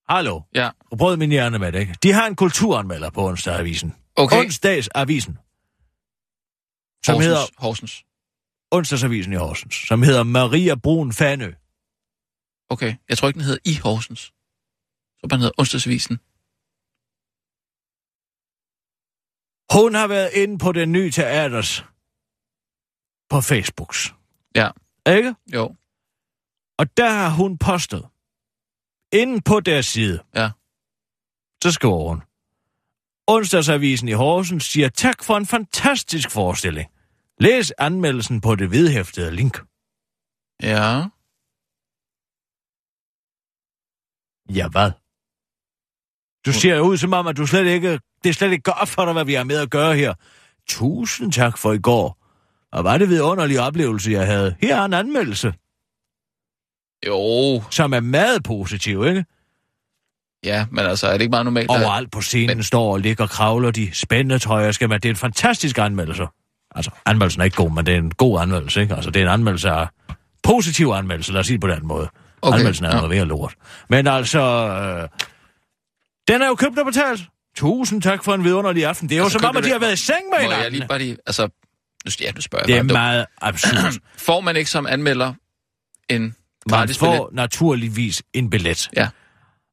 Hallo? 0.09 0.41
Ja, 0.55 0.69
Jeg 0.91 0.97
brød 0.97 1.17
min 1.17 1.29
hjerne 1.29 1.59
med 1.59 1.71
det, 1.71 1.79
ikke? 1.79 1.95
De 2.03 2.11
har 2.11 2.27
en 2.27 2.35
kulturanmelder 2.35 3.09
på 3.09 3.25
onsdagsavisen. 3.27 3.93
okay. 4.15 4.37
Onsdagsavisen. 4.39 5.33
Som 7.05 7.13
Horsens. 7.15 7.25
hedder 7.25 7.45
Horsens. 7.57 8.05
Onsdagsavisen 8.71 9.33
i 9.33 9.35
Horsens. 9.35 9.75
Som 9.87 10.03
hedder 10.03 10.23
Maria 10.23 10.75
Brun 10.75 11.13
Fanø. 11.13 11.53
Okay. 12.69 12.95
Jeg 13.09 13.17
tror 13.17 13.27
ikke, 13.27 13.37
den 13.37 13.45
hedder 13.45 13.59
i 13.65 13.75
Horsens. 13.83 14.19
Så 15.19 15.27
den 15.29 15.39
hedder 15.39 15.53
Onsdagsavisen. 15.57 16.15
Hun 19.73 19.95
har 19.95 20.07
været 20.07 20.31
inde 20.33 20.57
på 20.57 20.71
den 20.71 20.91
nye 20.91 21.11
teaters 21.11 21.85
på 23.29 23.41
Facebooks. 23.41 24.13
Ja. 24.55 24.69
Ikke? 25.17 25.35
Jo. 25.53 25.75
Og 26.79 26.97
der 26.97 27.09
har 27.09 27.29
hun 27.29 27.57
postet, 27.57 28.03
inde 29.21 29.41
på 29.41 29.59
deres 29.59 29.85
side, 29.85 30.19
Ja. 30.35 30.49
så 31.63 31.71
skriver 31.71 32.07
hun, 32.09 32.21
Onsdagsavisen 33.27 34.07
i 34.07 34.11
Horsens 34.11 34.65
siger 34.65 34.89
tak 34.89 35.23
for 35.23 35.37
en 35.37 35.45
fantastisk 35.45 36.31
forestilling. 36.31 36.89
Læs 37.39 37.71
anmeldelsen 37.71 38.41
på 38.41 38.55
det 38.55 38.71
vedhæftede 38.71 39.31
link. 39.35 39.57
Ja. 40.63 41.05
Ja, 44.49 44.67
hvad? 44.67 44.91
Du 46.45 46.51
ser 46.59 46.79
ud 46.79 46.97
som 46.97 47.13
om, 47.13 47.27
at 47.27 47.37
du 47.37 47.45
slet 47.47 47.65
ikke, 47.65 47.99
det 48.23 48.29
er 48.29 48.33
slet 48.33 48.51
ikke 48.51 48.71
godt 48.71 48.89
for 48.89 49.05
dig, 49.05 49.13
hvad 49.13 49.25
vi 49.25 49.33
har 49.33 49.43
med 49.43 49.57
at 49.57 49.69
gøre 49.71 49.95
her. 49.95 50.13
Tusind 50.67 51.31
tak 51.31 51.57
for 51.57 51.73
i 51.73 51.77
går. 51.79 52.17
Og 52.71 52.83
var 52.83 52.97
det 52.97 53.09
vidunderlig 53.09 53.59
oplevelse, 53.59 54.11
jeg 54.11 54.25
havde. 54.27 54.55
Her 54.61 54.75
er 54.81 54.85
en 54.85 54.93
anmeldelse, 54.93 55.53
Jo. 57.07 57.63
som 57.69 57.93
er 57.93 57.99
meget 57.99 58.43
positiv, 58.43 59.05
ikke? 59.07 59.25
Ja, 60.43 60.65
men 60.71 60.85
altså, 60.85 61.07
er 61.07 61.11
det 61.13 61.21
ikke 61.21 61.29
meget 61.31 61.45
normalt? 61.45 61.69
Overalt 61.69 62.11
på 62.11 62.21
scenen 62.21 62.57
men... 62.57 62.63
står 62.63 62.93
og 62.93 62.99
ligger 62.99 63.23
og 63.23 63.29
kravler 63.29 63.71
de 63.71 63.89
spændende 63.95 64.39
trøjer. 64.39 64.71
Skal 64.71 64.89
man... 64.89 64.99
Det 64.99 65.09
er 65.09 65.13
en 65.13 65.15
fantastisk 65.15 65.77
anmeldelse. 65.77 66.23
Altså, 66.75 66.91
anmeldelsen 67.05 67.41
er 67.41 67.45
ikke 67.45 67.57
god, 67.57 67.71
men 67.71 67.85
det 67.85 67.93
er 67.93 67.97
en 67.97 68.11
god 68.11 68.41
anmeldelse, 68.41 68.81
ikke? 68.81 68.95
Altså, 68.95 69.11
det 69.11 69.19
er 69.21 69.25
en 69.25 69.31
anmeldelse 69.31 69.69
af... 69.69 69.87
Positiv 70.43 70.87
anmeldelse, 70.87 71.31
lad 71.31 71.39
os 71.39 71.47
sige 71.47 71.53
det 71.55 71.61
på 71.61 71.67
den 71.67 71.87
måde. 71.87 72.09
Okay, 72.41 72.57
Anmeldelsen 72.57 72.85
er 72.85 72.89
ja. 72.89 72.95
noget 72.95 73.09
mere 73.09 73.25
lort. 73.25 73.53
Men 73.89 74.07
altså... 74.07 74.39
Øh... 74.41 75.09
Den 76.27 76.41
er 76.41 76.47
jo 76.47 76.55
købt 76.55 76.79
og 76.79 76.85
betalt. 76.85 77.21
Tusind 77.55 78.01
tak 78.01 78.23
for 78.23 78.33
en 78.33 78.43
vidunderlig 78.43 78.85
aften. 78.85 79.09
Det 79.09 79.15
er 79.15 79.19
jo 79.19 79.23
Altså, 79.23 79.39
som 79.39 79.49
om, 79.49 79.57
at 79.57 79.63
de 79.63 79.65
det- 79.65 79.73
har 79.73 79.79
været 79.79 79.93
i 79.93 79.95
seng 79.95 80.17
med 80.31 80.39
Må 80.43 80.49
jeg 80.49 80.55
hinanden. 80.57 80.79
lige 80.79 80.87
bare 80.87 80.99
lige... 80.99 81.17
Altså, 81.27 81.43
nu, 82.05 82.11
ja, 82.21 82.31
nu 82.31 82.41
spørger 82.41 82.65
Det 82.65 82.73
jeg 82.73 82.79
er 82.79 82.83
bare. 82.83 82.93
meget 82.93 83.25
absurd. 83.41 83.93
Får 84.17 84.41
man 84.41 84.55
ikke 84.55 84.69
som 84.69 84.87
anmelder 84.89 85.33
en 86.09 86.35
Man 86.69 86.89
får 86.99 87.29
naturligvis 87.33 88.23
en 88.33 88.49
billet. 88.49 88.89
Ja. 88.97 89.07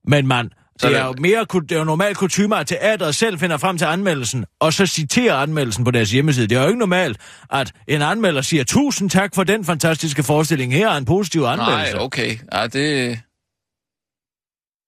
Men 0.05 0.27
man, 0.27 0.51
Så 0.79 0.89
det 0.89 0.97
er 0.99 1.05
jo 1.05 1.15
mere 1.19 1.45
det 1.45 1.73
er 1.73 1.79
jo 1.79 1.85
normalt 1.85 2.17
kutume, 2.19 2.57
at 2.59 2.67
teateret 2.67 3.15
selv 3.15 3.39
finder 3.39 3.57
frem 3.57 3.79
til 3.79 3.85
anmeldelsen, 3.85 4.45
og 4.61 4.73
så 4.73 4.87
citerer 4.87 5.35
anmeldelsen 5.35 5.85
på 5.85 5.91
deres 5.91 6.11
hjemmeside. 6.11 6.47
Det 6.47 6.57
er 6.59 6.63
jo 6.63 6.67
ikke 6.69 6.79
normalt, 6.79 7.19
at 7.51 7.73
en 7.89 8.03
anmelder 8.03 8.43
siger, 8.43 8.65
tusind 8.65 9.11
tak 9.11 9.35
for 9.35 9.45
den 9.45 9.65
fantastiske 9.65 10.23
forestilling. 10.23 10.73
Her 10.73 10.89
er 10.91 10.97
en 10.97 11.05
positiv 11.05 11.41
anmeldelse. 11.43 11.95
Nej, 11.95 12.03
okay. 12.05 12.39
Ja, 12.53 12.67
det... 12.67 13.21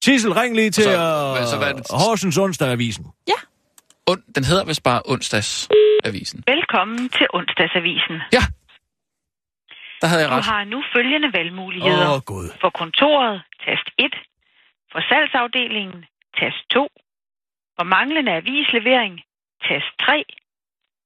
Sissel, 0.05 0.33
ring 0.33 0.57
lige 0.57 0.71
til 0.71 0.85
Så- 0.85 0.91
så, 0.91 1.35
hvad- 1.37 1.47
så 1.47 1.57
hvad 1.57 1.75
det- 1.75 1.87
Horsens 1.91 2.39
Onsdag-avisen. 2.39 3.07
Und, 4.07 4.23
den 4.35 4.45
hedder 4.45 4.65
vist 4.65 4.83
bare 4.83 5.03
Onsdagsavisen. 5.05 6.45
Velkommen 6.47 7.09
til 7.09 7.27
onsdagsavisen. 7.35 8.17
Ja. 8.33 8.43
Der 10.03 10.09
havde 10.09 10.23
jeg 10.23 10.31
Du 10.31 10.35
ret. 10.37 10.45
har 10.45 10.65
nu 10.65 10.79
følgende 10.95 11.29
valgmuligheder. 11.33 12.07
Åh, 12.09 12.15
oh, 12.15 12.21
Gud. 12.33 12.47
For 12.61 12.71
kontoret, 12.71 13.43
tast 13.67 13.87
1. 13.99 14.15
For 14.93 15.01
salgsafdelingen, 15.09 16.05
tast 16.41 16.61
2. 16.71 16.89
For 17.77 17.85
manglende 17.85 18.33
avislevering, 18.33 19.15
tast 19.69 19.91
3. 20.01 20.25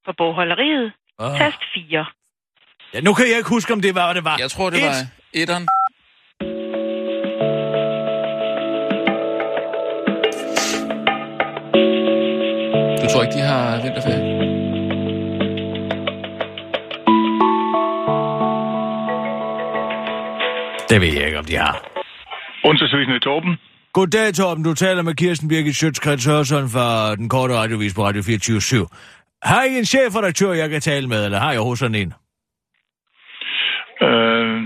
For 0.04 0.12
bogholderiet, 0.20 0.92
Oh. 1.18 1.38
tast 1.38 1.62
4. 1.74 2.06
Ja, 2.94 3.00
nu 3.00 3.14
kan 3.14 3.24
jeg 3.30 3.36
ikke 3.36 3.48
huske, 3.48 3.72
om 3.72 3.80
det 3.80 3.94
var, 3.94 4.06
hvad 4.06 4.14
det 4.14 4.24
var. 4.24 4.36
Jeg 4.38 4.50
tror, 4.50 4.70
det 4.70 4.78
Et. 4.78 4.84
var 4.84 4.94
etteren. 5.32 5.66
Du 13.02 13.06
tror 13.12 13.22
ikke, 13.22 13.34
de 13.34 13.40
har 13.40 13.82
vinterferie? 13.82 14.35
Det 20.90 21.00
ved 21.00 21.12
jeg 21.12 21.26
ikke, 21.26 21.38
om 21.38 21.44
de 21.44 21.56
har. 21.56 21.74
I 23.16 23.18
Torben. 23.20 23.56
Goddag, 23.92 24.34
Torben. 24.34 24.64
Du 24.64 24.74
taler 24.74 25.02
med 25.02 25.14
Kirsten 25.14 25.48
Birgit 25.48 25.76
Schøtzgrads 25.76 26.26
Hørsson 26.26 26.68
fra 26.68 27.16
den 27.16 27.28
korte 27.28 27.54
radiovis 27.54 27.94
på 27.94 28.04
Radio 28.04 28.22
24 28.22 28.86
Har 29.42 29.62
I 29.64 29.78
en 29.78 29.84
chefredaktør, 29.84 30.52
jeg 30.52 30.70
kan 30.70 30.80
tale 30.80 31.08
med, 31.08 31.24
eller 31.24 31.38
har 31.38 31.52
jeg 31.52 31.60
hos 31.60 31.78
sådan 31.78 31.94
en? 31.94 32.12
Øh, 34.08 34.56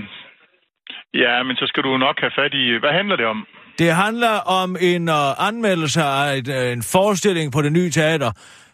ja, 1.13 1.43
men 1.43 1.55
så 1.55 1.65
skal 1.67 1.83
du 1.83 1.97
nok 1.97 2.15
have 2.19 2.31
fat 2.39 2.53
i... 2.53 2.77
Hvad 2.79 2.93
handler 2.99 3.15
det 3.15 3.25
om? 3.25 3.47
Det 3.79 3.91
handler 3.91 4.35
om 4.61 4.77
en 4.81 5.09
uh, 5.09 5.47
anmeldelse 5.47 6.01
af 6.01 6.37
et, 6.37 6.47
uh, 6.47 6.71
en 6.71 6.83
forestilling 6.83 7.51
på 7.51 7.61
det 7.61 7.71
nye 7.71 7.89
teater, 7.89 8.31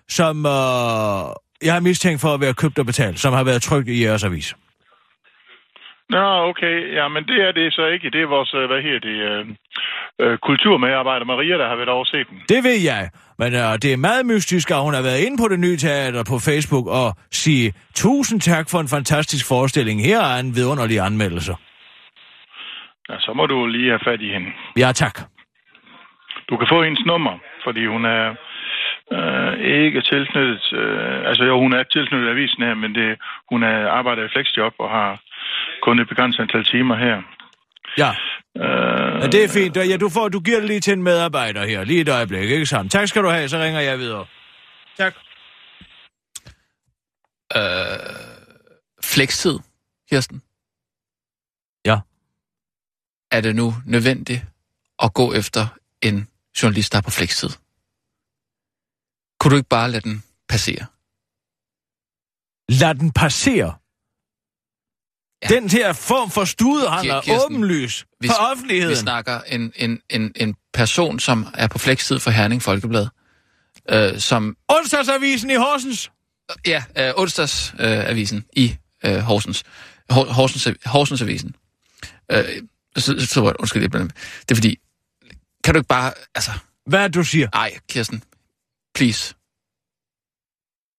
som 0.10 0.36
uh, 0.38 1.24
jeg 1.66 1.74
har 1.74 1.80
mistænkt 1.80 2.22
for 2.22 2.34
at 2.34 2.42
være 2.42 2.54
købt 2.54 2.80
og 2.80 2.86
betalt, 2.86 3.20
som 3.20 3.34
har 3.34 3.44
været 3.44 3.62
trykt 3.62 3.88
i 3.88 4.04
jeres 4.04 4.24
avis. 4.24 4.56
Nå, 6.10 6.26
okay. 6.50 6.94
Ja, 6.94 7.08
men 7.08 7.24
det 7.24 7.48
er 7.48 7.52
det 7.52 7.74
så 7.74 7.86
ikke. 7.86 8.10
Det 8.10 8.22
er 8.22 8.28
vores, 8.28 8.54
øh, 8.54 8.66
hvad 8.66 8.82
her 8.82 9.00
det, 9.00 9.18
øh, 9.32 9.46
øh, 10.22 10.38
kulturmedarbejder 10.38 11.26
Maria, 11.26 11.58
der 11.58 11.68
har 11.68 11.76
været 11.76 11.90
overset 11.90 12.30
den. 12.30 12.42
Det 12.50 12.64
ved 12.64 12.80
jeg, 12.92 13.10
men 13.40 13.54
uh, 13.54 13.74
det 13.84 13.94
er 13.94 13.98
meget 13.98 14.26
mystisk, 14.26 14.72
at 14.72 14.82
hun 14.82 14.94
har 14.94 15.02
været 15.02 15.22
inde 15.26 15.38
på 15.44 15.48
det 15.48 15.60
nye 15.60 15.78
teater 15.78 16.24
på 16.32 16.38
Facebook 16.50 16.88
og 16.88 17.08
sige 17.32 17.74
tusind 17.96 18.42
tak 18.42 18.66
for 18.72 18.80
en 18.80 18.88
fantastisk 18.88 19.48
forestilling. 19.48 19.98
Her 20.02 20.20
er 20.20 20.40
en 20.40 20.56
vidunderlig 20.56 21.00
anmeldelse. 21.00 21.54
Ja, 23.10 23.16
så 23.20 23.34
må 23.34 23.46
du 23.46 23.66
lige 23.66 23.90
have 23.90 24.06
fat 24.08 24.22
i 24.22 24.30
hende. 24.34 24.50
Ja, 24.78 24.92
tak. 24.92 25.16
Du 26.50 26.58
kan 26.58 26.68
få 26.72 26.84
hendes 26.84 27.06
nummer, 27.06 27.36
fordi 27.64 27.86
hun 27.86 28.06
er 28.06 28.36
øh, 29.12 29.54
ikke 29.60 30.02
tilknyttet... 30.02 30.74
Øh, 30.74 31.30
altså 31.30 31.44
jo, 31.44 31.60
hun 31.60 31.74
er 31.74 31.84
tilknyttet 31.84 32.30
avisen 32.30 32.64
her, 32.64 32.74
men 32.74 32.96
det, 32.96 33.18
hun 33.52 33.64
er, 33.64 33.90
arbejder 33.90 34.24
i 34.24 34.34
flexjob 34.34 34.74
og 34.80 34.90
har 34.90 35.20
kun 35.82 36.00
et 36.00 36.08
begrænset 36.10 36.42
antal 36.42 36.64
timer 36.64 36.96
her. 36.96 37.22
Ja, 37.98 38.12
Øh, 38.58 39.22
ja 39.22 39.28
det 39.28 39.44
er 39.44 39.48
fint. 39.48 39.78
Ja, 39.78 39.98
du, 39.98 40.10
får, 40.10 40.30
du 40.30 40.40
giver 40.40 40.60
det 40.60 40.68
lige 40.68 40.80
til 40.80 40.94
en 40.94 41.04
medarbejder 41.04 41.66
her. 41.66 41.84
Lige 41.84 42.02
et 42.02 42.10
øjeblik, 42.10 42.50
ikke 42.50 42.66
sammen? 42.66 42.90
Tak 42.90 43.08
skal 43.08 43.24
du 43.24 43.30
have, 43.30 43.50
så 43.50 43.58
ringer 43.58 43.80
jeg 43.80 44.00
videre. 44.00 44.26
Tak. 44.98 45.14
Øh, 47.56 47.62
flekstid, 49.04 49.60
Kirsten. 50.10 50.42
Ja. 51.86 52.00
Er 53.32 53.42
det 53.42 53.56
nu 53.56 53.74
nødvendigt 53.86 54.42
at 55.04 55.14
gå 55.14 55.34
efter 55.34 55.68
en 56.02 56.28
journalist, 56.64 56.92
der 56.92 56.98
er 56.98 57.02
på 57.02 57.12
flekstid? 57.12 57.50
Kunne 59.40 59.52
du 59.52 59.56
ikke 59.58 59.70
bare 59.70 59.92
lade 59.92 60.10
den 60.10 60.24
passere? 60.50 60.86
Lad 62.70 62.96
den 62.96 63.12
passere. 63.12 63.74
Ja. 65.44 65.48
Den 65.48 65.70
her 65.70 65.94
form 65.94 66.32
for 66.32 66.46
studehandler 66.46 67.16
er 67.16 67.22
Kirsten, 67.22 67.56
åbenlys 67.56 68.06
vi- 68.22 68.28
for 68.28 68.34
offentligheden. 68.52 68.92
Vi 68.92 68.96
snakker 68.96 69.42
en, 69.42 69.74
en, 69.76 70.00
en, 70.10 70.32
en 70.36 70.56
person, 70.74 71.20
som 71.20 71.48
er 71.54 71.68
på 71.68 71.78
flekstid 71.78 72.20
for 72.20 72.32
Herning 72.32 72.62
Folkeblad, 72.62 73.08
øh, 73.90 74.20
som 74.20 74.58
Onsdagsavisen 74.68 75.50
i 75.50 75.56
Horsens. 75.56 76.12
Ja, 76.68 76.84
øh, 76.98 77.14
onsdagsavisen 77.18 78.38
øh, 78.38 78.44
i 78.64 78.76
øh, 79.06 79.18
Horsens. 79.18 79.64
Hor- 80.12 80.34
Horsens. 80.34 80.68
Horsens 80.86 81.22
Avisen. 81.22 81.56
Øh, 82.32 82.44
så, 82.98 83.02
så, 83.20 83.26
så, 83.28 83.54
undskyld, 83.60 83.82
jeg 83.82 83.92
det 83.92 84.52
er 84.52 84.56
fordi, 84.56 84.78
kan 85.64 85.74
du 85.74 85.80
ikke 85.80 85.88
bare... 85.88 86.14
Altså, 86.36 86.52
Hvad 86.86 87.10
du 87.10 87.24
siger? 87.24 87.48
nej, 87.54 87.78
Kirsten. 87.90 88.24
Please. 88.96 89.36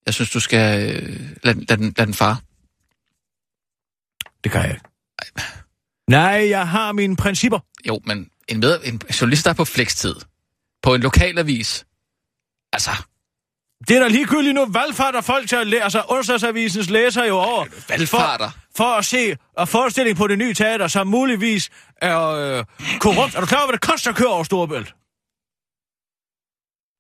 Jeg 0.07 0.15
synes, 0.15 0.31
du 0.31 0.41
skal 0.41 0.91
øh, 0.97 1.21
lade, 1.45 1.65
lade, 1.65 1.83
den, 1.83 1.95
lade 1.97 2.07
den 2.07 2.15
far. 2.15 2.43
Det 4.45 4.53
kan 4.53 4.61
jeg 4.63 4.71
ikke. 4.71 4.85
Nej, 6.11 6.47
jeg 6.49 6.69
har 6.69 6.93
mine 6.93 7.17
principper. 7.17 7.59
Jo, 7.89 8.01
men 8.05 8.31
en, 8.49 8.61
med, 8.61 8.79
en 8.85 9.01
journalist, 9.21 9.45
der 9.45 9.51
er 9.51 9.55
på 9.55 9.65
flekstid, 9.65 10.15
på 10.83 10.95
en 10.95 11.01
lokalavis, 11.01 11.87
altså, 12.73 12.91
Det 13.89 13.97
er 13.97 14.01
da 14.01 14.09
ligegyldigt 14.09 14.55
nu, 14.55 14.67
valgfarter 14.67 15.21
folk 15.21 15.49
til 15.49 15.57
at 15.57 15.67
læse, 15.67 15.83
altså 15.83 16.05
onsdagsavisens 16.09 16.91
læser 16.91 17.25
jo 17.25 17.35
over. 17.39 17.67
valgfarter. 17.89 18.51
For, 18.51 18.59
for 18.77 18.85
at 18.99 19.05
se 19.05 19.37
og 19.57 19.69
forestilling 19.69 20.17
på 20.17 20.27
det 20.27 20.39
nye 20.39 20.55
teater, 20.55 20.89
som 20.89 21.07
muligvis 21.07 21.71
er 22.03 22.19
øh, 22.29 22.65
korrupt. 23.01 23.35
Er 23.35 23.41
du 23.41 23.47
klar 23.47 23.59
over, 23.59 23.67
hvad 23.67 23.73
det 23.73 23.81
koster 23.89 24.11
at 24.11 24.17
køre 24.17 24.29
over 24.29 24.45
Storebælt? 24.45 24.95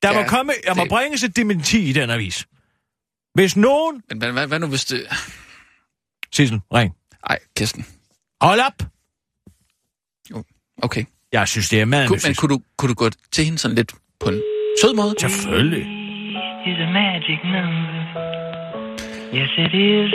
Der 0.03 0.13
Ja, 0.13 0.23
må 0.23 0.29
komme, 0.29 0.53
må 0.77 0.83
det- 0.83 0.89
bringes 0.91 1.23
et 1.23 1.37
dementi 1.37 1.91
i 1.91 1.93
den 1.93 2.11
avis. 2.11 2.47
Hvis 3.35 3.57
nogen... 3.57 4.03
men 4.09 4.19
hvad, 4.19 4.33
hvad, 4.33 4.47
hvad 4.47 4.59
nu 4.59 4.67
hvis 4.67 4.85
det... 4.85 5.07
Sissel, 6.33 6.61
ring. 6.75 6.95
Ej, 7.27 7.39
Kirsten. 7.57 7.87
Hold 8.41 8.61
op! 8.61 8.89
Okay. 10.83 11.05
Jeg 11.33 11.49
synes, 11.49 11.69
det 11.69 11.81
er 11.81 11.85
meget 11.85 12.09
Kun, 12.09 12.19
men 12.25 12.35
kunne 12.35 12.55
du, 12.55 12.61
kunne 12.79 12.89
du 12.89 12.95
gå 12.95 13.11
til 13.33 13.45
hende 13.45 13.59
sådan 13.59 13.75
lidt 13.75 13.93
på 14.21 14.29
en 14.29 14.43
sød 14.83 14.95
måde? 14.95 15.15
Selvfølgelig. 15.21 15.87
is 16.71 16.79
a 16.87 16.91
magic 16.93 17.41
number. 17.45 18.03
Yes, 19.35 19.51
it 19.65 19.75
is. 19.75 20.11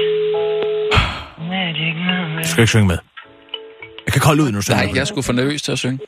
Magic 1.55 1.95
number. 2.09 2.41
Du 2.43 2.47
skal 2.47 2.61
ikke 2.61 2.69
synge 2.75 2.87
med. 2.87 2.97
Jeg 4.05 4.13
kan 4.13 4.21
kolde 4.21 4.43
ud 4.43 4.51
nu. 4.51 4.59
Nej, 4.69 4.91
jeg 4.95 5.07
skulle 5.07 5.23
for 5.23 5.33
nervøs 5.33 5.61
til 5.61 5.71
at 5.71 5.79
synge. 5.79 5.99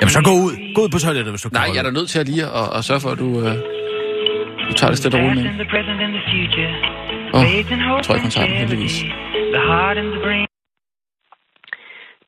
Jamen, 0.00 0.10
så 0.10 0.20
gå 0.24 0.30
ud. 0.30 0.74
Gå 0.74 0.82
ud 0.82 0.88
på 0.88 0.98
toilettet, 0.98 1.32
hvis 1.32 1.42
du 1.42 1.48
kan 1.48 1.56
Nej, 1.56 1.66
holde 1.66 1.74
jeg 1.76 1.86
er 1.86 1.90
da 1.90 1.94
nødt 1.98 2.10
til 2.10 2.18
at 2.18 2.28
lige 2.28 2.44
at, 2.46 2.76
at 2.76 2.84
sørge 2.84 3.00
for, 3.00 3.10
at 3.10 3.18
du, 3.18 3.28
øh, 3.46 3.54
du 4.68 4.72
tager 4.76 4.90
det 4.90 4.98
stille 4.98 5.18
og 5.18 5.24
roligt 5.24 5.46
hope 7.32 8.02
tror 8.02 8.14
jeg 8.14 8.22
den, 8.48 8.56
heldigvis. 8.56 9.04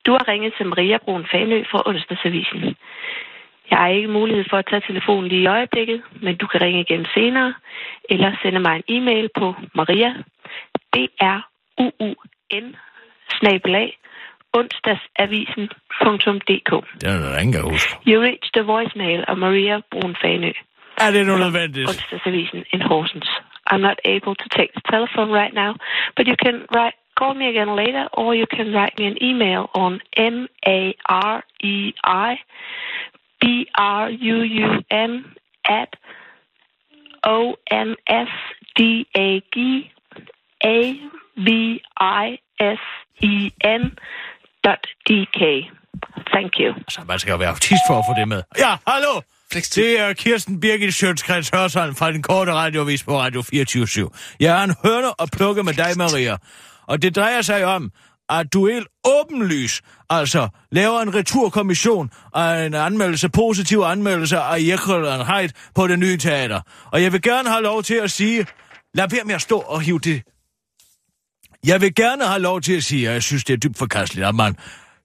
Du 0.07 0.13
har 0.13 0.29
ringet 0.29 0.53
til 0.57 0.67
Maria 0.67 0.99
Brun 1.05 1.27
Fanø 1.33 1.63
fra 1.71 1.83
Onsdagsavisen. 1.87 2.77
Jeg 3.71 3.79
har 3.79 3.89
ikke 3.89 4.09
mulighed 4.09 4.45
for 4.51 4.57
at 4.57 4.67
tage 4.71 4.83
telefonen 4.87 5.29
lige 5.29 5.43
i 5.43 5.47
øjeblikket, 5.47 6.03
men 6.23 6.37
du 6.37 6.47
kan 6.47 6.61
ringe 6.61 6.81
igen 6.81 7.07
senere, 7.15 7.55
eller 8.11 8.37
sende 8.43 8.61
mig 8.61 8.77
en 8.77 8.83
e-mail 8.97 9.29
på 9.39 9.55
maria, 9.75 10.15
b 10.93 10.97
r 11.21 11.41
u 11.79 11.91
u 12.01 12.15
n 12.53 12.77
snabelag, 13.39 13.99
onsdagsavisen.dk. 14.53 16.71
Det 17.01 17.09
er 17.09 17.19
der 17.19 17.39
ingen, 17.39 17.55
der 17.57 17.63
husker. 17.63 17.97
You 18.09 18.21
reached 18.23 18.53
the 18.59 18.63
voicemail 18.63 19.25
of 19.29 19.39
Maria 19.39 19.81
Brun 19.91 20.17
Fanø, 20.23 20.53
Er 20.99 21.11
det 21.11 21.27
nu 21.27 21.37
nødvendigt? 21.37 21.89
Onsdagsavisen 21.89 22.65
in 22.73 22.83
Horsens. 22.83 23.31
I'm 23.67 23.81
not 23.81 23.99
able 24.05 24.35
to 24.35 24.49
take 24.57 24.75
the 24.75 24.83
telephone 24.91 25.31
right 25.31 25.55
now, 25.55 25.77
but 26.17 26.27
you 26.27 26.37
can 26.37 26.67
write, 26.75 26.95
call 27.19 27.35
me 27.35 27.49
again 27.49 27.75
later, 27.77 28.09
or 28.13 28.35
you 28.35 28.47
can 28.47 28.73
write 28.73 28.99
me 28.99 29.07
an 29.07 29.23
email 29.23 29.71
on 29.75 30.01
m 30.17 30.47
a 30.67 30.95
r 31.07 31.45
e 31.63 31.93
i 32.05 32.39
b 33.41 33.67
r 33.75 34.11
u 34.11 34.37
u 34.43 34.69
M 34.91 35.35
at 35.65 35.91
o 37.25 37.57
n 37.71 37.97
s 38.07 38.29
d 38.77 39.07
a 39.17 39.43
g 39.55 39.91
a 40.65 40.79
v 41.37 41.81
i 42.01 42.39
s 42.59 42.83
e 43.21 43.51
n 43.61 43.97
dot 44.63 44.83
d 45.07 45.27
k. 45.33 45.71
Thank 46.33 46.59
you. 46.59 46.75
Så 46.89 47.01
man 47.07 47.19
skal 47.19 47.31
jo 47.31 47.37
være 47.37 47.49
autist 47.49 47.85
for 47.89 47.99
at 47.99 48.05
få 48.09 48.21
det 48.21 48.29
med. 48.29 48.43
Ja, 48.59 48.73
hallo! 48.87 49.21
Flekstid. 49.55 49.83
Det 49.83 50.01
er 50.01 50.13
Kirsten 50.13 50.61
Birgit 50.61 50.95
Sjøtskreds 50.95 51.49
Hørsholm 51.49 51.95
fra 51.95 52.13
den 52.13 52.23
korte 52.23 52.53
radiovis 52.53 53.03
på 53.03 53.21
Radio 53.21 53.43
24 53.43 54.11
Jeg 54.41 54.57
har 54.57 54.65
en 54.65 54.75
høne 54.85 55.23
at 55.23 55.31
plukke 55.33 55.63
med 55.63 55.75
dig, 55.75 55.93
Maria. 55.97 56.37
Og 56.87 57.03
det 57.03 57.17
drejer 57.17 57.43
sig 57.43 57.65
om, 57.65 57.91
at 58.29 58.53
du 58.53 58.69
helt 58.69 58.87
åbenlys, 59.05 59.83
altså 60.11 60.49
laver 60.71 61.01
en 61.01 61.15
returkommission 61.15 62.11
af 62.35 62.67
en 62.67 62.75
anmeldelse, 62.75 63.29
positiv 63.29 63.79
anmeldelse 63.79 64.39
af 64.39 64.59
Jekyll 64.61 65.07
and 65.07 65.23
Hyde 65.23 65.53
på 65.75 65.87
det 65.87 65.99
nye 65.99 66.17
teater. 66.17 66.61
Og 66.93 67.03
jeg 67.03 67.13
vil 67.13 67.23
gerne 67.23 67.49
have 67.49 67.63
lov 67.63 67.83
til 67.83 67.95
at 67.95 68.11
sige, 68.11 68.47
lad 68.95 69.09
være 69.11 69.25
med 69.25 69.35
at 69.35 69.43
stå 69.43 69.59
og 69.59 69.81
hive 69.81 69.99
det. 69.99 70.23
Jeg 71.67 71.81
vil 71.81 71.95
gerne 71.95 72.25
have 72.27 72.41
lov 72.41 72.61
til 72.61 72.73
at 72.73 72.85
sige, 72.85 73.09
at 73.09 73.15
jeg 73.15 73.23
synes, 73.23 73.45
det 73.45 73.53
er 73.53 73.59
dybt 73.59 73.79
forkasteligt, 73.79 74.27
at 74.27 74.35
man 74.35 74.57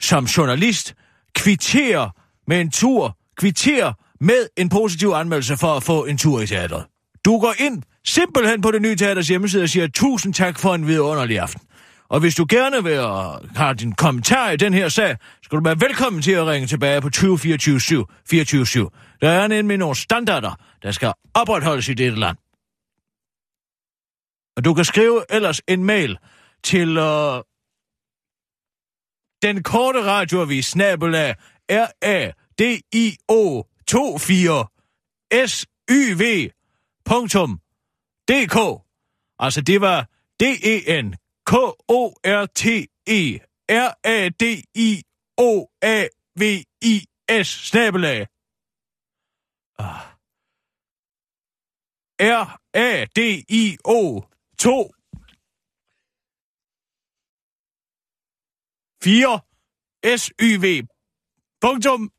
som 0.01 0.25
journalist 0.25 0.95
kvitterer 1.35 2.09
med 2.47 2.61
en 2.61 2.71
tur, 2.71 3.17
kvitterer 3.37 3.93
med 4.21 4.47
en 4.57 4.69
positiv 4.69 5.09
anmeldelse 5.09 5.57
for 5.57 5.75
at 5.75 5.83
få 5.83 6.05
en 6.05 6.17
tur 6.17 6.41
i 6.41 6.47
teatret. 6.47 6.85
Du 7.25 7.39
går 7.39 7.53
ind 7.59 7.83
simpelthen 8.05 8.61
på 8.61 8.71
det 8.71 8.81
nye 8.81 8.95
teaters 8.95 9.27
hjemmeside 9.27 9.63
og 9.63 9.69
siger 9.69 9.87
tusind 9.87 10.33
tak 10.33 10.59
for 10.59 10.75
en 10.75 10.87
vidunderlig 10.87 11.39
aften. 11.39 11.61
Og 12.09 12.19
hvis 12.19 12.35
du 12.35 12.45
gerne 12.49 12.83
vil 12.83 12.99
have 13.55 13.73
din 13.73 13.91
kommentar 13.91 14.49
i 14.49 14.57
den 14.57 14.73
her 14.73 14.89
sag, 14.89 15.17
skal 15.43 15.57
du 15.57 15.63
være 15.63 15.81
velkommen 15.81 16.21
til 16.21 16.31
at 16.31 16.47
ringe 16.47 16.67
tilbage 16.67 17.01
på 17.01 17.09
2024 17.09 17.81
7 17.81 18.05
24 18.29 18.65
7. 18.65 18.89
Der 19.21 19.29
er 19.29 19.47
nemlig 19.47 19.77
nogle 19.77 19.95
standarder, 19.95 20.55
der 20.83 20.91
skal 20.91 21.13
opretholdes 21.33 21.89
i 21.89 21.93
dette 21.93 22.19
land. 22.19 22.37
Og 24.57 24.65
du 24.65 24.73
kan 24.73 24.85
skrive 24.85 25.23
ellers 25.29 25.61
en 25.67 25.83
mail 25.83 26.17
til 26.63 26.97
øh, 26.97 27.43
den 29.41 29.63
korte 29.63 30.03
radioavis 30.05 30.65
snabelag 30.65 31.35
r 31.71 31.87
a 32.01 32.31
d 32.59 32.61
i 32.93 33.17
o 33.27 33.63
24 33.91 34.67
s 35.31 35.65
y 35.89 36.13
v 36.13 36.51
punktum 37.05 37.59
dk. 38.27 38.57
Altså 39.39 39.61
det 39.61 39.81
var 39.81 40.07
d 40.39 40.43
e 40.73 40.99
n 41.01 41.15
k 41.45 41.53
o 41.87 42.01
r 42.23 42.45
t 42.45 42.87
e 43.07 43.39
r 43.69 43.91
a 44.03 44.29
d 44.29 44.43
i 44.75 45.03
o 45.37 45.71
a 45.81 46.07
v 46.35 46.63
i 46.81 47.05
s 47.29 47.47
snabelag. 47.47 48.27
Ah. 49.79 50.09
R 52.19 52.59
A 52.73 53.05
D 53.15 53.45
I 53.47 53.77
O 53.85 54.21
2 54.57 54.89
4 59.01 59.39
S 60.03 60.31
Y 60.37 60.57
V 60.57 60.87
punktum 61.61 62.11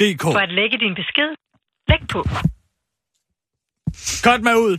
DK. 0.00 0.22
For 0.22 0.38
at 0.38 0.52
lægge 0.52 0.78
din 0.78 0.94
besked, 0.94 1.30
læg 1.88 2.02
på. 2.12 2.20
Cut 4.24 4.42
mig 4.42 4.56
ud. 4.58 4.78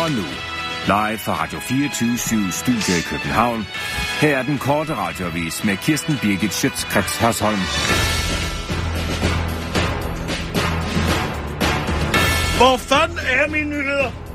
Og 0.00 0.10
nu, 0.10 0.26
live 0.86 1.18
fra 1.18 1.34
Radio 1.42 1.58
24 1.58 2.50
Studio 2.50 2.92
i 3.00 3.04
København. 3.10 3.60
Her 4.20 4.38
er 4.38 4.42
den 4.42 4.58
korte 4.58 4.94
radiovis 4.94 5.64
med 5.64 5.76
Kirsten 5.76 6.14
Birgit 6.22 6.52
Schøtzgrads 6.52 7.16
Hasholm. 7.18 7.62
Hvor 12.60 12.76
fanden 12.76 13.18
er 13.18 13.48
mine 13.50 13.70
nyheder? 13.70 14.25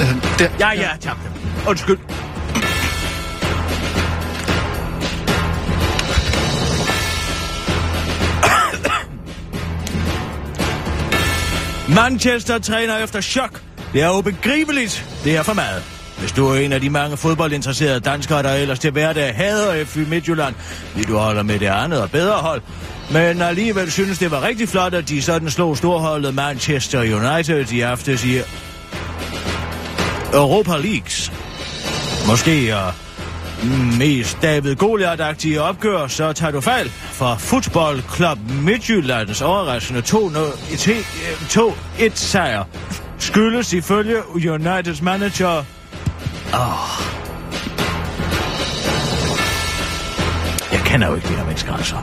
Øh, 0.00 0.38
der. 0.38 0.48
Ja, 0.60 0.70
ja, 0.72 0.88
tak. 1.00 1.16
Undskyld. 1.68 1.98
Manchester 11.94 12.58
træner 12.58 12.98
efter 12.98 13.20
chok. 13.20 13.60
Det 13.92 14.02
er 14.02 14.18
ubegribeligt. 14.18 15.06
Det 15.24 15.36
er 15.36 15.42
for 15.42 15.52
meget. 15.52 15.82
Hvis 16.18 16.32
du 16.32 16.46
er 16.46 16.54
en 16.54 16.72
af 16.72 16.80
de 16.80 16.90
mange 16.90 17.16
fodboldinteresserede 17.16 18.00
danskere, 18.00 18.42
der 18.42 18.54
ellers 18.54 18.78
til 18.78 18.90
hverdag 18.90 19.34
hader 19.34 19.84
FY 19.84 19.98
Midtjylland, 19.98 20.54
vil 20.96 21.08
du 21.08 21.16
holder 21.16 21.42
med 21.42 21.58
det 21.58 21.66
andet 21.66 22.00
og 22.00 22.10
bedre 22.10 22.32
hold. 22.32 22.62
Men 23.12 23.42
alligevel 23.42 23.92
synes 23.92 24.18
det 24.18 24.30
var 24.30 24.42
rigtig 24.42 24.68
flot, 24.68 24.94
at 24.94 25.08
de 25.08 25.22
sådan 25.22 25.50
slog 25.50 25.76
storholdet 25.76 26.34
Manchester 26.34 27.00
United 27.00 27.72
i 27.72 27.80
aftes 27.80 28.24
i 28.24 28.40
Europa 30.34 30.76
Leagues. 30.76 31.32
Måske 32.26 32.74
uh, 32.74 33.98
mest 33.98 34.38
David 34.42 34.76
Goliath-agtige 34.76 35.60
opgør, 35.60 36.06
så 36.06 36.32
tager 36.32 36.50
du 36.50 36.60
fejl. 36.60 36.90
For 36.90 37.36
Football 37.38 38.02
Club 38.16 38.38
Midtjyllands 38.62 39.42
overraskende 39.42 40.00
2-1 40.00 42.14
sejr 42.14 42.64
skyldes 43.18 43.72
ifølge 43.72 44.28
Uniteds 44.28 45.02
manager... 45.02 45.64
Oh. 46.54 47.04
Jeg 50.72 50.80
kender 50.84 51.08
jo 51.08 51.14
ikke 51.14 51.28
de 51.28 51.34
her 51.34 51.44
mennesker, 51.44 51.74
altså. 51.74 51.94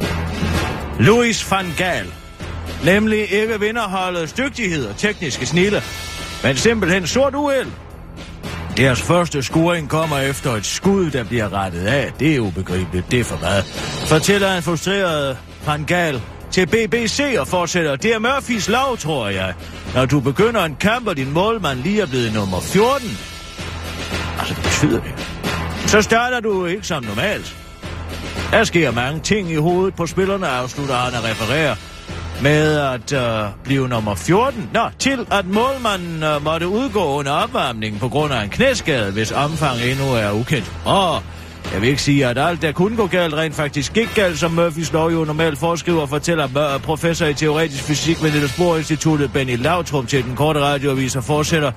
Louis 0.99 1.51
van 1.51 1.73
Gaal. 1.77 2.13
Nemlig 2.85 3.31
ikke 3.31 3.59
vinderholdets 3.59 4.33
dygtighed 4.33 4.85
og 4.85 4.97
tekniske 4.97 5.45
snille, 5.45 5.81
men 6.43 6.57
simpelthen 6.57 7.07
sort 7.07 7.35
uheld. 7.35 7.67
Deres 8.77 9.01
første 9.01 9.43
scoring 9.43 9.89
kommer 9.89 10.17
efter 10.17 10.51
et 10.51 10.65
skud, 10.65 11.11
der 11.11 11.23
bliver 11.23 11.53
rettet 11.53 11.85
af. 11.85 12.11
Det 12.19 12.35
er 12.35 12.39
ubegribeligt, 12.39 13.11
det 13.11 13.19
er 13.19 13.23
for 13.23 13.35
hvad. 13.35 13.63
Fortæller 14.07 14.55
en 14.55 14.63
frustreret 14.63 15.37
Pangal 15.65 16.21
til 16.51 16.65
BBC 16.65 17.35
og 17.39 17.47
fortsætter. 17.47 17.95
Det 17.95 18.13
er 18.13 18.19
Murphys 18.19 18.69
lov, 18.69 18.97
tror 18.97 19.27
jeg. 19.29 19.53
Når 19.95 20.05
du 20.05 20.19
begynder 20.19 20.65
en 20.65 20.75
kamp, 20.75 21.07
og 21.07 21.17
din 21.17 21.31
målmand 21.31 21.79
lige 21.79 22.01
er 22.01 22.05
blevet 22.05 22.33
nummer 22.33 22.59
14. 22.61 23.17
Altså, 24.39 24.53
det 24.55 24.63
betyder 24.63 25.01
det. 25.01 25.11
Så 25.89 26.01
starter 26.01 26.39
du 26.39 26.65
ikke 26.65 26.87
som 26.87 27.03
normalt. 27.03 27.55
Der 28.51 28.63
sker 28.63 28.91
mange 28.91 29.19
ting 29.19 29.51
i 29.51 29.55
hovedet 29.55 29.95
på 29.95 30.07
spillerne, 30.07 30.47
afslutter 30.47 30.95
han 30.95 31.13
og 31.13 31.23
refererer 31.23 31.75
med 32.41 32.79
at 32.79 33.13
øh, 33.13 33.49
blive 33.63 33.87
nummer 33.87 34.15
14. 34.15 34.69
Nå, 34.73 34.81
til 34.99 35.27
at 35.31 35.45
målmanden 35.45 36.23
øh, 36.23 36.43
måtte 36.43 36.67
udgå 36.67 37.05
under 37.05 37.31
opvarmningen 37.31 37.99
på 37.99 38.09
grund 38.09 38.33
af 38.33 38.43
en 38.43 38.49
knæskade, 38.49 39.11
hvis 39.11 39.31
omfang 39.31 39.81
endnu 39.81 40.05
er 40.05 40.31
ukendt. 40.31 40.71
Og 40.85 41.23
jeg 41.73 41.81
vil 41.81 41.89
ikke 41.89 42.01
sige, 42.01 42.27
at 42.27 42.37
alt, 42.37 42.61
der 42.61 42.71
kunne 42.71 42.97
gå 42.97 43.07
galt, 43.07 43.33
rent 43.33 43.55
faktisk 43.55 43.93
gik 43.93 44.09
galt, 44.15 44.39
som 44.39 44.51
Murphys 44.51 44.93
lov 44.93 45.11
jo 45.11 45.25
normalt 45.25 45.59
foreskriver, 45.59 46.05
fortæller 46.05 46.73
øh, 46.75 46.81
professor 46.81 47.25
i 47.25 47.33
teoretisk 47.33 47.83
fysik 47.83 48.23
ved 48.23 48.31
Niels 48.31 48.57
Bohr 48.57 48.77
Instituttet 48.77 49.33
Benny 49.33 49.57
Lautrum 49.57 50.05
til 50.05 50.23
den 50.23 50.35
korte 50.35 50.59
radioavis 50.59 51.15
og 51.15 51.23
fortsætter. 51.23 51.71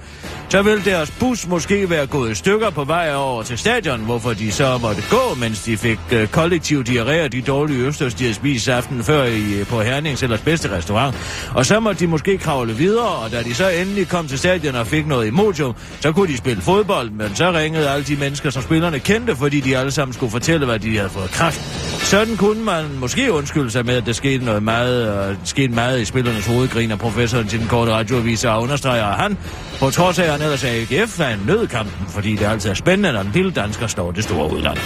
Så 0.48 0.62
vil 0.62 0.84
deres 0.84 1.10
bus 1.10 1.46
måske 1.46 1.90
være 1.90 2.06
gået 2.06 2.30
i 2.30 2.34
stykker 2.34 2.70
på 2.70 2.84
vej 2.84 3.14
over 3.14 3.42
til 3.42 3.58
stadion, 3.58 4.00
hvorfor 4.00 4.32
de 4.32 4.52
så 4.52 4.78
måtte 4.78 5.02
gå, 5.10 5.34
mens 5.40 5.62
de 5.62 5.76
fik 5.76 5.98
øh, 6.12 6.28
kollektiv 6.28 6.84
diarré 6.84 7.24
og 7.24 7.32
de 7.32 7.42
dårlige 7.42 7.78
østers, 7.86 8.14
de 8.14 8.24
havde 8.24 8.34
spist 8.34 8.68
aften 8.68 9.04
før 9.04 9.24
i, 9.24 9.54
øh, 9.60 9.66
på 9.66 9.80
Hernings 9.80 10.22
ellers 10.22 10.40
bedste 10.40 10.70
restaurant. 10.76 11.16
Og 11.54 11.66
så 11.66 11.80
måtte 11.80 12.00
de 12.00 12.06
måske 12.06 12.38
kravle 12.38 12.72
videre, 12.72 13.08
og 13.08 13.30
da 13.30 13.42
de 13.42 13.54
så 13.54 13.68
endelig 13.68 14.08
kom 14.08 14.28
til 14.28 14.38
stadion 14.38 14.74
og 14.74 14.86
fik 14.86 15.06
noget 15.06 15.28
emotion, 15.28 15.76
så 16.00 16.12
kunne 16.12 16.32
de 16.32 16.36
spille 16.36 16.62
fodbold, 16.62 17.10
men 17.10 17.36
så 17.36 17.52
ringede 17.52 17.90
alle 17.90 18.04
de 18.04 18.16
mennesker, 18.16 18.50
som 18.50 18.62
spillerne 18.62 18.98
kendte, 18.98 19.36
fordi 19.36 19.60
de 19.60 19.73
alle 19.78 19.90
sammen 19.90 20.14
skulle 20.14 20.32
fortælle, 20.32 20.66
hvad 20.66 20.78
de 20.78 20.96
havde 20.96 21.10
fået 21.10 21.30
kraft. 21.30 21.60
Sådan 22.04 22.36
kunne 22.36 22.64
man 22.64 22.84
måske 22.98 23.32
undskylde 23.32 23.70
sig 23.70 23.86
med, 23.86 23.96
at 23.96 24.06
der 24.06 24.12
skete 24.12 24.44
noget 24.44 24.62
meget, 24.62 25.30
uh, 25.30 25.36
skete 25.44 25.74
meget 25.74 26.00
i 26.00 26.04
spillernes 26.04 26.46
hovedgrin, 26.46 26.90
og 26.92 26.98
professoren 26.98 27.48
til 27.48 27.60
den 27.60 27.68
korte 27.68 27.92
radioavis 27.92 28.44
og 28.44 28.62
understreger, 28.62 29.04
at 29.04 29.14
han, 29.14 29.38
på 29.80 29.90
trods 29.90 30.18
af, 30.18 30.24
at 30.24 30.30
han 30.30 30.42
ellers 30.42 30.64
er 30.64 30.70
AGF, 30.70 31.20
er 31.20 31.28
en 31.28 31.42
nødkampen, 31.46 32.06
fordi 32.08 32.36
det 32.36 32.44
altid 32.44 32.70
er 32.70 32.74
spændende, 32.74 33.12
når 33.12 33.20
en 33.20 33.30
lille 33.34 33.50
dansker 33.50 33.86
står 33.86 34.10
det 34.10 34.24
store 34.24 34.52
udland. 34.52 34.78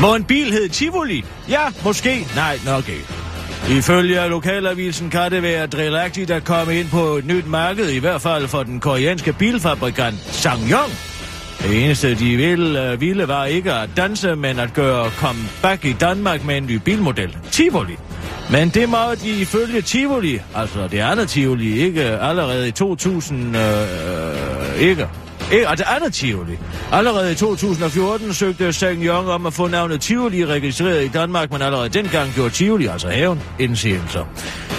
Må 0.00 0.14
en 0.14 0.24
bil 0.24 0.52
hedde 0.52 0.68
Tivoli? 0.68 1.24
Ja, 1.48 1.60
måske. 1.84 2.26
Nej, 2.34 2.58
nok 2.66 2.88
ikke. 2.88 3.22
Ifølge 3.70 4.28
lokalavisen 4.28 5.10
kan 5.10 5.30
det 5.30 5.42
være 5.42 5.66
drillagtigt 5.66 6.30
at 6.30 6.44
komme 6.44 6.76
ind 6.76 6.88
på 6.88 7.16
et 7.16 7.24
nyt 7.24 7.46
marked, 7.46 7.90
i 7.90 7.98
hvert 7.98 8.20
fald 8.20 8.48
for 8.48 8.62
den 8.62 8.80
koreanske 8.80 9.32
bilfabrikant 9.32 10.18
Sangyong. 10.20 11.11
Det 11.62 11.84
eneste, 11.84 12.14
de 12.14 12.36
ville, 12.36 12.92
øh, 12.92 13.00
ville 13.00 13.28
var 13.28 13.44
ikke 13.44 13.72
at 13.72 13.88
danse, 13.96 14.36
men 14.36 14.58
at 14.58 14.74
gøre 14.74 15.10
comeback 15.10 15.84
i 15.84 15.92
Danmark 15.92 16.44
med 16.44 16.56
en 16.56 16.66
ny 16.66 16.74
bilmodel, 16.84 17.36
Tivoli. 17.50 17.96
Men 18.50 18.68
det 18.68 18.88
må 18.88 19.14
de 19.22 19.28
ifølge 19.40 19.80
Tivoli, 19.82 20.40
altså 20.54 20.88
det 20.88 20.98
andet 20.98 21.28
Tivoli, 21.28 21.80
ikke 21.80 22.02
allerede 22.02 22.68
i 22.68 22.70
2000, 22.70 23.56
øh, 23.56 23.62
ikke, 24.80 25.08
ikke, 25.52 25.68
altså 25.68 25.84
det 25.84 25.94
andet 25.96 26.14
Tivoli. 26.14 26.58
Allerede 26.92 27.32
i 27.32 27.34
2014 27.34 28.34
søgte 28.34 28.72
Sang 28.72 29.04
Young 29.04 29.28
om 29.28 29.46
at 29.46 29.52
få 29.52 29.68
navnet 29.68 30.00
Tivoli 30.00 30.46
registreret 30.46 31.04
i 31.04 31.08
Danmark, 31.08 31.52
men 31.52 31.62
allerede 31.62 31.88
dengang 31.88 32.32
gjorde 32.34 32.50
Tivoli, 32.50 32.86
altså 32.86 33.08
haven, 33.08 33.40
indsigelser. 33.58 34.24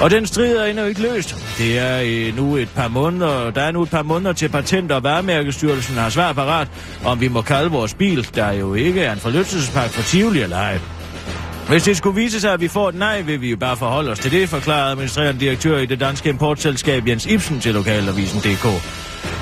Og 0.01 0.09
den 0.11 0.25
strid 0.25 0.55
er 0.55 0.65
endnu 0.65 0.85
ikke 0.85 1.01
løst. 1.01 1.35
Det 1.57 1.79
er 1.79 2.01
øh, 2.05 2.35
nu 2.37 2.55
et 2.55 2.69
par 2.75 2.87
måneder, 2.87 3.51
der 3.51 3.61
er 3.61 3.71
nu 3.71 3.81
et 3.83 3.89
par 3.89 4.03
måneder 4.03 4.33
til 4.33 4.47
Patent- 4.49 4.91
og 4.91 5.03
Varemærkestyrelsen 5.03 5.95
har 5.95 6.09
svar 6.09 6.33
parat, 6.33 6.67
om 7.05 7.21
vi 7.21 7.27
må 7.27 7.41
kalde 7.41 7.71
vores 7.71 7.93
bil, 7.93 8.27
der 8.35 8.51
jo 8.51 8.73
ikke 8.73 9.01
er 9.01 9.13
en 9.13 9.19
forlystelsespark 9.19 9.89
for 9.89 10.01
Tivoli 10.01 10.41
eller 10.41 10.57
ej. 10.57 10.79
Hvis 11.67 11.83
det 11.83 11.97
skulle 11.97 12.15
vise 12.15 12.41
sig, 12.41 12.53
at 12.53 12.61
vi 12.61 12.67
får 12.67 12.89
et 12.89 12.95
nej, 12.95 13.21
vil 13.21 13.41
vi 13.41 13.49
jo 13.49 13.57
bare 13.57 13.77
forholde 13.77 14.11
os 14.11 14.19
til 14.19 14.31
det, 14.31 14.49
forklarede 14.49 14.91
administrerende 14.91 15.39
direktør 15.39 15.77
i 15.77 15.85
det 15.85 15.99
danske 15.99 16.29
importselskab 16.29 17.07
Jens 17.07 17.25
Ibsen 17.25 17.59
til 17.59 17.73
lokalavisen.dk. 17.73 18.67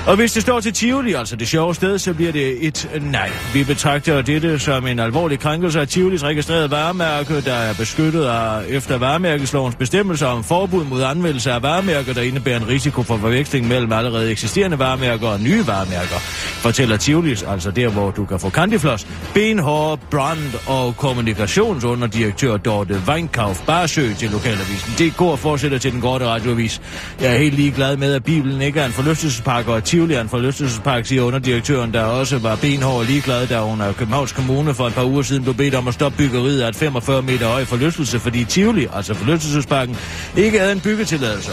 Og 0.06 0.16
hvis 0.16 0.32
det 0.32 0.42
står 0.42 0.60
til 0.60 0.72
Tivoli, 0.72 1.12
altså 1.12 1.36
det 1.36 1.48
sjove 1.48 1.74
sted, 1.74 1.98
så 1.98 2.14
bliver 2.14 2.32
det 2.32 2.66
et 2.66 2.90
nej. 3.02 3.30
Vi 3.54 3.64
betragter 3.64 4.22
dette 4.22 4.58
som 4.58 4.86
en 4.86 4.98
alvorlig 4.98 5.38
krænkelse 5.38 5.80
af 5.80 5.88
Tivolis 5.88 6.24
registrerede 6.24 6.70
varemærke, 6.70 7.40
der 7.40 7.54
er 7.54 7.74
beskyttet 7.74 8.24
af, 8.24 8.62
efter 8.68 8.98
varemærkeslovens 8.98 9.76
bestemmelser 9.76 10.26
om 10.26 10.44
forbud 10.44 10.84
mod 10.84 11.02
anvendelse 11.02 11.52
af 11.52 11.62
varemærker, 11.62 12.14
der 12.14 12.22
indebærer 12.22 12.56
en 12.56 12.68
risiko 12.68 13.02
for 13.02 13.16
forveksling 13.16 13.68
mellem 13.68 13.92
allerede 13.92 14.30
eksisterende 14.30 14.78
varemærker 14.78 15.28
og 15.28 15.40
nye 15.40 15.66
varemærker. 15.66 16.16
Fortæller 16.62 16.96
Tivolis, 16.96 17.42
altså 17.42 17.70
der, 17.70 17.88
hvor 17.88 18.10
du 18.10 18.24
kan 18.24 18.40
få 18.40 18.50
Candyfloss, 18.50 19.06
benhårde 19.34 20.00
brand- 20.10 20.54
og 20.66 20.96
kommunikationsunderdirektør 20.96 22.56
Dorte 22.56 23.02
Weinkauf 23.08 23.66
Barsø 23.66 24.14
til 24.14 24.30
lokalavisen. 24.30 24.94
Det 24.98 25.16
går 25.16 25.36
fortsætter 25.36 25.78
til 25.78 25.92
den 25.92 26.00
korte 26.00 26.26
radioavis. 26.26 26.80
Jeg 27.20 27.32
er 27.34 27.38
helt 27.38 27.54
ligeglad 27.54 27.96
med, 27.96 28.14
at 28.14 28.24
Bibelen 28.24 28.62
ikke 28.62 28.80
er 28.80 28.86
en 28.86 28.92
forlystelsespakke 28.92 29.72
og 29.72 29.84
Tivoli 29.92 30.14
er 30.14 30.20
en 30.20 30.28
forlystelsespark, 30.28 31.06
siger 31.06 31.22
underdirektøren, 31.22 31.92
der 31.92 32.02
også 32.02 32.38
var 32.38 32.56
benhård 32.56 33.06
ligeglad, 33.06 33.46
da 33.46 33.60
hun 33.60 33.80
af 33.80 33.96
Københavns 33.96 34.32
Kommune 34.32 34.74
for 34.74 34.86
et 34.86 34.94
par 34.94 35.04
uger 35.04 35.22
siden 35.22 35.42
blev 35.42 35.54
bedt 35.54 35.74
om 35.74 35.88
at 35.88 35.94
stoppe 35.94 36.18
byggeriet 36.18 36.62
af 36.62 36.68
et 36.68 36.76
45 36.76 37.22
meter 37.22 37.48
høj 37.48 37.64
forlystelse, 37.64 38.18
fordi 38.18 38.44
Tivoli, 38.44 38.86
altså 38.92 39.14
forlystelsesparken, 39.14 39.96
ikke 40.36 40.58
havde 40.58 40.72
en 40.72 40.80
byggetilladelse. 40.80 41.50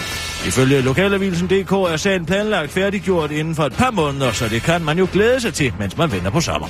Ifølge 0.47 0.81
lokalavisen.dk 0.81 1.71
er 1.71 1.97
sagen 1.97 2.25
planlagt 2.25 2.71
færdiggjort 2.71 3.31
inden 3.31 3.55
for 3.55 3.63
et 3.63 3.73
par 3.73 3.91
måneder, 3.91 4.31
så 4.31 4.47
det 4.47 4.61
kan 4.61 4.81
man 4.81 4.97
jo 4.97 5.07
glæde 5.13 5.39
sig 5.41 5.53
til, 5.53 5.73
mens 5.79 5.97
man 5.97 6.11
venter 6.11 6.29
på 6.29 6.41
sommer. 6.41 6.67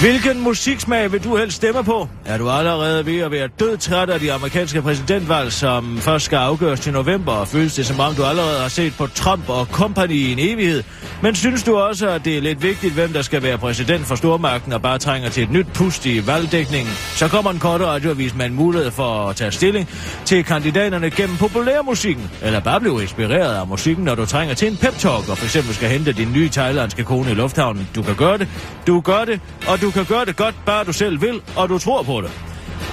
Hvilken 0.00 0.40
musiksmag 0.40 1.12
vil 1.12 1.24
du 1.24 1.36
helst 1.36 1.56
stemme 1.56 1.84
på? 1.84 2.08
Er 2.26 2.38
du 2.38 2.50
allerede 2.50 3.06
ved 3.06 3.18
at 3.18 3.30
være 3.30 3.48
død 3.60 3.76
træt 3.76 4.10
af 4.10 4.20
de 4.20 4.32
amerikanske 4.32 4.82
præsidentvalg, 4.82 5.52
som 5.52 5.98
først 5.98 6.24
skal 6.24 6.36
afgøres 6.36 6.80
til 6.80 6.92
november, 6.92 7.32
og 7.32 7.48
føles 7.48 7.74
det 7.74 7.86
som 7.86 8.00
om 8.00 8.14
du 8.14 8.24
allerede 8.24 8.60
har 8.60 8.68
set 8.68 8.94
på 8.98 9.06
Trump 9.06 9.48
og 9.48 9.66
company 9.66 10.12
i 10.12 10.32
en 10.32 10.38
evighed? 10.38 10.82
Men 11.22 11.34
synes 11.34 11.62
du 11.62 11.76
også, 11.76 12.08
at 12.08 12.24
det 12.24 12.36
er 12.36 12.40
lidt 12.40 12.62
vigtigt, 12.62 12.94
hvem 12.94 13.12
der 13.12 13.22
skal 13.22 13.42
være 13.42 13.58
præsident 13.58 14.06
for 14.06 14.14
stormagten 14.14 14.72
og 14.72 14.82
bare 14.82 14.98
trænger 14.98 15.28
til 15.28 15.42
et 15.42 15.50
nyt 15.50 15.66
pust 15.74 16.06
i 16.06 16.26
valgdækningen? 16.26 16.94
Så 17.14 17.28
kommer 17.28 17.50
en 17.50 17.58
kort 17.58 17.80
radioavis 17.80 18.34
med 18.34 18.46
en 18.46 18.54
mulighed 18.54 18.90
for 18.90 19.28
at 19.28 19.36
tage 19.36 19.50
stilling 19.50 19.88
til 20.24 20.44
kandidaterne 20.44 21.10
gennem 21.10 21.36
populærmusikken, 21.36 22.30
eller 22.42 22.60
bare 22.60 22.80
blive 22.80 23.02
inspireret 23.02 23.54
af 23.54 23.66
musikken, 23.66 24.04
når 24.04 24.14
du 24.14 24.26
trænger 24.26 24.54
til 24.54 24.68
en 24.68 24.76
pep-talk, 24.76 25.30
og 25.30 25.38
for 25.38 25.44
eksempel 25.44 25.74
skal 25.74 25.88
hente 25.88 26.12
din 26.12 26.32
nye 26.32 26.48
thailandske 26.48 27.04
kone 27.04 27.30
i 27.30 27.34
lufthavnen. 27.34 27.88
Du 27.94 28.02
kan 28.02 28.14
gøre 28.14 28.38
det, 28.38 28.48
du 28.86 29.00
gør 29.00 29.24
det, 29.24 29.40
og 29.68 29.80
du 29.80 29.85
du 29.86 29.90
kan 29.90 30.04
gøre 30.04 30.24
det 30.24 30.36
godt, 30.36 30.54
bare 30.66 30.84
du 30.84 30.92
selv 30.92 31.20
vil, 31.20 31.40
og 31.56 31.68
du 31.68 31.78
tror 31.78 32.02
på 32.02 32.20
det. 32.20 32.30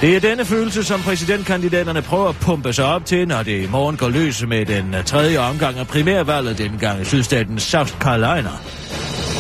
Det 0.02 0.16
er 0.16 0.20
denne 0.20 0.46
følelse, 0.46 0.84
som 0.84 1.02
præsidentkandidaterne 1.02 2.02
prøver 2.02 2.30
at 2.30 2.36
pumpe 2.36 2.74
sig 2.74 2.86
op 2.86 3.06
til, 3.06 3.28
når 3.28 3.44
det 3.44 3.64
i 3.64 3.68
morgen 3.68 3.98
går 3.98 4.10
løs 4.10 4.46
med 4.48 4.66
den 4.66 4.96
tredje 5.06 5.38
omgang 5.38 5.78
af 5.78 5.88
primærvalget, 5.88 6.58
dengang 6.58 7.02
i 7.02 7.06
sydstaten 7.06 7.60
South 7.60 7.92
Carolina. 8.00 8.50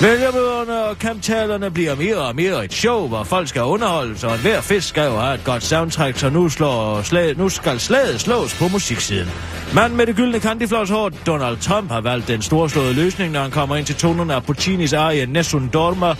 Vælgermøderne 0.02 0.84
og 0.84 1.00
kamptalerne 1.00 1.72
bliver 1.72 1.96
mere 1.96 2.18
og 2.18 2.36
mere 2.36 2.66
et 2.66 2.74
show, 2.74 3.08
hvor 3.08 3.24
folk 3.24 3.48
skal 3.48 3.62
underholdes, 3.62 4.24
og 4.24 4.34
enhver 4.34 4.62
fisk 4.62 4.88
skal 4.88 5.06
jo 5.06 5.20
have 5.20 5.36
et 5.36 5.44
godt 5.44 5.64
soundtrack, 5.64 6.18
så 6.18 6.30
nu, 6.30 6.50
slår 6.50 7.02
slag, 7.02 7.38
nu 7.38 7.50
skal 7.50 7.80
slaget 7.80 8.22
slås 8.22 8.54
på 8.54 8.68
musiksiden. 8.68 9.30
Manden 9.74 9.98
med 9.98 10.06
det 10.06 10.16
gyldne 10.16 10.40
kandiflåshår, 10.40 11.10
Donald 11.10 11.58
Trump, 11.58 11.92
har 11.92 12.02
valgt 12.02 12.28
den 12.28 12.42
storslåede 12.42 12.94
løsning, 12.94 13.32
når 13.32 13.42
han 13.42 13.52
kommer 13.52 13.76
ind 13.76 13.86
til 13.86 13.96
tonerne 13.96 14.34
af 14.34 14.44
Puccinis 14.44 14.94
arie 14.94 15.26
Nessun 15.26 15.70
Dorma, 15.74 16.14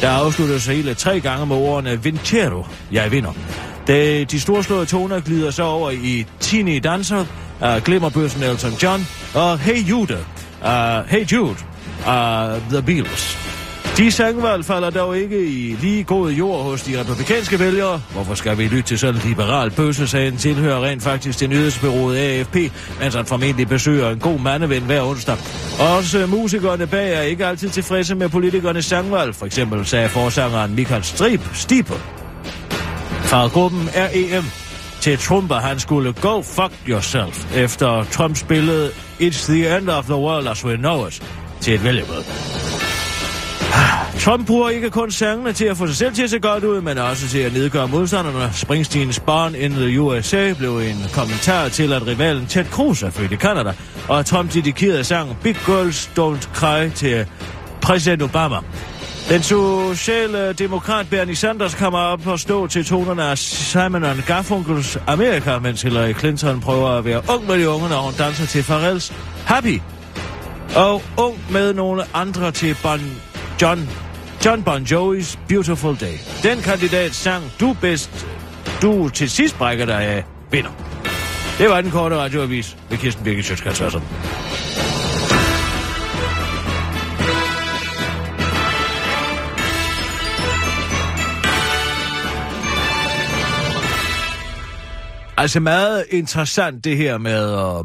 der 0.00 0.10
afslutter 0.10 0.58
sig 0.58 0.76
hele 0.76 0.94
tre 0.94 1.20
gange 1.20 1.46
med 1.46 1.56
ordene 1.56 2.02
Vincero, 2.02 2.66
jeg 2.92 3.12
vinder. 3.12 3.32
De, 3.86 4.24
de 4.24 4.40
storslåede 4.40 4.86
toner 4.86 5.20
glider 5.20 5.50
så 5.50 5.62
over 5.62 5.90
i 5.90 6.26
Tini 6.40 6.78
Dancer, 6.78 7.24
af 7.60 7.84
Glimmerbøssen 7.84 8.42
Elton 8.42 8.72
John 8.82 9.06
og 9.34 9.58
Hey 9.58 9.78
Jude, 9.78 10.18
uh, 10.62 11.08
Hey 11.08 11.32
Jude, 11.32 11.56
af 12.06 12.60
The 12.70 12.82
Beatles. 12.82 13.46
De 13.96 14.10
sangvalg 14.10 14.64
falder 14.64 14.90
dog 14.90 15.18
ikke 15.18 15.46
i 15.46 15.76
lige 15.80 16.04
god 16.04 16.30
jord 16.30 16.64
hos 16.64 16.82
de 16.82 17.00
republikanske 17.00 17.58
vælgere. 17.58 18.02
Hvorfor 18.12 18.34
skal 18.34 18.58
vi 18.58 18.62
lytte 18.62 18.82
til 18.82 18.98
sådan 18.98 19.14
en 19.14 19.28
liberal 19.28 19.70
bøsse, 19.70 20.06
sagde 20.06 20.28
en 20.28 20.36
tilhører 20.36 20.84
rent 20.84 21.02
faktisk 21.02 21.38
til 21.38 21.48
nyhedsbyrået 21.48 22.18
AFP, 22.18 22.56
mens 23.00 23.14
han 23.14 23.26
formentlig 23.26 23.68
besøger 23.68 24.10
en 24.10 24.18
god 24.18 24.38
mandeven 24.38 24.82
hver 24.82 25.02
onsdag. 25.02 25.36
Også 25.96 26.26
musikerne 26.26 26.86
bag 26.86 27.14
er 27.14 27.20
ikke 27.20 27.46
altid 27.46 27.68
tilfredse 27.68 28.14
med 28.14 28.28
politikernes 28.28 28.84
sangvalg. 28.84 29.34
For 29.34 29.46
eksempel 29.46 29.86
sagde 29.86 30.08
forsangeren 30.08 30.74
Michael 30.74 31.04
Strip, 31.04 31.40
Stipe, 31.54 31.94
fra 33.22 33.46
gruppen 33.46 33.88
REM 33.94 34.44
til 35.00 35.18
Trump, 35.18 35.52
at 35.52 35.62
han 35.62 35.80
skulle 35.80 36.12
go 36.12 36.42
fuck 36.42 36.72
yourself, 36.88 37.56
efter 37.56 38.04
Trump 38.04 38.36
spillede 38.36 38.90
It's 39.20 39.52
the 39.52 39.76
end 39.76 39.88
of 39.88 40.04
the 40.04 40.16
world 40.16 40.48
as 40.48 40.64
we 40.64 40.76
know 40.76 41.06
it 41.06 41.45
til 41.60 41.74
et 41.74 41.84
vælgermøde. 41.84 42.24
Ah, 43.72 44.20
Trump 44.20 44.46
bruger 44.46 44.68
ikke 44.68 44.90
kun 44.90 45.10
sangene 45.10 45.52
til 45.52 45.64
at 45.64 45.76
få 45.76 45.86
sig 45.86 45.96
selv 45.96 46.14
til 46.14 46.22
at 46.22 46.30
se 46.30 46.38
godt 46.38 46.64
ud, 46.64 46.80
men 46.80 46.98
også 46.98 47.28
til 47.28 47.38
at 47.38 47.52
nedgøre 47.52 47.88
modstanderne. 47.88 48.50
Springsteens 48.52 49.20
Born 49.20 49.54
in 49.54 49.70
the 49.70 50.00
USA 50.00 50.52
blev 50.52 50.78
en 50.78 51.04
kommentar 51.14 51.68
til, 51.68 51.92
at 51.92 52.06
rivalen 52.06 52.46
Ted 52.46 52.64
Cruz 52.64 53.02
er 53.02 53.10
født 53.10 53.32
i 53.32 53.36
Canada, 53.36 53.72
og 54.08 54.18
at 54.18 54.26
Trump 54.26 54.52
dedikerede 54.52 55.04
sangen 55.04 55.36
Big 55.42 55.56
Girls 55.66 56.10
Don't 56.18 56.54
Cry 56.54 56.90
til 56.94 57.26
præsident 57.82 58.22
Obama. 58.22 58.56
Den 59.28 59.42
sociale 59.42 60.52
demokrat 60.52 61.06
Bernie 61.10 61.36
Sanders 61.36 61.74
kommer 61.74 61.98
op 61.98 62.26
og 62.26 62.40
stå 62.40 62.66
til 62.66 62.84
tonerne 62.84 63.22
af 63.22 63.38
Simon 63.38 64.02
Garfunkels 64.26 64.98
Amerika, 65.06 65.58
mens 65.58 65.82
Hillary 65.82 66.14
Clinton 66.14 66.60
prøver 66.60 66.88
at 66.88 67.04
være 67.04 67.22
ung 67.34 67.46
med 67.46 67.58
de 67.58 67.68
unge, 67.68 67.88
når 67.88 68.00
hun 68.00 68.14
danser 68.18 68.46
til 68.46 68.62
Farrells 68.62 69.12
Happy. 69.46 69.80
Og 70.76 71.02
ung 71.18 71.52
med 71.52 71.74
nogle 71.74 72.04
andre 72.14 72.52
til 72.52 72.76
bon 72.82 73.00
John, 73.62 73.88
John 74.44 74.62
Bon 74.62 74.82
Jovi's 74.82 75.38
Beautiful 75.48 75.96
Day. 76.00 76.18
Den 76.42 76.58
kandidat 76.58 77.14
sang 77.14 77.44
du 77.60 77.76
bedst, 77.80 78.26
du 78.82 79.08
til 79.08 79.30
sidst 79.30 79.58
brækker 79.58 79.84
dig 79.84 80.02
af, 80.02 80.24
vinder. 80.50 80.70
Det 81.58 81.70
var 81.70 81.80
den 81.80 81.90
korte 81.90 82.16
radioavis 82.16 82.76
med 82.90 82.98
Kirsten 82.98 83.24
Birgit 83.24 83.44
Sjøtskrets 83.44 83.80
Altså 95.38 95.60
meget 95.60 96.04
interessant 96.10 96.84
det 96.84 96.96
her 96.96 97.18
med, 97.18 97.52
øh, 97.52 97.84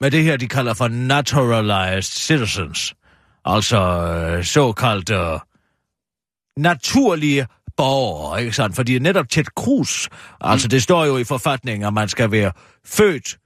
med 0.00 0.10
det 0.10 0.24
her, 0.24 0.36
de 0.36 0.48
kalder 0.48 0.74
for 0.74 0.88
naturalized 0.88 2.02
citizens. 2.02 2.94
Altså 3.44 3.78
øh, 3.78 4.44
såkaldt 4.44 5.10
uh, 5.10 5.40
naturlige 6.56 7.46
borgere, 7.76 8.40
ikke 8.40 8.52
sandt? 8.52 8.76
Fordi 8.76 8.98
netop 8.98 9.28
Ted 9.28 9.44
Cruz, 9.44 10.08
altså 10.40 10.68
det 10.68 10.82
står 10.82 11.04
jo 11.04 11.16
i 11.18 11.24
forfatningen, 11.24 11.86
at 11.86 11.92
man 11.92 12.08
skal 12.08 12.30
være 12.30 12.52
født 12.86 13.38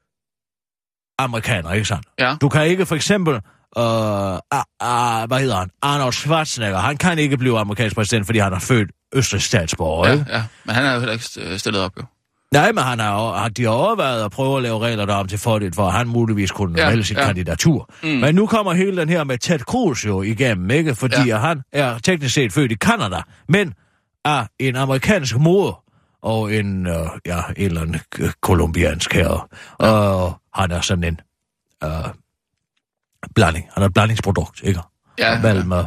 amerikaner, 1.19 1.73
ikke 1.73 1.85
sandt? 1.85 2.07
Ja. 2.19 2.37
Du 2.41 2.49
kan 2.49 2.67
ikke 2.67 2.87
for 2.87 2.95
eksempel, 2.95 3.35
uh, 3.35 3.83
uh, 3.83 4.39
uh, 4.83 5.29
hvad 5.29 5.41
hedder 5.41 5.57
han, 5.57 5.71
Arnold 5.83 6.13
Schwarzenegger, 6.13 6.79
han 6.79 6.97
kan 6.97 7.19
ikke 7.19 7.37
blive 7.37 7.59
amerikansk 7.59 7.97
præsident, 7.97 8.27
fordi 8.27 8.39
han 8.39 8.53
er 8.53 8.59
født 8.59 8.91
østrigs 9.15 9.45
statsborger, 9.45 10.13
ikke? 10.13 10.25
Ja, 10.29 10.37
ja. 10.37 10.45
Men 10.65 10.75
han 10.75 10.85
er 10.85 10.93
jo 10.93 10.99
heller 10.99 11.13
ikke 11.13 11.25
st- 11.25 11.57
stillet 11.57 11.83
op, 11.83 11.93
jo. 11.97 12.03
Nej, 12.53 12.73
men 12.73 12.85
han 12.85 12.99
har, 12.99 13.33
har 13.37 13.49
de 13.49 13.67
overvejet 13.67 14.25
at 14.25 14.31
prøve 14.31 14.57
at 14.57 14.63
lave 14.63 14.79
regler 14.79 15.07
der 15.07 15.15
om 15.15 15.29
til 15.29 15.39
fordel, 15.39 15.75
for 15.75 15.87
at 15.87 15.93
han 15.93 16.09
muligvis 16.09 16.51
kunne 16.51 16.79
Ja, 16.81 16.85
ja, 16.85 16.91
melde 16.91 17.05
sit 17.05 17.17
ja. 17.17 17.21
ja. 17.21 17.27
kandidatur. 17.27 17.91
Mm. 18.03 18.09
Men 18.09 18.35
nu 18.35 18.47
kommer 18.47 18.73
hele 18.73 19.01
den 19.01 19.09
her 19.09 19.25
med 19.25 19.39
Ted 19.39 19.59
Cruz 19.59 20.07
jo 20.07 20.23
igennem, 20.23 20.71
ikke? 20.71 20.95
Fordi 20.95 21.15
Ja. 21.17 21.25
ja. 21.27 21.39
han 21.39 21.63
er 21.73 21.99
teknisk 21.99 22.35
set 22.35 22.53
født 22.53 22.73
i 22.73 22.75
Kanada, 22.75 23.23
men 23.49 23.75
er 24.25 24.47
en 24.59 24.77
amerikansk 24.77 25.37
mor 25.39 25.85
og 26.23 26.55
en, 26.55 26.87
øh, 26.87 26.95
ja, 27.27 27.39
en 27.57 27.65
eller 27.67 27.81
anden 27.81 28.01
kolumbiansk 28.41 29.13
herre. 29.13 29.41
Ja. 29.81 29.87
Og 29.87 30.41
han 30.55 30.71
er 30.71 30.81
sådan 30.81 31.05
en 31.05 31.21
øh, 31.85 31.91
blanding. 33.35 33.67
Han 33.75 33.83
er 33.83 33.87
et 33.87 33.95
blandingsprodukt, 33.95 34.61
ikke? 34.63 34.81
Ja, 35.19 35.41
Mellem 35.43 35.73
øh, 35.73 35.85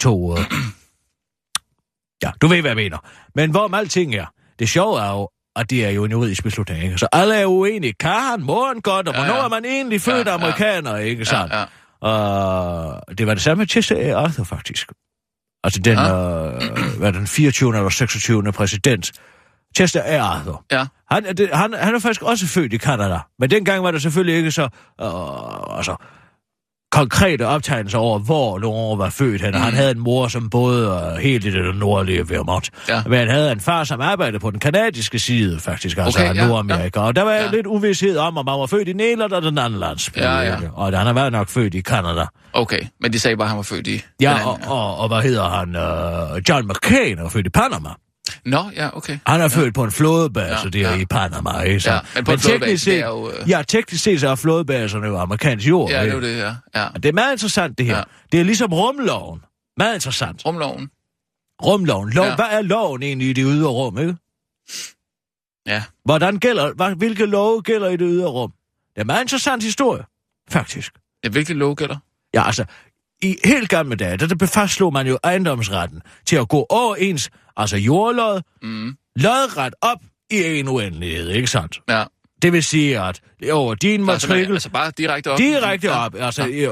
to... 0.00 0.32
Øh, 0.38 0.44
ja, 2.24 2.30
du 2.42 2.46
ved, 2.46 2.60
hvad 2.60 2.70
jeg 2.70 2.76
mener. 2.76 2.98
Men 3.34 3.50
hvorom 3.50 3.74
alting 3.74 4.14
er, 4.14 4.26
det 4.58 4.68
sjove 4.68 5.00
er 5.00 5.10
jo, 5.12 5.28
at 5.60 5.70
det 5.70 5.86
er 5.86 5.90
jo 5.90 6.04
en 6.04 6.10
juridisk 6.10 6.42
beslutning, 6.42 6.84
ikke? 6.84 6.98
Så 6.98 7.08
alle 7.12 7.34
er 7.34 7.46
uenige. 7.46 7.92
Kan 8.00 8.10
han, 8.10 8.42
må 8.42 8.66
han 8.66 8.80
godt, 8.80 9.08
og 9.08 9.14
Ja, 9.14 9.20
hvornår 9.20 9.38
ja. 9.38 9.44
er 9.44 9.48
man 9.48 9.64
egentlig 9.64 10.00
født 10.00 10.26
Ja, 10.26 10.30
ja. 10.32 10.34
amerikaner, 10.38 10.96
ikke 10.96 11.24
sandt? 11.24 11.52
Ja, 11.52 11.58
ja. 11.58 11.64
Og 12.14 13.18
det 13.18 13.26
var 13.26 13.34
det 13.34 13.42
samme 13.42 13.60
med 13.60 13.66
Chester 13.68 13.96
A. 13.96 14.22
Arthur, 14.22 14.44
faktisk. 14.44 14.92
Altså 15.64 15.80
den, 15.80 15.98
Ja. 15.98 16.46
øh, 16.54 16.98
hvad 16.98 17.12
den 17.12 17.26
24. 17.26 17.76
eller 17.76 17.88
26. 17.88 18.52
præsident. 18.52 19.12
Chester 19.76 20.02
A. 20.04 20.16
Arthur. 20.18 20.64
Ja. 20.72 20.86
Han, 21.10 21.24
det, 21.36 21.50
han, 21.52 21.74
han 21.74 21.94
er 21.94 21.98
faktisk 21.98 22.22
også 22.22 22.46
født 22.46 22.72
i 22.72 22.78
Canada. 22.78 23.18
Men 23.38 23.50
dengang 23.50 23.82
var 23.84 23.90
der 23.90 23.98
selvfølgelig 23.98 24.36
ikke 24.36 24.50
så 24.50 24.62
øh, 24.62 25.76
altså, 25.76 25.96
konkrete 26.90 27.46
optegnelser 27.46 27.98
over, 27.98 28.18
hvor 28.18 28.58
Laurent 28.58 28.98
var 28.98 29.10
født. 29.10 29.40
Han, 29.40 29.54
mm. 29.54 29.60
han 29.60 29.72
havde 29.74 29.90
en 29.90 29.98
mor, 29.98 30.28
som 30.28 30.50
boede 30.50 31.12
øh, 31.16 31.22
helt 31.22 31.44
i 31.44 31.50
det 31.50 31.76
nordlige 31.76 32.28
Vermont. 32.30 32.70
Ja. 32.88 33.02
Men 33.06 33.18
han 33.18 33.28
havde 33.30 33.52
en 33.52 33.60
far, 33.60 33.84
som 33.84 34.00
arbejdede 34.00 34.38
på 34.38 34.50
den 34.50 34.58
kanadiske 34.60 35.18
side, 35.18 35.60
faktisk, 35.60 35.98
altså 35.98 36.18
Okay, 36.18 36.34
ja, 36.34 36.46
Nordamerika. 36.46 37.00
Og 37.00 37.16
der 37.16 37.22
var 37.22 37.32
Ja. 37.32 37.42
ja. 37.44 37.50
lidt 37.50 37.66
uvidsthed 37.66 38.16
om, 38.16 38.38
om 38.38 38.44
man 38.44 38.60
var 38.60 38.66
født 38.66 38.88
i 38.88 38.90
ene 38.90 39.02
eller 39.02 39.40
den 39.40 39.58
anden 39.58 39.80
landsby. 39.80 40.18
Ja, 40.18 40.38
ja. 40.40 40.56
Og 40.74 40.86
han 40.98 41.06
har 41.06 41.12
været 41.12 41.32
nok 41.32 41.48
født 41.48 41.74
i 41.74 41.80
Canada. 41.80 42.24
Okay, 42.52 42.80
men 43.00 43.12
de 43.12 43.18
sagde 43.18 43.36
bare, 43.36 43.44
at 43.44 43.48
han 43.48 43.56
var 43.56 43.62
født 43.62 43.86
i... 43.86 44.02
Ja, 44.20 44.46
og, 44.46 44.58
og, 44.66 44.96
og 44.96 45.08
hvad 45.08 45.22
hedder 45.22 45.48
han? 45.48 45.68
Uh, 45.68 46.42
John 46.48 46.68
McCain 46.68 47.18
er 47.18 47.28
født 47.28 47.46
i 47.46 47.50
Panama. 47.50 47.88
Nå, 48.44 48.70
ja, 48.76 48.96
okay. 48.96 49.18
Han 49.26 49.40
er 49.40 49.48
født 49.48 49.74
på 49.74 49.84
en 49.84 49.90
flådebase 49.92 50.54
Ja, 50.54 50.78
ja, 50.78 50.88
der 50.88 50.94
ja. 50.94 51.00
i 51.00 51.04
Panama, 51.04 51.60
ikke? 51.60 51.80
Så, 51.80 51.92
Ja, 51.92 51.98
men 52.14 52.24
på 52.24 52.32
en 52.32 52.38
flådebase, 52.38 52.66
teknisk 52.66 52.84
det 52.86 52.92
set, 52.92 53.00
er 53.00 53.06
jo, 53.08 53.30
øh, 53.30 53.50
Ja, 53.50 53.62
teknisk 53.68 54.04
set 54.04 54.20
så 54.20 54.28
er 54.28 54.34
flådebaserne 54.34 55.06
jo 55.06 55.18
amerikansk 55.18 55.68
jord. 55.68 55.90
Ja, 55.90 56.02
det 56.02 56.10
er 56.10 56.14
jo 56.14 56.20
det, 56.20 56.38
ja. 56.38 56.54
ja. 56.74 56.88
Det 56.94 57.06
er 57.06 57.12
meget 57.12 57.32
interessant, 57.32 57.78
det 57.78 57.86
her. 57.86 57.92
Ja. 57.92 57.98
Ja. 57.98 58.04
Det 58.32 58.40
er 58.40 58.44
ligesom 58.44 58.72
rumloven. 58.72 59.40
Meget 59.76 59.94
interessant. 59.94 60.46
Rumloven. 60.46 60.90
Rumloven. 61.64 62.10
Lov, 62.10 62.24
Ja. 62.24 62.30
ja. 62.30 62.36
Hvad 62.36 62.46
er 62.50 62.62
loven 62.62 63.02
egentlig 63.02 63.28
i 63.28 63.32
det 63.32 63.44
ydre 63.46 63.68
rum, 63.68 63.98
ikke? 63.98 64.16
Ja. 65.66 65.82
Hvordan 66.04 66.38
gælder, 66.38 66.72
hvad, 66.74 66.94
hvilke 66.94 67.26
love 67.26 67.62
gælder 67.62 67.88
i 67.88 67.96
det 67.96 68.06
ydre 68.10 68.26
rum? 68.28 68.50
Det 68.50 68.96
er 68.96 69.00
en 69.00 69.06
meget 69.06 69.22
interessant 69.22 69.62
historie, 69.62 70.04
faktisk. 70.50 70.92
Ja, 71.24 71.28
hvilke 71.28 71.54
lov 71.54 71.76
gælder? 71.76 71.96
Ja, 72.34 72.46
altså, 72.46 72.64
i 73.22 73.36
helt 73.44 73.68
gamle 73.68 73.96
dage, 73.96 74.16
der, 74.16 74.26
der 74.26 74.46
fastslog 74.46 74.92
man 74.92 75.06
jo 75.06 75.18
ejendomsretten 75.24 76.02
til 76.26 76.36
at 76.36 76.48
gå 76.48 76.66
over 76.70 76.96
ens, 76.96 77.30
altså 77.60 77.76
jordlod, 77.76 78.40
Mm. 78.62 78.94
lodret 79.16 79.74
op 79.82 79.98
i 80.30 80.58
en 80.58 80.68
uendelighed, 80.68 81.28
ikke 81.30 81.46
sandt? 81.50 81.80
Ja. 81.88 82.04
Det 82.42 82.52
vil 82.52 82.64
sige, 82.64 83.00
at 83.00 83.20
over 83.52 83.74
din 83.74 84.10
Altså, 84.10 84.28
matrikel, 84.28 84.52
altså 84.52 84.70
bare 84.70 84.92
direkte 84.98 85.30
op? 85.30 85.38
direkte 85.38 85.86
Ja. 85.88 86.04
op, 86.04 86.14
altså 86.20 86.42
Ja. 86.46 86.48
ja. 86.62 86.70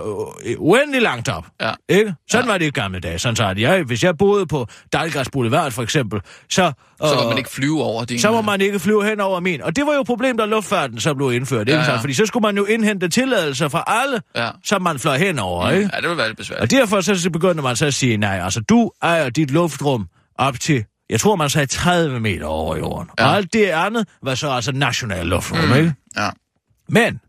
uendelig 0.58 1.02
langt 1.02 1.28
op. 1.28 1.46
Ja. 1.60 1.70
Ikke? 1.88 2.14
Sådan 2.30 2.44
Ja. 2.44 2.48
ja. 2.48 2.52
var 2.52 2.58
det 2.58 2.66
i 2.66 2.70
gamle 2.70 3.00
dage. 3.00 3.18
Sådan 3.18 3.36
så, 3.36 3.44
at 3.44 3.58
jeg, 3.58 3.82
hvis 3.82 4.04
jeg 4.04 4.18
boede 4.18 4.46
på 4.46 4.66
Dalgas 4.92 5.28
Boulevard 5.32 5.70
for 5.72 5.82
eksempel, 5.82 6.20
så... 6.50 6.72
Så 7.00 7.14
må 7.14 7.22
øh, 7.22 7.28
man 7.28 7.38
ikke 7.38 7.50
flyve 7.50 7.82
over 7.82 8.04
din... 8.04 8.18
så 8.18 8.30
må 8.32 8.42
man 8.42 8.60
ikke 8.60 8.78
flyve 8.78 9.04
hen 9.04 9.20
over 9.20 9.40
min. 9.40 9.62
Og 9.62 9.76
det 9.76 9.86
var 9.86 9.94
jo 9.94 10.00
et 10.00 10.06
problem, 10.06 10.36
da 10.36 10.44
luftfarten 10.44 11.00
så 11.00 11.14
blev 11.14 11.32
indført. 11.32 11.68
Ikke? 11.68 11.78
Ja, 11.80 11.84
ja. 11.86 11.92
Ja. 11.92 11.98
Fordi 12.00 12.14
så 12.14 12.26
skulle 12.26 12.42
man 12.42 12.56
jo 12.56 12.64
indhente 12.64 13.08
tilladelser 13.08 13.68
fra 13.68 13.84
alle, 13.86 14.20
Ja. 14.36 14.50
som 14.64 14.82
man 14.82 14.98
fløj 14.98 15.18
hen 15.18 15.38
over. 15.38 15.70
Ikke? 15.70 15.90
Ja, 15.94 16.00
det 16.00 16.08
vil 16.08 16.16
være 16.16 16.28
lidt 16.28 16.38
besværligt. 16.38 16.62
Og 16.72 16.78
derfor 16.78 17.00
så 17.00 17.14
så 17.22 17.30
begyndte 17.30 17.62
man 17.62 17.76
så 17.76 17.86
at 17.86 17.94
sige, 17.94 18.16
nej, 18.16 18.40
altså 18.44 18.60
du 18.60 18.90
ejer 19.02 19.28
dit 19.30 19.50
luftrum 19.50 20.06
op 20.38 20.60
til, 20.60 20.84
jeg 21.10 21.20
tror 21.20 21.36
man 21.36 21.50
sagde 21.50 21.66
30 21.66 22.20
meter 22.20 22.46
over 22.46 22.76
jorden. 22.76 23.10
Ja. 23.18 23.26
Og 23.26 23.36
alt 23.36 23.52
det 23.52 23.66
andet 23.66 24.08
var 24.22 24.34
så 24.34 24.50
altså 24.50 24.72
national 24.72 25.26
luftrum, 25.26 25.68
mm. 25.68 25.74
ikke? 25.74 25.94
Ja. 26.16 26.30
Men, 26.88 27.20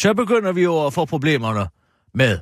så 0.00 0.14
begynder 0.14 0.52
vi 0.52 0.62
jo 0.62 0.86
at 0.86 0.92
få 0.94 1.04
problemerne 1.04 1.68
med, 2.14 2.38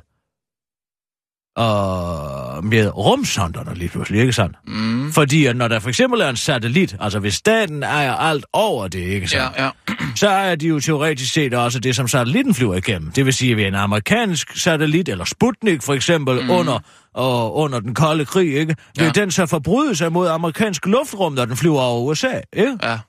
øh, 1.59 2.63
med 2.63 2.91
rumsonderne 2.97 3.73
lige 3.75 3.89
pludselig, 3.89 4.21
ikke 4.21 4.33
sandt? 4.33 4.55
Mm. 4.67 5.11
Fordi 5.13 5.45
at 5.45 5.55
når 5.57 5.67
der 5.67 5.79
for 5.79 5.89
eksempel 5.89 6.21
er 6.21 6.29
en 6.29 6.35
satellit, 6.37 6.95
altså 6.99 7.19
hvis 7.19 7.33
staten 7.33 7.83
ejer 7.83 8.13
alt 8.13 8.45
over 8.53 8.87
det, 8.87 8.99
ikke 8.99 9.19
Ja, 9.19 9.27
sandt? 9.27 9.57
ja. 9.57 9.69
så 10.15 10.27
ejer 10.27 10.55
de 10.55 10.67
jo 10.67 10.79
teoretisk 10.79 11.33
set 11.33 11.53
også 11.53 11.79
det, 11.79 11.95
som 11.95 12.07
satellitten 12.07 12.53
flyver 12.53 12.75
igennem. 12.75 13.11
Det 13.11 13.25
vil 13.25 13.33
sige, 13.33 13.51
at 13.51 13.57
vi 13.57 13.63
er 13.63 13.67
en 13.67 13.75
amerikansk 13.75 14.57
satellit, 14.57 15.09
eller 15.09 15.25
Sputnik 15.25 15.81
for 15.83 15.93
eksempel, 15.93 16.43
mm. 16.43 16.49
under, 16.49 16.79
og 17.13 17.55
under 17.55 17.79
den 17.79 17.93
kolde 17.95 18.25
krig, 18.25 18.55
ikke? 18.55 18.75
Vil 18.97 19.05
Ja. 19.05 19.11
den 19.11 19.31
så 19.31 19.45
forbryde 19.45 19.95
sig 19.95 20.11
mod 20.11 20.27
amerikansk 20.27 20.85
luftrum, 20.85 21.33
når 21.33 21.45
den 21.45 21.57
flyver 21.57 21.81
over 21.81 22.01
USA, 22.01 22.39
ikke? 22.53 22.77
Ja. 22.83 22.99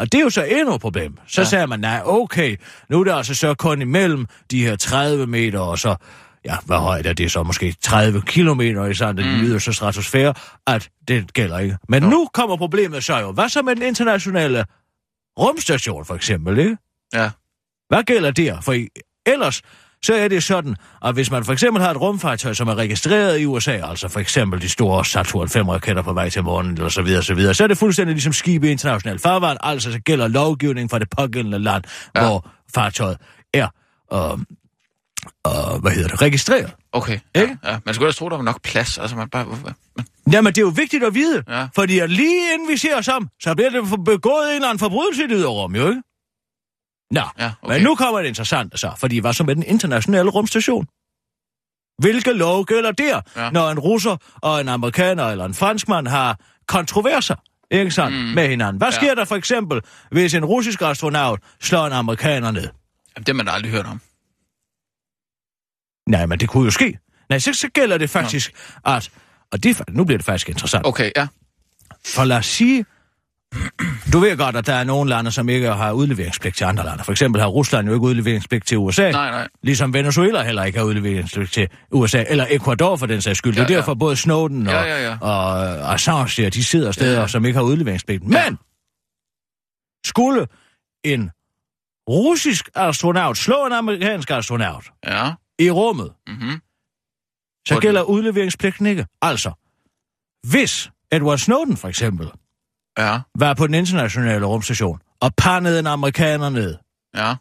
Og 0.00 0.12
det 0.12 0.18
er 0.18 0.22
jo 0.22 0.30
så 0.30 0.42
endnu 0.44 0.74
et 0.74 0.80
problem. 0.80 1.12
Så 1.28 1.40
Ja. 1.40 1.44
ja. 1.44 1.48
sagde 1.48 1.66
man, 1.66 1.80
nej, 1.80 2.00
okay, 2.04 2.56
nu 2.90 3.00
er 3.00 3.04
det 3.04 3.12
altså 3.12 3.34
så 3.34 3.54
kun 3.54 3.82
imellem 3.82 4.26
de 4.50 4.62
her 4.66 4.76
30 4.76 5.26
meter, 5.26 5.58
og 5.58 5.78
så, 5.78 5.96
ja, 6.46 6.56
hvad 6.66 6.76
højt 6.78 7.06
er 7.06 7.12
det 7.12 7.30
så, 7.32 7.42
måske 7.42 7.74
30 7.82 8.22
kilometer 8.26 8.84
i 8.86 8.94
sådan 8.94 9.16
den 9.16 9.36
Mm. 9.38 9.44
yderste 9.44 9.72
stratosfære, 9.72 10.34
at 10.66 10.88
det 11.08 11.32
gælder 11.34 11.58
ikke. 11.58 11.76
Men 11.88 12.02
Jo. 12.02 12.10
nu 12.10 12.28
kommer 12.34 12.56
problemet 12.56 13.04
så 13.04 13.18
jo, 13.18 13.32
hvad 13.32 13.48
så 13.48 13.62
med 13.62 13.76
den 13.76 13.82
internationale 13.82 14.64
rumstation, 15.38 16.04
for 16.04 16.14
eksempel, 16.14 16.58
ikke? 16.58 16.76
Ja. 17.14 17.30
Hvad 17.88 18.02
gælder 18.02 18.30
der? 18.30 18.60
For 18.60 18.74
ellers 19.26 19.62
så 20.04 20.14
er 20.14 20.28
det 20.28 20.42
sådan, 20.42 20.76
at 21.04 21.14
hvis 21.14 21.30
man 21.30 21.44
for 21.44 21.52
eksempel 21.52 21.82
har 21.82 21.90
et 21.90 22.00
rumfartøj, 22.00 22.52
som 22.54 22.68
er 22.68 22.74
registreret 22.74 23.40
i 23.40 23.44
USA, 23.46 23.72
altså 23.90 24.08
for 24.08 24.20
eksempel 24.20 24.62
de 24.62 24.68
store 24.68 25.04
Saturn 25.04 25.48
5-raketter 25.48 26.02
på 26.02 26.12
vej 26.12 26.28
til 26.30 26.42
månen, 26.44 26.72
eller 26.72 26.88
så 26.88 27.02
videre, 27.02 27.22
så 27.22 27.34
videre, 27.34 27.54
så 27.54 27.64
er 27.64 27.68
det 27.68 27.78
fuldstændig 27.78 28.14
ligesom 28.14 28.32
skibe 28.32 28.68
i 28.68 28.70
international 28.70 29.18
farvand, 29.18 29.58
altså 29.62 29.92
så 29.92 29.98
gælder 30.00 30.28
lovgivning 30.28 30.90
fra 30.90 30.98
det 30.98 31.08
pågældende 31.18 31.58
land, 31.58 31.84
Ja. 32.14 32.22
ja. 32.22 32.26
hvor 32.28 32.50
fartøjet 32.74 33.18
er, 33.54 33.68
øh, 34.12 34.38
øh, 35.46 35.80
hvad 35.82 35.92
hedder 35.92 36.08
det, 36.08 36.22
registreret. 36.22 36.72
Okay. 36.92 37.18
Ikke? 37.34 37.58
Ja, 37.64 37.72
ja. 37.72 37.78
Man 37.84 37.94
skulle 37.94 38.06
ellers 38.06 38.16
tro, 38.16 38.28
der 38.28 38.36
var 38.36 38.42
nok 38.44 38.62
plads. 38.62 38.98
Altså, 38.98 39.16
man 39.16 39.28
bare... 39.30 39.46
Jamen, 40.32 40.52
det 40.52 40.58
er 40.58 40.62
jo 40.62 40.72
vigtigt 40.76 41.04
at 41.04 41.14
vide, 41.14 41.42
Ja. 41.48 41.68
fordi 41.74 41.98
at 41.98 42.10
lige 42.10 42.54
inden 42.54 42.68
vi 42.68 42.76
ser 42.76 42.96
os 42.98 43.08
om, 43.08 43.28
så 43.42 43.54
bliver 43.54 43.70
det 43.70 44.04
begået 44.04 44.48
en 44.50 44.54
eller 44.54 44.68
anden 44.68 44.78
forbrydelse 44.78 45.24
i 45.24 45.26
det 45.26 45.48
rum, 45.48 45.76
jo 45.76 45.88
ikke? 45.88 46.02
Nå, 47.10 47.20
Ja, 47.38 47.50
okay. 47.62 47.74
men 47.74 47.82
nu 47.82 47.94
kommer 47.94 48.20
det 48.20 48.28
interessante 48.28 48.78
så, 48.78 48.90
fordi 48.98 49.18
hvad 49.18 49.32
så 49.32 49.44
med 49.44 49.54
den 49.54 49.62
internationale 49.62 50.30
rumstation? 50.30 50.86
Hvilke 51.98 52.32
lov 52.32 52.64
gælder 52.64 52.92
der, 52.92 53.20
Ja. 53.36 53.50
når 53.50 53.70
en 53.70 53.78
russer 53.78 54.16
og 54.42 54.60
en 54.60 54.68
amerikaner 54.68 55.24
eller 55.24 55.44
en 55.44 55.54
franskmand 55.54 56.08
har 56.08 56.38
kontroverser 56.68 57.34
ikke 57.70 57.90
sandt, 57.90 58.16
mm. 58.16 58.22
med 58.22 58.48
hinanden? 58.48 58.76
Hvad 58.78 58.88
Ja. 58.88 58.94
sker 58.96 59.14
der 59.14 59.24
for 59.24 59.36
eksempel, 59.36 59.80
hvis 60.10 60.34
en 60.34 60.44
russisk 60.44 60.82
astronaut 60.82 61.40
slår 61.60 61.86
en 61.86 61.92
amerikaner 61.92 62.50
ned? 62.50 62.62
Jamen, 62.62 62.72
det 63.16 63.28
har 63.28 63.34
man 63.34 63.48
aldrig 63.48 63.72
hørt 63.72 63.86
om. 63.86 64.00
Nej, 66.08 66.26
men 66.26 66.40
det 66.40 66.48
kunne 66.48 66.64
jo 66.64 66.70
ske. 66.70 66.98
Nej, 67.28 67.38
så, 67.38 67.52
så 67.52 67.68
gælder 67.68 67.98
det 67.98 68.10
faktisk, 68.10 68.52
at... 68.86 69.10
Og 69.52 69.62
det, 69.62 69.80
nu 69.88 70.04
bliver 70.04 70.18
det 70.18 70.24
faktisk 70.24 70.48
interessant. 70.48 70.86
Okay, 70.86 71.10
ja. 71.16 71.26
For 72.06 72.24
lad 72.24 72.36
os 72.36 72.46
sige, 72.46 72.84
du 74.12 74.18
ved 74.18 74.36
godt, 74.36 74.56
at 74.56 74.66
der 74.66 74.74
er 74.74 74.84
nogle 74.84 75.10
lande, 75.10 75.30
som 75.32 75.48
ikke 75.48 75.72
har 75.72 75.92
udleveringspligt 75.92 76.56
til 76.56 76.64
andre 76.64 76.84
lande. 76.84 77.04
For 77.04 77.12
eksempel 77.12 77.40
har 77.40 77.48
Rusland 77.48 77.88
jo 77.88 77.94
ikke 77.94 78.04
udleveringspligt 78.06 78.66
til 78.66 78.78
USA. 78.78 79.10
Nej, 79.10 79.30
nej. 79.30 79.48
Ligesom 79.62 79.94
Venezuela 79.94 80.42
heller 80.42 80.64
ikke 80.64 80.78
har 80.78 80.86
udleveringspligt 80.86 81.52
til 81.52 81.68
USA. 81.92 82.24
Eller 82.28 82.46
Ecuador 82.50 82.96
for 82.96 83.06
den 83.06 83.22
sags 83.22 83.38
skyld. 83.38 83.54
Ja, 83.54 83.60
det 83.62 83.70
er 83.70 83.74
Ja, 83.74 83.78
derfor 83.78 83.94
både 83.94 84.16
Snowden 84.16 84.66
og, 84.66 84.72
Ja, 84.72 84.82
ja, 84.82 85.08
ja. 85.10 85.18
og 85.20 85.94
Assange, 85.94 86.42
der, 86.42 86.50
de 86.50 86.64
sidder 86.64 86.92
steder, 86.92 87.20
ja. 87.20 87.26
som 87.26 87.44
ikke 87.44 87.56
har 87.56 87.64
udleveringspligt. 87.64 88.22
Men 88.24 88.32
Ja. 88.32 88.50
skulle 90.06 90.46
en 91.04 91.30
russisk 92.08 92.68
astronaut 92.74 93.36
slå 93.36 93.66
en 93.66 93.72
amerikansk 93.72 94.30
astronaut 94.30 94.84
Ja. 95.06 95.30
I 95.58 95.70
rummet, 95.70 96.12
Mm-hmm. 96.26 96.50
så 96.50 97.74
Hvordan? 97.74 97.80
gælder 97.80 98.02
udleveringspligten 98.02 98.86
ikke. 98.86 99.06
Altså, 99.22 99.52
hvis 100.50 100.90
Edward 101.12 101.38
Snowden 101.38 101.76
for 101.76 101.88
eksempel 101.88 102.30
Ja. 102.98 103.20
var 103.38 103.54
på 103.54 103.66
den 103.66 103.74
internationale 103.74 104.46
rumstation 104.46 105.00
og 105.20 105.34
pannede 105.38 105.78
en 105.78 105.86
amerikaner 105.86 106.48
ned, 106.50 106.76
Ja. 107.16 107.34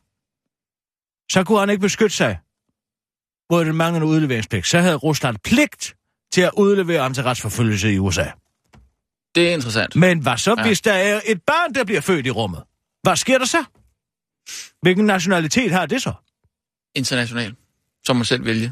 så 1.32 1.43
kunne 1.43 1.59
han 1.59 1.70
ikke 1.70 1.82
beskytte 1.82 2.16
sig 2.16 2.39
mod 3.51 3.66
den 3.66 3.76
manglende 3.76 4.07
udleveringspligt. 4.07 4.68
Så 4.68 4.80
havde 4.80 4.95
Rusland 4.95 5.38
pligt 5.43 5.95
til 6.32 6.41
at 6.41 6.51
udlevere 6.57 7.01
ham 7.01 7.13
til 7.13 7.24
retsforfølgelse 7.24 7.93
i 7.93 7.99
USA. 7.99 8.26
Det 9.36 9.49
er 9.49 9.53
interessant. 9.53 9.95
Men 9.95 10.20
hvad 10.20 10.38
så, 10.38 10.55
ja. 10.57 10.63
hvis 10.68 10.82
der 10.82 10.93
er 10.93 11.22
et 11.26 11.41
barn, 11.43 11.74
der 11.74 11.84
bliver 11.84 12.01
født 12.01 12.26
i 12.26 12.32
rummet? 12.32 12.63
Hvad 13.03 13.16
sker 13.16 13.38
der 13.38 13.45
så? 13.45 13.63
Hvilken 14.82 15.05
nationalitet 15.05 15.72
har 15.72 15.86
det 15.86 16.01
så? 16.01 16.13
International. 16.95 17.55
Som 18.06 18.16
man 18.16 18.26
selv 18.26 18.45
vælger. 18.45 18.72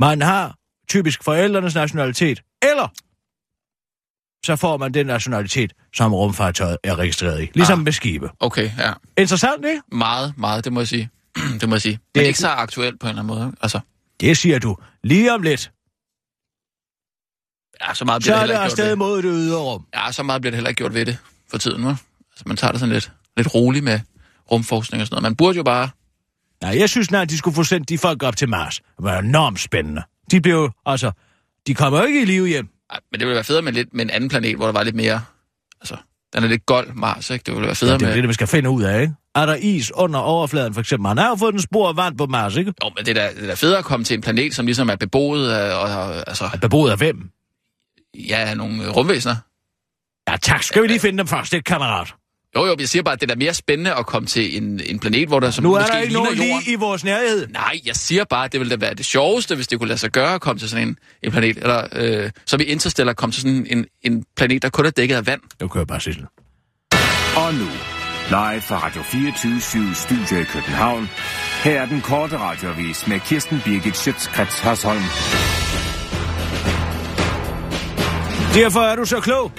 Man 0.00 0.22
har 0.22 0.56
typisk 0.88 1.24
forældrenes 1.24 1.74
nationalitet, 1.74 2.42
eller 2.62 2.88
så 4.46 4.56
får 4.56 4.76
man 4.76 4.94
den 4.94 5.06
nationalitet, 5.06 5.72
som 5.94 6.14
rumfartøjet 6.14 6.76
er 6.84 6.96
registreret 6.98 7.42
i. 7.42 7.50
Ligesom 7.54 7.78
Ah. 7.78 7.84
med 7.84 7.92
skibe. 7.92 8.30
Okay, 8.40 8.70
ja. 8.78 8.92
Interessant, 9.18 9.64
ikke? 9.64 9.82
Meget, 9.92 10.34
meget, 10.38 10.64
det 10.64 10.72
må 10.72 10.80
jeg 10.80 10.88
sige. 10.88 11.10
det 11.60 11.68
må 11.68 11.74
jeg 11.74 11.82
sige. 11.82 11.96
Men 11.96 12.00
Det 12.14 12.22
er- 12.22 12.26
ikke 12.26 12.38
så 12.38 12.48
aktuelt 12.48 13.00
på 13.00 13.06
en 13.06 13.08
eller 13.08 13.22
anden 13.22 13.36
måde. 13.36 13.54
Altså, 13.62 13.80
Det 14.20 14.36
siger 14.36 14.58
du 14.58 14.76
lige 15.02 15.32
om 15.34 15.42
lidt. 15.42 15.72
ja, 17.80 17.94
så 17.94 18.04
meget 18.04 18.22
Så 18.22 18.26
bliver 18.26 18.34
det 18.36 18.42
er 18.42 18.46
heller 18.46 18.60
det 18.60 18.64
ikke 18.70 18.76
gjort 18.76 18.88
ved. 18.88 18.96
mod 18.96 19.16
det 19.22 19.30
ydre 19.46 19.58
rum. 19.60 19.86
Ja, 19.94 20.12
så 20.12 20.22
meget 20.22 20.42
bliver 20.42 20.50
det 20.50 20.56
heller 20.56 20.68
ikke 20.68 20.78
gjort 20.78 20.94
ved 20.94 21.06
det 21.06 21.18
for 21.50 21.58
tiden, 21.58 21.80
nu. 21.82 21.88
Altså, 21.88 22.44
man 22.46 22.56
tager 22.56 22.70
det 22.72 22.80
sådan 22.80 22.92
lidt, 22.92 23.12
lidt 23.36 23.54
roligt 23.54 23.84
med 23.84 24.00
rumforskning 24.52 25.00
og 25.00 25.06
sådan 25.06 25.14
noget. 25.14 25.22
Man 25.22 25.36
burde 25.36 25.56
jo 25.56 25.62
bare... 25.62 25.88
Nej, 26.62 26.78
jeg 26.78 26.88
synes 26.88 27.06
snart, 27.06 27.30
de 27.30 27.38
skulle 27.38 27.54
få 27.54 27.64
sendt 27.64 27.88
de 27.88 27.98
folk 27.98 28.22
op 28.22 28.36
til 28.36 28.48
Mars. 28.48 28.76
Det 28.76 29.04
var 29.04 29.18
enormt 29.18 29.60
spændende. 29.60 30.02
De 30.30 30.40
blev 30.40 30.54
jo, 30.54 30.70
altså, 30.86 31.12
de 31.66 31.74
kommer 31.74 31.98
jo 31.98 32.04
ikke 32.04 32.22
i 32.22 32.24
live 32.24 32.46
hjem. 32.48 32.68
Ej, 32.90 32.98
men 33.12 33.20
det 33.20 33.26
ville 33.26 33.34
være 33.34 33.44
federe 33.44 33.62
med, 33.62 33.72
lidt, 33.72 33.88
med 33.94 34.04
en 34.04 34.10
anden 34.10 34.30
planet, 34.30 34.56
hvor 34.56 34.66
der 34.66 34.72
var 34.72 34.82
lidt 34.82 34.94
mere... 34.96 35.20
Altså, 35.80 35.96
den 36.34 36.44
er 36.44 36.48
lidt 36.48 36.66
gold, 36.66 36.92
Mars, 36.94 37.30
ikke? 37.30 37.42
Det 37.42 37.54
ville 37.54 37.66
være 37.66 37.68
Ja, 37.80 37.86
federe 37.86 37.98
det 37.98 38.02
er 38.04 38.08
med... 38.14 38.22
det, 38.22 38.28
vi 38.28 38.34
skal 38.34 38.46
finde 38.46 38.70
ud 38.70 38.82
af, 38.82 39.00
ikke? 39.00 39.14
Er 39.34 39.46
der 39.46 39.54
is 39.60 39.92
under 39.94 40.18
overfladen, 40.20 40.74
for 40.74 40.80
eksempel? 40.80 41.02
Man 41.02 41.18
har 41.18 41.28
jo 41.28 41.36
fået 41.36 41.52
en 41.54 41.60
spor 41.60 41.88
af 41.88 41.96
vand 41.96 42.18
på 42.18 42.26
Mars, 42.26 42.56
ikke? 42.56 42.72
Jo, 42.84 42.90
men 42.96 43.06
det 43.06 43.18
er, 43.18 43.22
da, 43.28 43.34
det 43.34 43.42
er 43.42 43.46
da 43.46 43.54
federe 43.54 43.78
at 43.78 43.84
komme 43.84 44.04
til 44.04 44.14
en 44.14 44.20
planet, 44.20 44.54
som 44.54 44.66
ligesom 44.66 44.88
er 44.90 44.96
beboet 44.96 45.50
af, 45.50 45.74
og, 45.74 45.82
og, 46.04 46.14
altså, 46.28 46.44
Er 46.52 46.58
beboet 46.58 46.90
af 46.90 46.96
hvem? 46.96 47.30
ja, 48.28 48.54
nogle 48.54 48.90
rumvæsener. 48.90 49.36
Ja, 50.30 50.36
tak. 50.36 50.62
Skal 50.62 50.82
vi 50.82 50.86
lige 50.86 51.00
finde 51.00 51.18
dem 51.18 51.26
først, 51.26 51.52
det 51.52 51.64
kammerat. 51.64 52.14
Jo, 52.56 52.66
jo, 52.66 52.76
jeg 52.80 52.88
siger 52.88 53.02
bare, 53.02 53.12
at 53.12 53.20
det 53.20 53.30
er 53.30 53.34
da 53.34 53.38
mere 53.38 53.54
spændende 53.54 53.94
at 53.94 54.06
komme 54.06 54.26
til 54.28 54.56
en, 54.56 54.80
en 54.86 54.98
planet, 54.98 55.28
hvor 55.28 55.40
der 55.40 55.50
som 55.50 55.64
Nu 55.64 55.74
er 55.74 55.80
måske 55.80 55.92
der 55.92 55.98
ikke 55.98 56.12
ligner 56.12 56.24
nogen 56.30 56.38
jorden. 56.48 56.62
lige 56.64 56.72
i 56.72 56.76
vores 56.76 57.04
nærhed. 57.04 57.46
Nej, 57.48 57.78
jeg 57.86 57.96
siger 57.96 58.24
bare, 58.24 58.44
at 58.44 58.52
det 58.52 58.60
ville 58.60 58.70
da 58.70 58.76
være 58.80 58.94
det 58.94 59.06
sjoveste, 59.06 59.54
hvis 59.54 59.66
det 59.66 59.78
kunne 59.78 59.88
lade 59.88 59.98
sig 59.98 60.10
gøre 60.10 60.34
at 60.34 60.40
komme 60.40 60.58
til 60.58 60.68
sådan 60.68 60.88
en, 60.88 60.96
en 61.22 61.30
planet. 61.30 61.56
Eller 61.56 61.86
øh, 61.92 62.30
som 62.46 62.60
i 62.60 62.64
Interstellar 62.64 63.12
kom 63.12 63.30
til 63.30 63.42
sådan 63.42 63.66
en, 63.70 63.86
en 64.02 64.24
planet, 64.36 64.62
der 64.62 64.68
kun 64.68 64.86
er 64.86 64.90
dækket 64.90 65.16
af 65.16 65.26
vand. 65.26 65.40
Nu 65.60 65.68
kører 65.68 65.80
jeg 65.82 65.86
bare 65.86 66.00
Sissel. 66.00 66.24
Og 67.36 67.54
nu, 67.54 67.66
live 68.28 68.60
fra 68.60 68.86
Radio 68.86 69.02
24 69.02 69.94
Studio 69.94 70.40
i 70.40 70.44
København. 70.44 71.08
Her 71.64 71.80
er 71.82 71.86
den 71.86 72.00
korte 72.00 72.38
radiovis 72.38 73.06
med 73.06 73.20
Kirsten 73.20 73.60
Birgit 73.64 73.96
Schøtzgrads 73.96 74.58
Hasholm. 74.58 75.02
Derfor 78.54 78.80
er 78.80 78.96
du 78.96 79.04
så 79.04 79.20
klog. 79.20 79.52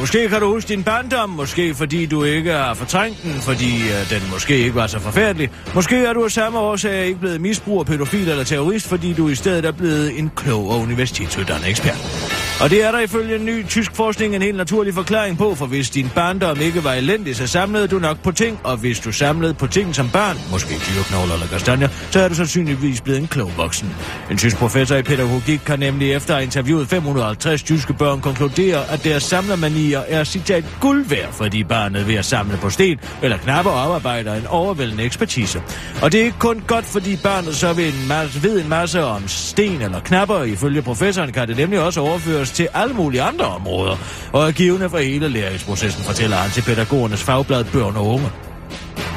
Måske 0.00 0.28
kan 0.28 0.40
du 0.40 0.52
huske 0.52 0.68
din 0.68 0.84
barndom, 0.84 1.30
måske 1.30 1.74
fordi 1.74 2.06
du 2.06 2.24
ikke 2.24 2.52
har 2.52 2.74
fortrængt 2.74 3.22
den, 3.22 3.34
fordi 3.40 3.74
øh, 3.74 4.10
den 4.10 4.30
måske 4.32 4.56
ikke 4.56 4.74
var 4.74 4.86
så 4.86 4.98
forfærdelig. 5.00 5.50
Måske 5.74 5.96
er 5.96 6.12
du 6.12 6.24
af 6.24 6.30
samme 6.30 6.58
årsag 6.58 7.06
ikke 7.06 7.20
blevet 7.20 7.40
misbruger, 7.40 7.84
pædofil 7.84 8.28
eller 8.28 8.44
terrorist, 8.44 8.88
fordi 8.88 9.12
du 9.12 9.28
i 9.28 9.34
stedet 9.34 9.64
er 9.64 9.72
blevet 9.72 10.18
en 10.18 10.30
klog 10.36 10.70
og 10.70 10.78
universitetsuddannet 10.80 11.68
ekspert. 11.68 12.25
Og 12.60 12.70
det 12.70 12.84
er 12.84 12.90
der 12.90 13.00
ifølge 13.00 13.36
en 13.36 13.44
ny 13.44 13.66
tysk 13.68 13.94
forskning 13.94 14.34
en 14.34 14.42
helt 14.42 14.56
naturlig 14.56 14.94
forklaring 14.94 15.38
på, 15.38 15.54
for 15.54 15.66
hvis 15.66 15.90
din 15.90 16.10
barndom 16.14 16.60
ikke 16.60 16.84
var 16.84 16.92
elendig, 16.92 17.36
så 17.36 17.46
samlede 17.46 17.88
du 17.88 17.98
nok 17.98 18.22
på 18.22 18.32
ting, 18.32 18.60
og 18.64 18.76
hvis 18.76 19.00
du 19.00 19.12
samlede 19.12 19.54
på 19.54 19.66
ting 19.66 19.94
som 19.94 20.10
barn, 20.10 20.36
måske 20.50 20.68
dyreknogler 20.68 21.34
eller 21.34 21.46
kastanjer, 21.46 21.88
så 22.10 22.20
er 22.20 22.28
du 22.28 22.34
sandsynligvis 22.34 23.00
blevet 23.00 23.20
en 23.20 23.26
klog 23.26 23.52
voksen. 23.56 23.96
En 24.30 24.38
tysk 24.38 24.56
professor 24.56 24.96
i 24.96 25.02
pædagogik 25.02 25.60
kan 25.66 25.78
nemlig 25.78 26.12
efter 26.12 26.34
at 26.34 26.38
have 26.38 26.44
interviewet 26.44 26.88
550 26.88 27.62
tyske 27.62 27.94
børn 27.94 28.20
konkludere, 28.20 28.90
at 28.90 29.04
deres 29.04 29.22
samlermanier 29.22 30.00
er 30.08 30.24
citat 30.24 30.64
guld 30.80 31.04
værd, 31.08 31.32
fordi 31.32 31.64
barnet 31.64 32.08
ved 32.08 32.14
at 32.14 32.24
samle 32.24 32.56
på 32.56 32.70
sten 32.70 32.98
eller 33.22 33.36
knapper 33.38 33.70
oparbejder 33.70 34.34
en 34.34 34.46
overvældende 34.46 35.04
ekspertise. 35.04 35.62
Og 36.02 36.12
det 36.12 36.20
er 36.20 36.24
ikke 36.24 36.38
kun 36.38 36.62
godt, 36.66 36.84
fordi 36.84 37.16
barnet 37.16 37.56
så 37.56 37.72
ved 37.72 37.86
en 37.86 38.08
masse, 38.08 38.42
ved 38.42 38.60
en 38.60 38.68
masse 38.68 39.04
om 39.04 39.28
sten 39.28 39.82
eller 39.82 40.00
knapper. 40.00 40.42
Ifølge 40.42 40.82
professoren 40.82 41.32
kan 41.32 41.48
det 41.48 41.56
nemlig 41.56 41.80
også 41.80 42.00
overføres 42.00 42.45
til 42.50 42.68
alle 42.74 42.94
mulige 42.94 43.22
andre 43.22 43.44
områder, 43.44 43.96
og 44.32 44.48
er 44.48 44.52
givende 44.52 44.90
for 44.90 44.98
hele 44.98 45.28
læringsprocessen, 45.28 46.04
fortæller 46.04 46.36
han 46.36 46.50
til 46.50 46.62
pædagogernes 46.62 47.22
fagblad 47.22 47.64
Børn 47.64 47.96
og 47.96 48.06
Unge. 48.06 48.45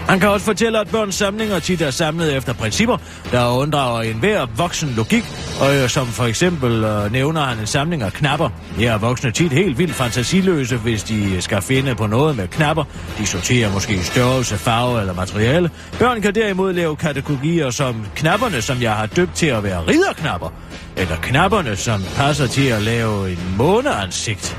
Han 0.09 0.19
kan 0.19 0.29
også 0.29 0.45
fortælle, 0.45 0.79
at 0.79 0.87
børns 0.87 1.15
samlinger 1.15 1.59
tit 1.59 1.81
er 1.81 1.91
samlet 1.91 2.35
efter 2.35 2.53
principper, 2.53 2.97
der 3.31 3.47
unddrager 3.47 4.01
enhver 4.01 4.45
voksen 4.57 4.93
logik, 4.97 5.23
og 5.61 5.75
øh, 5.75 5.89
som 5.89 6.07
for 6.07 6.23
eksempel 6.23 6.83
øh, 6.83 7.11
nævner 7.11 7.41
han 7.41 7.59
en 7.59 7.67
samling 7.67 8.01
af 8.01 8.13
knapper. 8.13 8.49
Her 8.77 8.93
er 8.93 8.97
voksne 8.97 9.31
tit 9.31 9.51
helt 9.51 9.77
vildt 9.77 9.95
fantasiløse, 9.95 10.77
hvis 10.77 11.03
de 11.03 11.35
øh, 11.35 11.41
skal 11.41 11.61
finde 11.61 11.95
på 11.95 12.07
noget 12.07 12.37
med 12.37 12.47
knapper. 12.47 12.83
De 13.17 13.25
sorterer 13.25 13.73
måske 13.73 13.93
i 13.93 14.01
størrelse, 14.03 14.57
farve 14.57 14.99
eller 14.99 15.13
materiale. 15.13 15.69
Børn 15.99 16.21
kan 16.21 16.35
derimod 16.35 16.73
lave 16.73 16.95
kategorier 16.95 17.69
som 17.69 18.05
knapperne, 18.15 18.61
som 18.61 18.81
jeg 18.81 18.93
har 18.93 19.05
døbt 19.05 19.35
til 19.35 19.47
at 19.47 19.63
være 19.63 19.87
ridderknapper, 19.87 20.53
eller 20.97 21.15
knapperne, 21.15 21.75
som 21.75 22.03
passer 22.15 22.47
til 22.47 22.67
at 22.67 22.81
lave 22.81 23.31
en 23.31 23.55
måneansigt. 23.57 24.57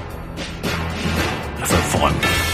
Altså, 1.61 1.77
for 1.77 2.50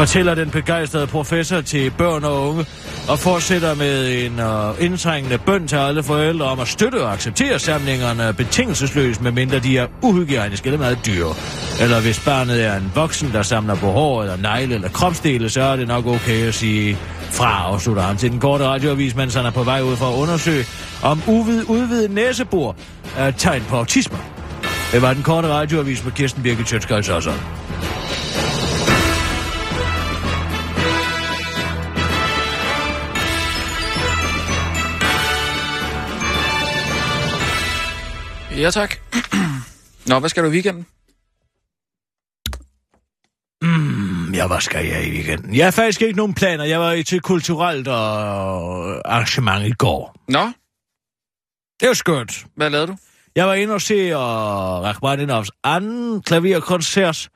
fortæller 0.00 0.34
den 0.34 0.50
begejstrede 0.50 1.06
professor 1.06 1.60
til 1.60 1.90
børn 1.90 2.24
og 2.24 2.48
unge, 2.48 2.66
og 3.08 3.18
fortsætter 3.18 3.74
med 3.74 4.24
en 4.24 4.40
uh, 4.40 4.84
indtrængende 4.84 5.38
bøn 5.38 5.68
til 5.68 5.76
alle 5.76 6.02
forældre 6.02 6.46
om 6.46 6.60
at 6.60 6.68
støtte 6.68 7.02
og 7.02 7.12
acceptere 7.12 7.58
samlingerne 7.58 8.32
betingelsesløst, 8.32 9.22
medmindre 9.22 9.58
de 9.58 9.78
er 9.78 9.86
uhygiejniske 10.02 10.66
eller 10.66 10.78
meget 10.78 11.06
dyre. 11.06 11.34
Eller 11.80 12.00
hvis 12.00 12.20
barnet 12.24 12.64
er 12.64 12.76
en 12.76 12.92
voksen, 12.94 13.32
der 13.32 13.42
samler 13.42 13.74
på 13.74 13.86
hår 13.86 14.22
eller 14.22 14.36
negle 14.36 14.74
eller 14.74 14.88
kropsdele, 14.88 15.50
så 15.50 15.62
er 15.62 15.76
det 15.76 15.88
nok 15.88 16.06
okay 16.06 16.48
at 16.48 16.54
sige 16.54 16.98
fra, 17.30 17.72
og 17.72 17.80
slutter 17.80 18.02
han 18.02 18.16
til 18.16 18.30
den 18.30 18.40
korte 18.40 18.64
radioavis, 18.64 19.16
mens 19.16 19.34
han 19.34 19.46
er 19.46 19.50
på 19.50 19.62
vej 19.62 19.82
ud 19.82 19.96
for 19.96 20.06
at 20.06 20.14
undersøge, 20.14 20.64
om 21.02 21.22
uvid, 21.26 21.64
udvidet 21.68 22.10
næsebor 22.10 22.76
er 23.16 23.28
et 23.28 23.34
tegn 23.38 23.62
på 23.68 23.76
autisme. 23.76 24.18
Det 24.92 25.02
var 25.02 25.12
den 25.12 25.22
korte 25.22 25.48
radioavis 25.48 26.04
med 26.04 26.12
Kirsten 26.12 26.42
Birgit 26.42 26.68
Sjøtskreds 26.68 27.08
også. 27.08 27.32
Ja, 38.60 38.70
tak. 38.70 38.94
Nå, 40.06 40.18
hvad 40.18 40.28
skal 40.30 40.42
du 40.44 40.48
i 40.48 40.52
weekenden? 40.52 40.86
Mm, 43.62 44.34
ja, 44.34 44.46
hvad 44.46 44.60
skal 44.60 44.86
jeg 44.86 45.06
i 45.06 45.10
weekenden? 45.10 45.54
Jeg 45.54 45.66
har 45.66 45.70
faktisk 45.70 46.02
ikke 46.02 46.16
nogen 46.16 46.34
planer. 46.34 46.64
Jeg 46.64 46.80
var 46.80 46.92
i 46.92 47.02
til 47.02 47.20
kulturelt 47.20 47.88
og 47.88 49.12
arrangement 49.12 49.66
i 49.66 49.70
går. 49.72 50.16
Nå, 50.28 50.52
Det 51.80 51.88
var 51.88 51.94
skønt. 51.94 52.46
hvad 52.56 52.70
lavede 52.70 52.86
du? 52.86 52.96
Jeg 53.36 53.46
var 53.46 53.54
inde 53.54 53.74
og 53.74 53.80
se 53.82 54.14
uh, 54.14 54.20
Rachmaninovs 54.84 55.50
anden 55.64 56.22
klaverkoncert. 56.22 57.28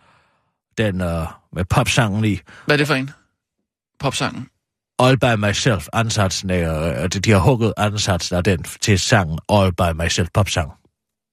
Den 0.78 1.00
uh, 1.00 1.26
med 1.52 1.64
popsangen 1.64 2.24
i. 2.24 2.38
Hvad 2.66 2.74
er 2.74 2.76
det 2.76 2.86
for 2.86 2.94
en? 2.94 3.10
Popsangen? 4.00 4.48
All 4.98 5.18
By 5.18 5.34
Myself, 5.46 5.86
ansatsen 5.92 6.50
af, 6.50 7.02
øh, 7.04 7.08
de 7.08 7.30
har 7.30 7.38
hugget 7.38 7.72
ansatsen 7.76 8.36
af 8.36 8.44
den 8.44 8.62
til 8.62 8.98
sangen 8.98 9.38
All 9.48 9.72
By 9.72 10.02
Myself, 10.02 10.28
popsang. 10.34 10.72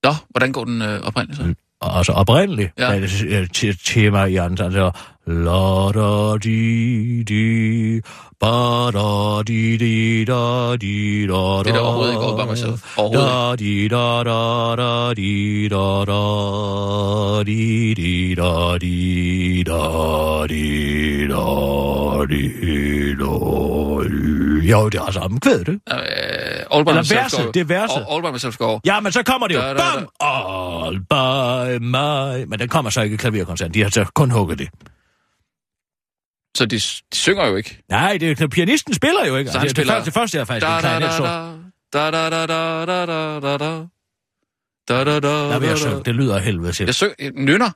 Nå, 0.04 0.14
hvordan 0.30 0.52
går 0.52 0.66
den 0.66 0.82
øh, 0.82 1.02
oprindeligt 1.02 1.38
så? 1.42 1.54
Og 1.82 1.98
altså 1.98 2.12
oprindeligt, 2.12 2.72
Ja. 2.78 2.84
er 2.94 3.00
øh, 3.28 3.48
te- 3.48 3.74
tema 3.86 4.24
i 4.26 4.36
ansatsen, 4.36 4.82
der 4.82 4.92
la 5.26 5.92
da 5.94 6.38
di 6.38 7.24
di 7.24 8.02
ba 8.40 8.90
da 8.92 9.44
di 9.44 9.78
di 9.78 10.26
da 10.26 10.76
di 10.76 11.28
da 11.28 11.62
da 11.62 11.64
Det 11.64 11.70
er 11.70 11.74
da 11.74 11.82
overhovedet 11.82 12.58
ikke 12.58 13.14
da 13.14 13.56
di 13.56 13.88
da 13.88 14.24
da 14.24 14.76
da 14.76 15.14
di 15.14 15.70
da 15.70 16.06
da 16.06 17.44
di 17.44 17.94
di 17.94 18.36
da 18.36 18.78
di 18.80 19.64
da 19.64 20.48
di 20.48 21.28
da 21.28 22.26
di 22.26 23.16
da 23.16 24.04
di. 24.10 24.68
Jo, 24.72 24.90
det 24.90 25.00
er 25.00 25.04
altså 25.06 25.20
omkvædet, 25.20 25.68
det. 25.68 25.80
Øh, 25.92 25.98
all 26.72 26.86
by 26.86 26.92
myself 26.98 27.52
det 27.54 27.60
er 27.60 27.66
verset. 27.66 28.06
All, 28.10 28.14
all 28.14 28.24
by 28.24 28.34
myself 28.34 28.58
går. 28.58 28.82
Ja, 28.86 29.00
men 29.00 29.12
så 29.12 29.24
kommer 29.24 29.48
det 29.48 29.56
jo. 29.56 29.62
Bam! 29.62 30.08
All 30.20 31.00
by 31.00 31.80
my... 31.80 32.46
Men 32.48 32.60
den 32.60 32.70
kommer 32.70 32.90
så 32.92 33.02
ikke 33.02 33.14
i 33.14 33.18
klaverkoncerten. 33.18 33.74
De 33.74 33.82
har 33.84 33.90
så 33.90 34.06
kun 34.16 34.32
hugget 34.32 34.60
det. 34.60 34.70
Så 36.58 36.66
de, 36.66 36.76
de 36.76 37.16
synger 37.18 37.48
jo 37.48 37.56
ikke. 37.56 37.84
Nej, 37.90 38.18
det, 38.18 38.50
pianisten 38.52 38.94
spiller 38.94 39.26
jo 39.28 39.36
ikke. 39.36 39.52
Så 39.52 39.58
han 39.58 39.66
det, 39.68 39.72
spiller- 39.78 39.94
Det, 40.04 40.04
første, 40.04 40.06
det 40.06 40.14
første 40.14 40.38
er 40.40 40.46
faktisk 40.46 40.66
Da, 40.68 40.78
en 40.78 40.84
da, 40.84 40.88
klarinet 40.90 41.10
da, 41.10 41.18
så. 41.18 41.24
da. 41.24 42.00
Da, 42.00 42.12
da, 42.12 42.30
da, 42.30 42.46
da, 42.46 42.86
da, 42.86 43.06
da, 43.06 43.40
da, 43.40 43.58
da. 43.58 43.86
Da, 44.90 45.04
da, 45.04 45.20
da, 45.20 45.28
Der 45.28 45.60
vil 45.60 45.68
jeg 45.68 45.76
da, 45.76 45.82
synge. 45.82 45.96
da. 45.96 46.02
Det 46.02 46.16
lyder 46.16 46.36
af 46.36 46.44
helvede 46.44 46.72
til. 46.72 46.86
Jeg 46.86 46.96
synger, 46.96 47.32
nynner. 47.36 47.72